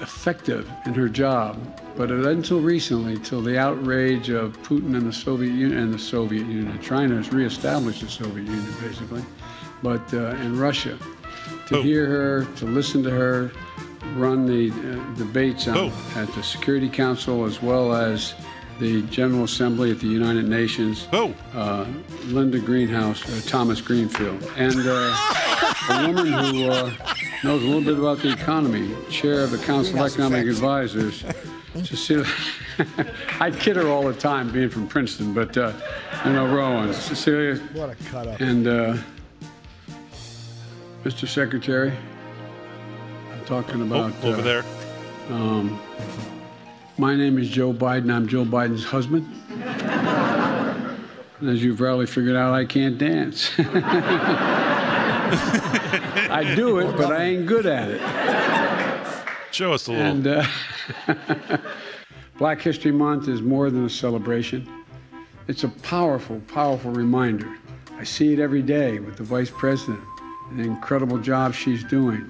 [0.00, 1.58] effective in her job,
[1.96, 6.46] but until recently, till the outrage of Putin and the Soviet Union and the Soviet
[6.46, 9.22] Union, trying to reestablish the Soviet Union basically,
[9.82, 10.98] but uh, in Russia,
[11.66, 13.50] to hear her, to listen to her,
[14.14, 18.34] run the uh, debates on, at the Security Council as well as
[18.78, 21.06] the General Assembly at the United Nations.
[21.12, 21.86] Uh,
[22.26, 25.14] Linda Greenhouse, uh, Thomas Greenfield, and uh,
[25.90, 26.90] a woman who uh,
[27.42, 30.56] knows a little bit about the economy, chair of the Council of Economic effect.
[30.58, 31.24] Advisors.
[31.84, 32.26] Cecilia,
[33.40, 35.72] I kid her all the time, being from Princeton, but uh,
[36.24, 38.40] you know, Rowan, Cecilia, What a cut up.
[38.40, 38.96] and uh,
[41.04, 41.28] Mr.
[41.28, 41.92] Secretary,
[43.32, 44.64] I'm talking about Oh, over uh, there.
[45.30, 45.78] Um,
[46.98, 48.12] my name is Joe Biden.
[48.12, 49.24] I'm Joe Biden's husband.
[51.40, 53.52] And as you've probably figured out, I can't dance.
[56.30, 58.00] I do it, but I ain't good at it.
[59.52, 60.06] Show us a little.
[60.06, 60.44] And uh,
[62.38, 64.68] Black History Month is more than a celebration.
[65.46, 67.56] It's a powerful, powerful reminder.
[67.96, 70.02] I see it every day with the Vice President,
[70.50, 72.28] and the incredible job she's doing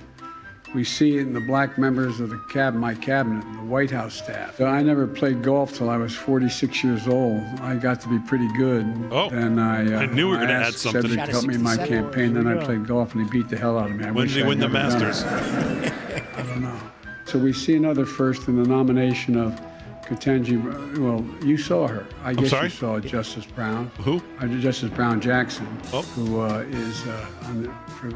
[0.74, 4.14] We see it in the black members of the cab, my cabinet, the White House
[4.14, 4.56] staff.
[4.58, 7.42] So I never played golf till I was 46 years old.
[7.60, 8.84] I got to be pretty good.
[9.10, 11.02] Oh, then I, uh, I knew we were gonna asked add something.
[11.02, 12.34] Cedric to help me in my campaign.
[12.34, 14.04] Then I played golf, and he beat the hell out of me.
[14.04, 15.22] I When wish did he I'd win the Masters?
[15.24, 16.78] I don't know.
[17.24, 19.58] So we see another first in the nomination of
[20.06, 20.98] Ketanji.
[20.98, 22.06] Well, you saw her.
[22.22, 22.64] I guess sorry?
[22.64, 23.90] you saw Justice Brown.
[24.00, 24.22] Who?
[24.38, 26.02] Uh, Justice Brown Jackson, Oh.
[26.02, 28.10] who uh, is uh, on, the, for,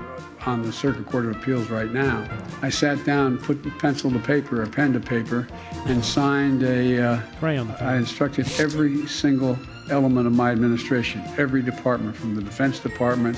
[0.46, 2.26] on the Circuit Court of Appeals right now.
[2.62, 5.46] I sat down, put pencil to paper, a pen to paper,
[5.86, 7.00] and signed a.
[7.02, 9.58] Uh, Crayon I instructed every single
[9.90, 13.36] element of my administration, every department, from the Defense Department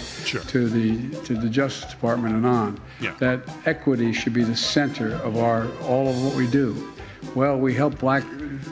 [0.48, 3.14] to the to the Justice Department and on, Yeah.
[3.18, 6.92] that equity should be the center of our all of what we do.
[7.34, 8.24] Well, we help black.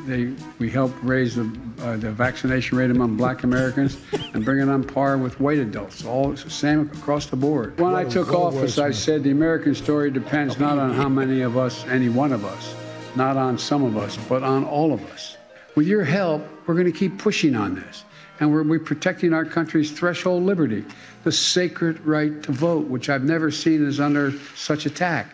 [0.07, 1.45] They we help raise the
[1.83, 3.99] uh, the vaccination rate among Black Americans
[4.33, 6.05] and bring it on par with white adults.
[6.05, 7.79] All the same across the board.
[7.79, 11.57] When I took office, I said the American story depends not on how many of
[11.57, 12.75] us, any one of us,
[13.17, 15.37] not on some of us, but on all of us.
[15.75, 18.05] With your help, we're going to keep pushing on this.
[18.41, 20.85] And we're, we're protecting our country's threshold liberty,
[21.25, 25.29] the sacred right to vote, which I've never seen is under such attack.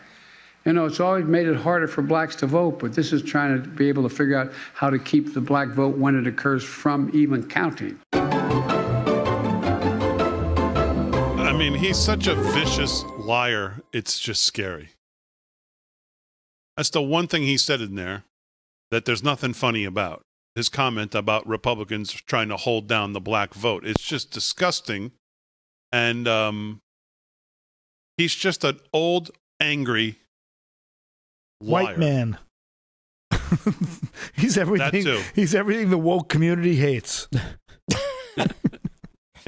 [0.69, 3.63] You know, it's always made it harder for blacks to vote, but this is trying
[3.63, 6.63] to be able to figure out how to keep the black vote when it occurs
[6.63, 7.99] from even counting.
[8.13, 8.35] I
[11.57, 13.81] mean, he's such a vicious liar.
[13.95, 14.91] It's just scary.
[16.77, 18.25] That's the one thing he said in there
[18.91, 20.21] that there's nothing funny about.
[20.55, 23.87] His comment about Republicans trying to hold down the black vote.
[23.87, 25.13] It's just disgusting.
[25.93, 26.81] And um,
[28.19, 30.19] he's just an old, angry
[31.61, 31.85] liar.
[31.85, 32.39] White man.
[34.35, 35.23] he's everything.
[35.35, 37.29] He's everything the woke community hates.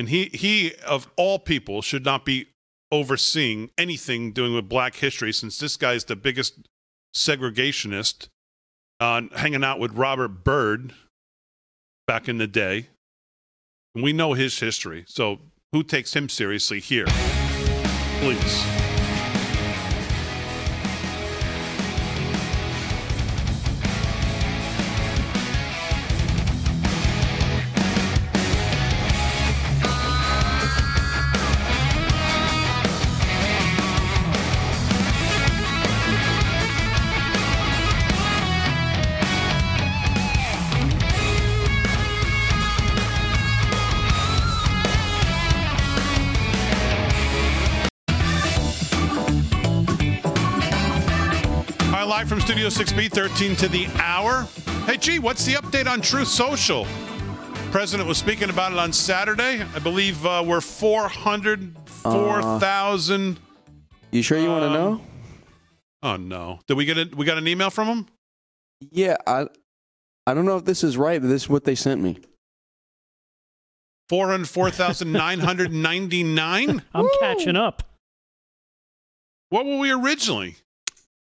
[0.00, 2.46] And he, he, of all people, should not be
[2.90, 6.66] overseeing anything doing with black history since this guy's the biggest
[7.14, 8.28] segregationist,
[8.98, 10.94] uh, hanging out with Robert Byrd
[12.06, 12.88] back in the day.
[13.94, 15.04] And we know his history.
[15.06, 15.40] So
[15.72, 17.04] who takes him seriously here?
[18.20, 18.79] Please.
[52.80, 54.48] Six B thirteen to the hour.
[54.86, 56.86] Hey, gee, what's the update on Truth Social?
[57.72, 59.62] President was speaking about it on Saturday.
[59.74, 63.36] I believe uh, we're 404,000.
[63.36, 63.40] Uh,
[64.12, 65.02] you sure you um, want to know?
[66.02, 66.60] Oh no!
[66.68, 67.14] Did we get it?
[67.14, 68.06] We got an email from him.
[68.90, 69.44] Yeah, I,
[70.26, 72.18] I don't know if this is right, but this is what they sent me.
[74.08, 76.80] Four hundred four thousand nine hundred ninety nine.
[76.94, 77.10] I'm Woo!
[77.20, 77.82] catching up.
[79.50, 80.56] What were we originally?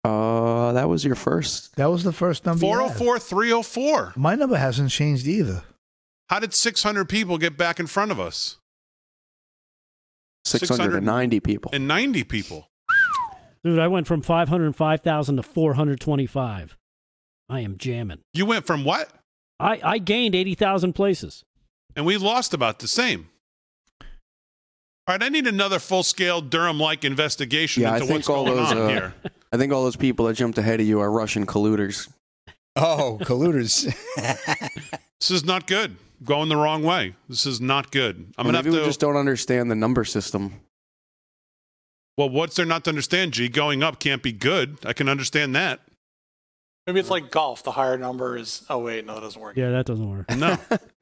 [0.04, 1.74] Uh, that was your first.
[1.76, 2.64] That was the first number.
[2.66, 4.12] you 404 304.
[4.16, 5.62] My number hasn't changed either.
[6.28, 8.58] How did 600 people get back in front of us?
[10.44, 11.70] 690 people.
[11.72, 12.68] And 90 people.
[13.62, 16.76] Dude, I went from 505,000 to 425.
[17.48, 18.20] I am jamming.
[18.34, 19.10] You went from what?
[19.58, 21.44] I, I gained 80,000 places.
[21.96, 23.28] And we lost about the same.
[25.06, 28.28] All right, I need another full scale Durham like investigation Yeah, I into think what's
[28.28, 28.72] all going those.
[28.72, 29.14] on Uh, here.
[29.52, 32.08] I think all those people that jumped ahead of you are Russian colluders.
[32.76, 33.92] Oh, colluders.
[35.20, 35.96] This is not good.
[36.22, 37.14] Going the wrong way.
[37.30, 38.16] This is not good.
[38.36, 38.82] I'm Well, gonna have maybe to.
[38.82, 40.60] we just don't understand the number system.
[42.18, 43.32] Well, what's there not to understand?
[43.32, 44.76] G going up can't be good.
[44.84, 45.80] I can understand that.
[46.86, 47.62] Maybe it's like golf.
[47.62, 48.64] The higher number is.
[48.68, 49.56] Oh wait, no, it doesn't work.
[49.56, 50.28] Yeah, that doesn't work.
[50.36, 50.58] No,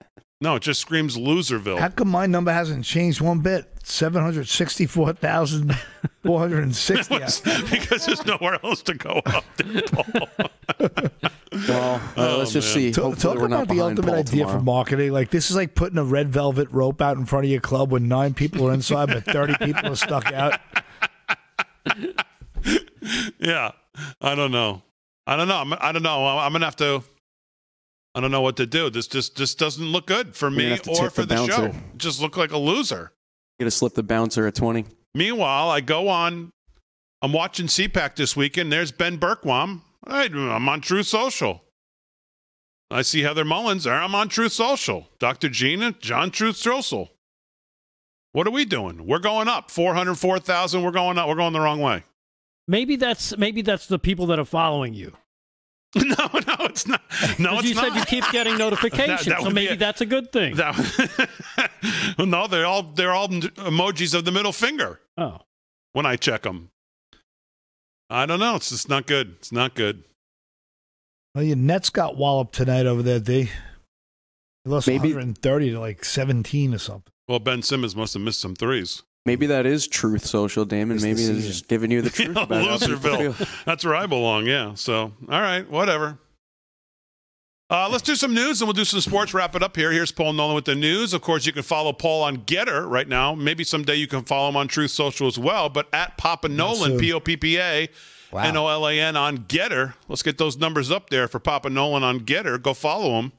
[0.42, 1.78] no, it just screams loserville.
[1.78, 3.68] How come my number hasn't changed one bit?
[3.84, 5.76] Seven hundred sixty-four thousand
[6.22, 7.16] four hundred and sixty.
[7.70, 9.44] because there's nowhere else to go up.
[9.56, 10.28] There, Paul.
[11.68, 12.82] Well, uh, Oh, let's just man.
[12.84, 12.92] see.
[12.92, 14.58] Talk, talk we're not about the ultimate Paul idea tomorrow.
[14.58, 15.12] for marketing.
[15.12, 17.90] Like this is like putting a red velvet rope out in front of your club
[17.92, 20.60] when nine people are inside, but thirty people are stuck out.
[23.38, 23.72] yeah,
[24.20, 24.82] I don't know.
[25.26, 25.56] I don't know.
[25.56, 26.26] I'm, I don't know.
[26.26, 27.02] I'm, I'm gonna have to.
[28.14, 28.90] I don't know what to do.
[28.90, 31.46] This just just doesn't look good for me gonna have to or for the the,
[31.46, 31.72] show.
[31.96, 33.12] Just look like a loser.
[33.58, 34.84] Gonna slip the bouncer at 20.
[35.14, 36.50] Meanwhile, I go on.
[37.22, 38.72] I'm watching CPAC this weekend.
[38.72, 39.82] There's Ben Berkwam.
[40.04, 41.62] I'm on Truth Social.
[42.90, 43.84] I see Heather Mullins.
[43.84, 43.94] there.
[43.94, 45.08] I'm on Truth Social.
[45.18, 45.48] Dr.
[45.48, 47.10] Gina, John Truth Social.
[48.32, 49.06] What are we doing?
[49.06, 49.70] We're going up.
[49.70, 50.82] 404,000.
[50.82, 51.28] We're going up.
[51.28, 52.04] We're going the wrong way.
[52.68, 55.12] Maybe that's maybe that's the people that are following you.
[55.96, 57.02] no, no, it's not.
[57.38, 57.84] No, it's you not.
[57.92, 60.54] said you keep getting notifications, That- that so maybe a- that's a good thing.
[60.56, 61.28] That,
[62.18, 65.00] well, no, they're all they're all emojis of the middle finger.
[65.18, 65.38] Oh,
[65.92, 66.70] when I check them,
[68.08, 68.56] I don't know.
[68.56, 69.34] It's just not good.
[69.38, 70.04] It's not good.
[71.34, 73.50] Well, your Nets got walloped tonight over there, D.
[74.64, 77.12] They lost Maybe- 130 to like 17 or something.
[77.28, 79.02] Well, Ben Simmons must have missed some threes.
[79.24, 80.96] Maybe that is truth social, Damon.
[80.96, 83.64] It's Maybe they're just giving you the truth about Loserville.
[83.64, 84.46] That's where I belong.
[84.46, 84.74] Yeah.
[84.74, 86.18] So, all right, whatever.
[87.70, 89.32] Uh, let's do some news and we'll do some sports.
[89.32, 89.90] Wrap it up here.
[89.92, 91.14] Here's Paul Nolan with the news.
[91.14, 93.34] Of course, you can follow Paul on GETTR right now.
[93.34, 95.70] Maybe someday you can follow him on Truth Social as well.
[95.70, 96.98] But at Poppa Nolan, soon.
[96.98, 97.88] P O P P A
[98.34, 99.94] N O L A N on GETTR.
[100.08, 102.60] Let's get those numbers up there for Poppa Nolan on GETTR.
[102.60, 103.32] Go follow him.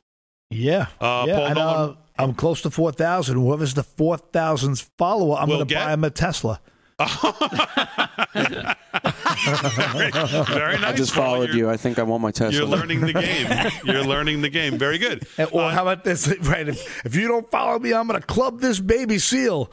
[0.50, 0.88] Yeah.
[1.00, 1.36] Uh, yeah.
[1.36, 3.36] Paul and, Nolan- uh, I'm close to 4,000.
[3.36, 6.60] Whoever's the 4,000th follower, I'm Will going to buy him a Tesla.
[8.34, 8.52] very,
[10.14, 10.84] very nice.
[10.84, 11.70] I just followed You're- you.
[11.70, 12.52] I think I want my Tesla.
[12.58, 13.72] You're learning the game.
[13.84, 14.78] You're learning the game.
[14.78, 15.28] Very good.
[15.38, 16.28] And- Or uh, how about this?
[16.44, 16.68] Right.
[16.68, 19.72] If, if you don't follow me, I'm going to club this baby seal.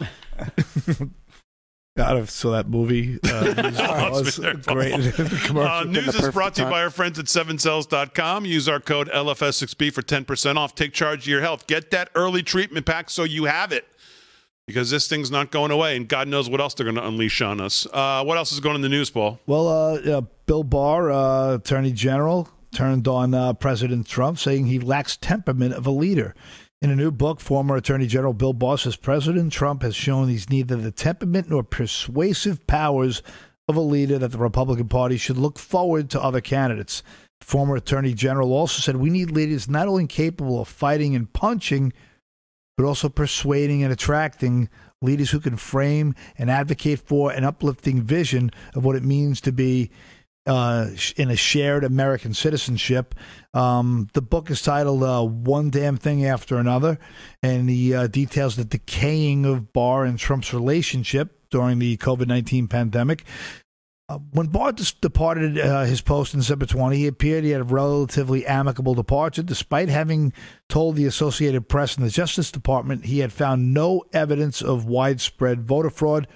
[1.97, 3.19] God, I saw that movie.
[3.25, 4.75] Uh, was- Oh, it was it's been there.
[4.75, 4.93] great.
[5.17, 5.61] The commercial.
[5.63, 8.45] Uh, news is brought to you by our friends at 7cells.com.
[8.47, 10.75] Use our code LFS6B for 10% off.
[10.75, 11.67] Take charge of your health.
[11.67, 13.87] Get that early treatment pack so you have it
[14.67, 17.43] because this thing's not going away, and God knows what else they're going to unleash
[17.43, 17.87] on us.
[17.93, 19.41] Uh, what else is going in the news, Paul?
[19.47, 24.79] Well, uh, uh, Bill Barr, uh, Attorney General, turned on uh, President Trump, saying he
[24.79, 26.37] lacks temperament of a leader.
[26.83, 30.49] In a new book, former Attorney General Bill Barr says President Trump has shown he's
[30.49, 33.23] neither the temperament nor persuasive powers
[33.69, 37.03] of a leader that the Republican Party should look forward to other candidates.
[37.43, 41.93] Former Attorney General also said we need leaders not only capable of fighting and punching,
[42.79, 44.71] but also persuading and attracting
[45.03, 49.53] leaders who can frame and advocate for an uplifting vision of what it means to
[49.53, 49.91] be
[50.51, 53.15] uh, in a shared American citizenship.
[53.55, 56.99] Um, the book is titled uh, One Damn Thing After Another,
[57.41, 62.67] and he uh, details the decaying of Barr and Trump's relationship during the COVID 19
[62.67, 63.25] pandemic.
[64.09, 67.61] Uh, when Barr dis- departed uh, his post in December 20, he appeared he had
[67.61, 70.33] a relatively amicable departure, despite having
[70.69, 75.63] told the Associated Press and the Justice Department he had found no evidence of widespread
[75.63, 76.27] voter fraud.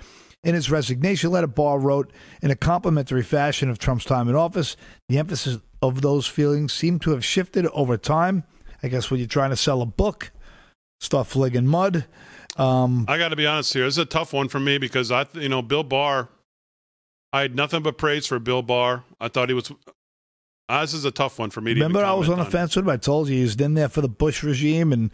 [0.44, 2.12] In his resignation letter, Barr wrote,
[2.42, 4.76] in a complimentary fashion of Trump's time in office,
[5.08, 8.44] the emphasis of those feelings seemed to have shifted over time.
[8.82, 10.30] I guess when you're trying to sell a book,
[11.00, 12.06] start flinging mud.
[12.56, 13.84] Um, I got to be honest here.
[13.84, 16.28] This is a tough one for me because I, you know, Bill Barr.
[17.32, 19.04] I had nothing but praise for Bill Barr.
[19.20, 19.72] I thought he was.
[20.68, 22.84] Uh, this is a tough one for me Remember, I was on the fence with
[22.86, 22.90] him.
[22.90, 25.10] I told you he was in there for the Bush regime, and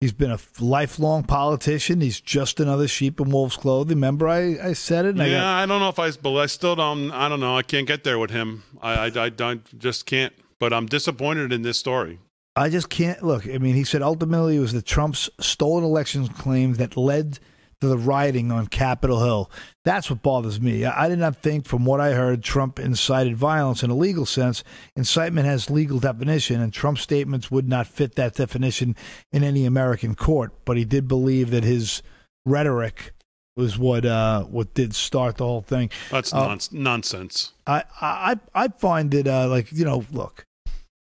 [0.00, 2.00] he's been a lifelong politician.
[2.00, 3.96] He's just another sheep in wolf's clothing.
[3.96, 5.10] Remember, I, I said it.
[5.10, 7.10] And I yeah, got, I don't know if I, but I still don't.
[7.10, 7.56] I don't know.
[7.56, 8.64] I can't get there with him.
[8.80, 10.32] I, I, I don't, just can't.
[10.58, 12.20] But I'm disappointed in this story.
[12.56, 13.48] I just can't look.
[13.48, 17.40] I mean, he said ultimately it was the Trump's stolen elections claims that led
[17.84, 19.50] to the rioting on Capitol Hill.
[19.84, 20.84] That's what bothers me.
[20.84, 24.26] I, I did not think, from what I heard, Trump incited violence in a legal
[24.26, 24.64] sense.
[24.96, 28.96] Incitement has legal definition, and Trump's statements would not fit that definition
[29.32, 30.52] in any American court.
[30.64, 32.02] But he did believe that his
[32.46, 33.12] rhetoric
[33.56, 35.90] was what uh, what did start the whole thing.
[36.10, 37.52] That's Uh, nons- nonsense.
[37.66, 40.44] I I I find it uh, like you know, look,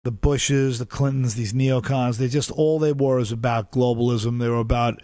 [0.06, 4.40] the Bushes, the Clintons, these neocons, they just all they were was about globalism.
[4.40, 5.02] They were about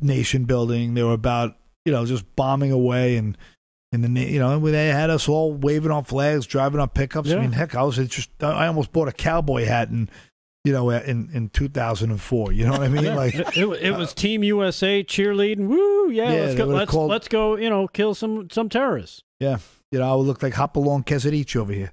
[0.00, 0.94] nation building.
[0.94, 3.36] They were about you know just bombing away and
[3.92, 7.30] and then you know they had us all waving on flags, driving on pickups.
[7.32, 10.10] I mean, heck, I was just I almost bought a cowboy hat and
[10.64, 12.52] you know in in 2004.
[12.52, 13.04] You know what I mean?
[13.04, 15.66] Yeah, Like it, it, it was Team USA cheerleading.
[15.66, 16.10] Woo!
[16.10, 16.64] Yeah, Yeah, let's go.
[16.66, 17.56] Let's called- let's go.
[17.56, 19.22] You know, kill some some terrorists.
[19.40, 19.58] yeah,
[19.90, 21.92] you know I would look like Hopalong Quesadich over here.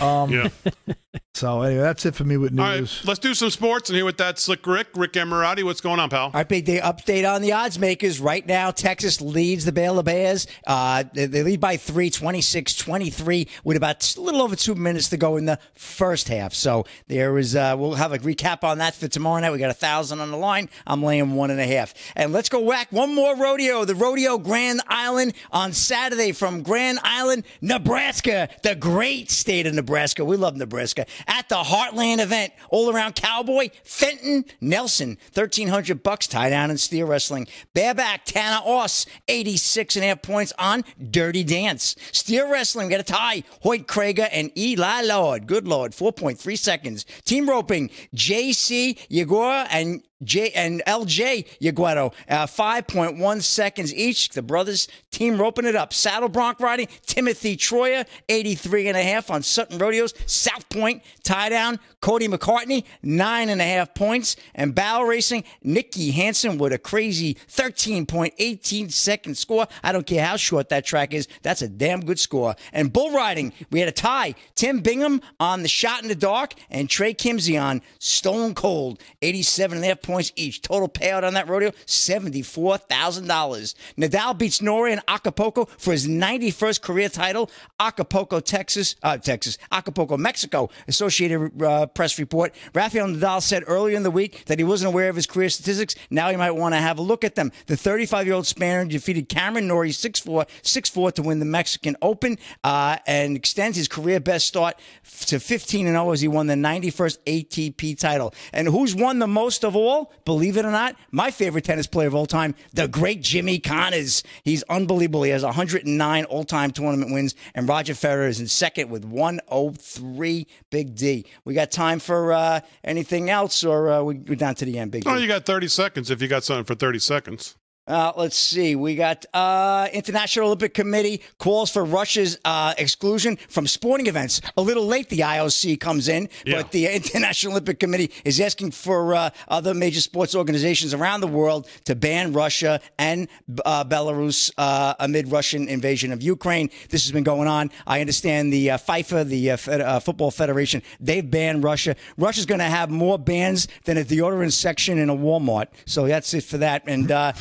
[0.00, 0.48] Um, Yeah.
[1.34, 3.02] So anyway, that's it for me with All right, news.
[3.04, 5.64] let's do some sports and here with that slick Rick, Rick Emirati.
[5.64, 6.26] What's going on, pal?
[6.26, 8.20] All right, big day update on the odds makers.
[8.20, 10.46] Right now, Texas leads the Baylor Bears.
[10.64, 15.08] Uh, they, they lead by three, 26 23, with about a little over two minutes
[15.08, 16.54] to go in the first half.
[16.54, 19.50] So there is, uh, we'll have a recap on that for tomorrow night.
[19.50, 20.68] We got a thousand on the line.
[20.86, 21.94] I'm laying one and a half.
[22.14, 27.00] And let's go whack one more rodeo, the Rodeo Grand Island on Saturday from Grand
[27.02, 29.83] Island, Nebraska, the great state of Nebraska.
[29.86, 31.06] We love Nebraska.
[31.26, 37.06] At the Heartland event, all around cowboy, Fenton Nelson, 1300 bucks tie down in steer
[37.06, 37.46] wrestling.
[37.74, 41.96] Bareback, Tanner Aus, 86 and a half points on Dirty Dance.
[42.12, 45.46] Steer wrestling, we got a tie, Hoyt Krager and Eli Lord.
[45.46, 47.04] Good Lord, 4.3 seconds.
[47.24, 54.30] Team roping, JC Yeahquo and J and LJ Yeahquo, uh, 5.1 seconds each.
[54.30, 55.92] The brothers team roping it up.
[55.92, 60.14] Saddle bronc riding, Timothy Troyer, 83 and a half on Sutton Rodeos.
[60.26, 64.36] South Point, tie down, Cody McCartney, nine and a half points.
[64.54, 69.66] And barrel racing, Nikki Hansen with a crazy 13.18 second score.
[69.82, 71.28] I don't care how short that track is.
[71.42, 72.54] That's a damn good score.
[72.72, 74.34] And bull riding, we had a tie.
[74.54, 79.78] Tim Bingham on the shot in the dark and Trey Kimzey on Stone Cold, 87
[79.78, 80.62] and a half points each.
[80.62, 83.74] Total payout on that rodeo, $74,000.
[83.98, 87.50] Nadal beats Norrie in Acapulco for his 91st career title.
[87.80, 90.70] Acapulco, Texas, uh, Texas, Acapulco, Mexico.
[90.88, 92.54] Associated uh, Press report.
[92.74, 95.94] Rafael Nadal said earlier in the week that he wasn't aware of his career statistics.
[96.10, 97.52] Now you might want to have a look at them.
[97.66, 102.38] The 35 year old Spaniard defeated Cameron Norrie 6-4, 6-4 to win the Mexican Open
[102.62, 104.78] uh, and extends his career best start
[105.26, 108.34] to 15 and 0 as he won the 91st ATP title.
[108.52, 109.93] And who's won the most of all?
[110.24, 114.22] Believe it or not, my favorite tennis player of all time, the great Jimmy Connors.
[114.42, 115.22] He's unbelievable.
[115.22, 120.46] He has 109 all time tournament wins, and Roger Federer is in second with 103.
[120.70, 121.26] Big D.
[121.44, 124.90] We got time for uh, anything else, or uh, we, we're down to the end,
[124.90, 125.10] Big D?
[125.10, 127.56] Oh, you got 30 seconds if you got something for 30 seconds.
[127.86, 128.74] Uh, let's see.
[128.74, 134.40] We got uh, International Olympic Committee calls for Russia's uh, exclusion from sporting events.
[134.56, 136.62] A little late, the IOC comes in, Yeah.
[136.62, 141.26] but the International Olympic Committee is asking for uh, other major sports organizations around the
[141.26, 143.28] world to ban Russia and
[143.66, 146.70] uh, Belarus uh, amid Russian invasion of Ukraine.
[146.88, 147.70] This has been going on.
[147.86, 151.96] I understand the uh, FIFA, the uh, Fed- uh, Football Federation, they've banned Russia.
[152.16, 155.66] Russia's going to have more bans than a deodorant section in a Walmart.
[155.84, 156.84] So that's it for that.
[156.86, 157.32] And uh,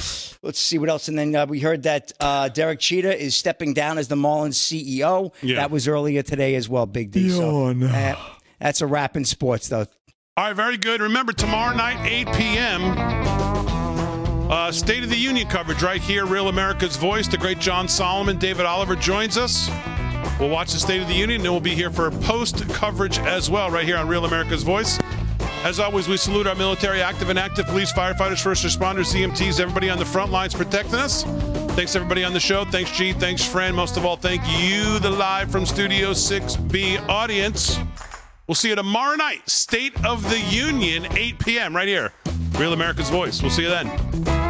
[0.44, 1.08] let's see what else.
[1.08, 4.56] And then uh, we heard that uh, Derek Jeter is stepping down as the Marlins
[4.56, 5.34] CEO.
[5.42, 5.56] Yeah.
[5.56, 7.30] That was earlier today as well, Big D.
[7.30, 8.16] So, uh,
[8.60, 9.86] that's a wrap in sports, though.
[10.36, 11.02] All right, very good.
[11.02, 12.82] Remember, tomorrow night, 8 p.m.,
[14.50, 17.28] uh, State of the Union coverage right here, Real America's Voice.
[17.28, 19.70] The great John Solomon, David Oliver joins us.
[20.40, 23.50] We'll watch the State of the Union, and we'll be here for post coverage as
[23.50, 25.00] well, right here on Real America's Voice.
[25.64, 29.90] As always, we salute our military, active and active police, firefighters, first responders, EMTs, everybody
[29.90, 31.24] on the front lines protecting us.
[31.74, 32.66] Thanks everybody on the show.
[32.66, 33.14] Thanks G.
[33.14, 33.74] Thanks Fran.
[33.74, 37.80] Most of all, thank you, the live from Studio 6B audience.
[38.46, 41.74] We'll see you tomorrow night, State of the Union, 8 p.m.
[41.74, 42.12] right here.
[42.60, 43.42] Real America's Voice.
[43.42, 44.43] We'll see you then.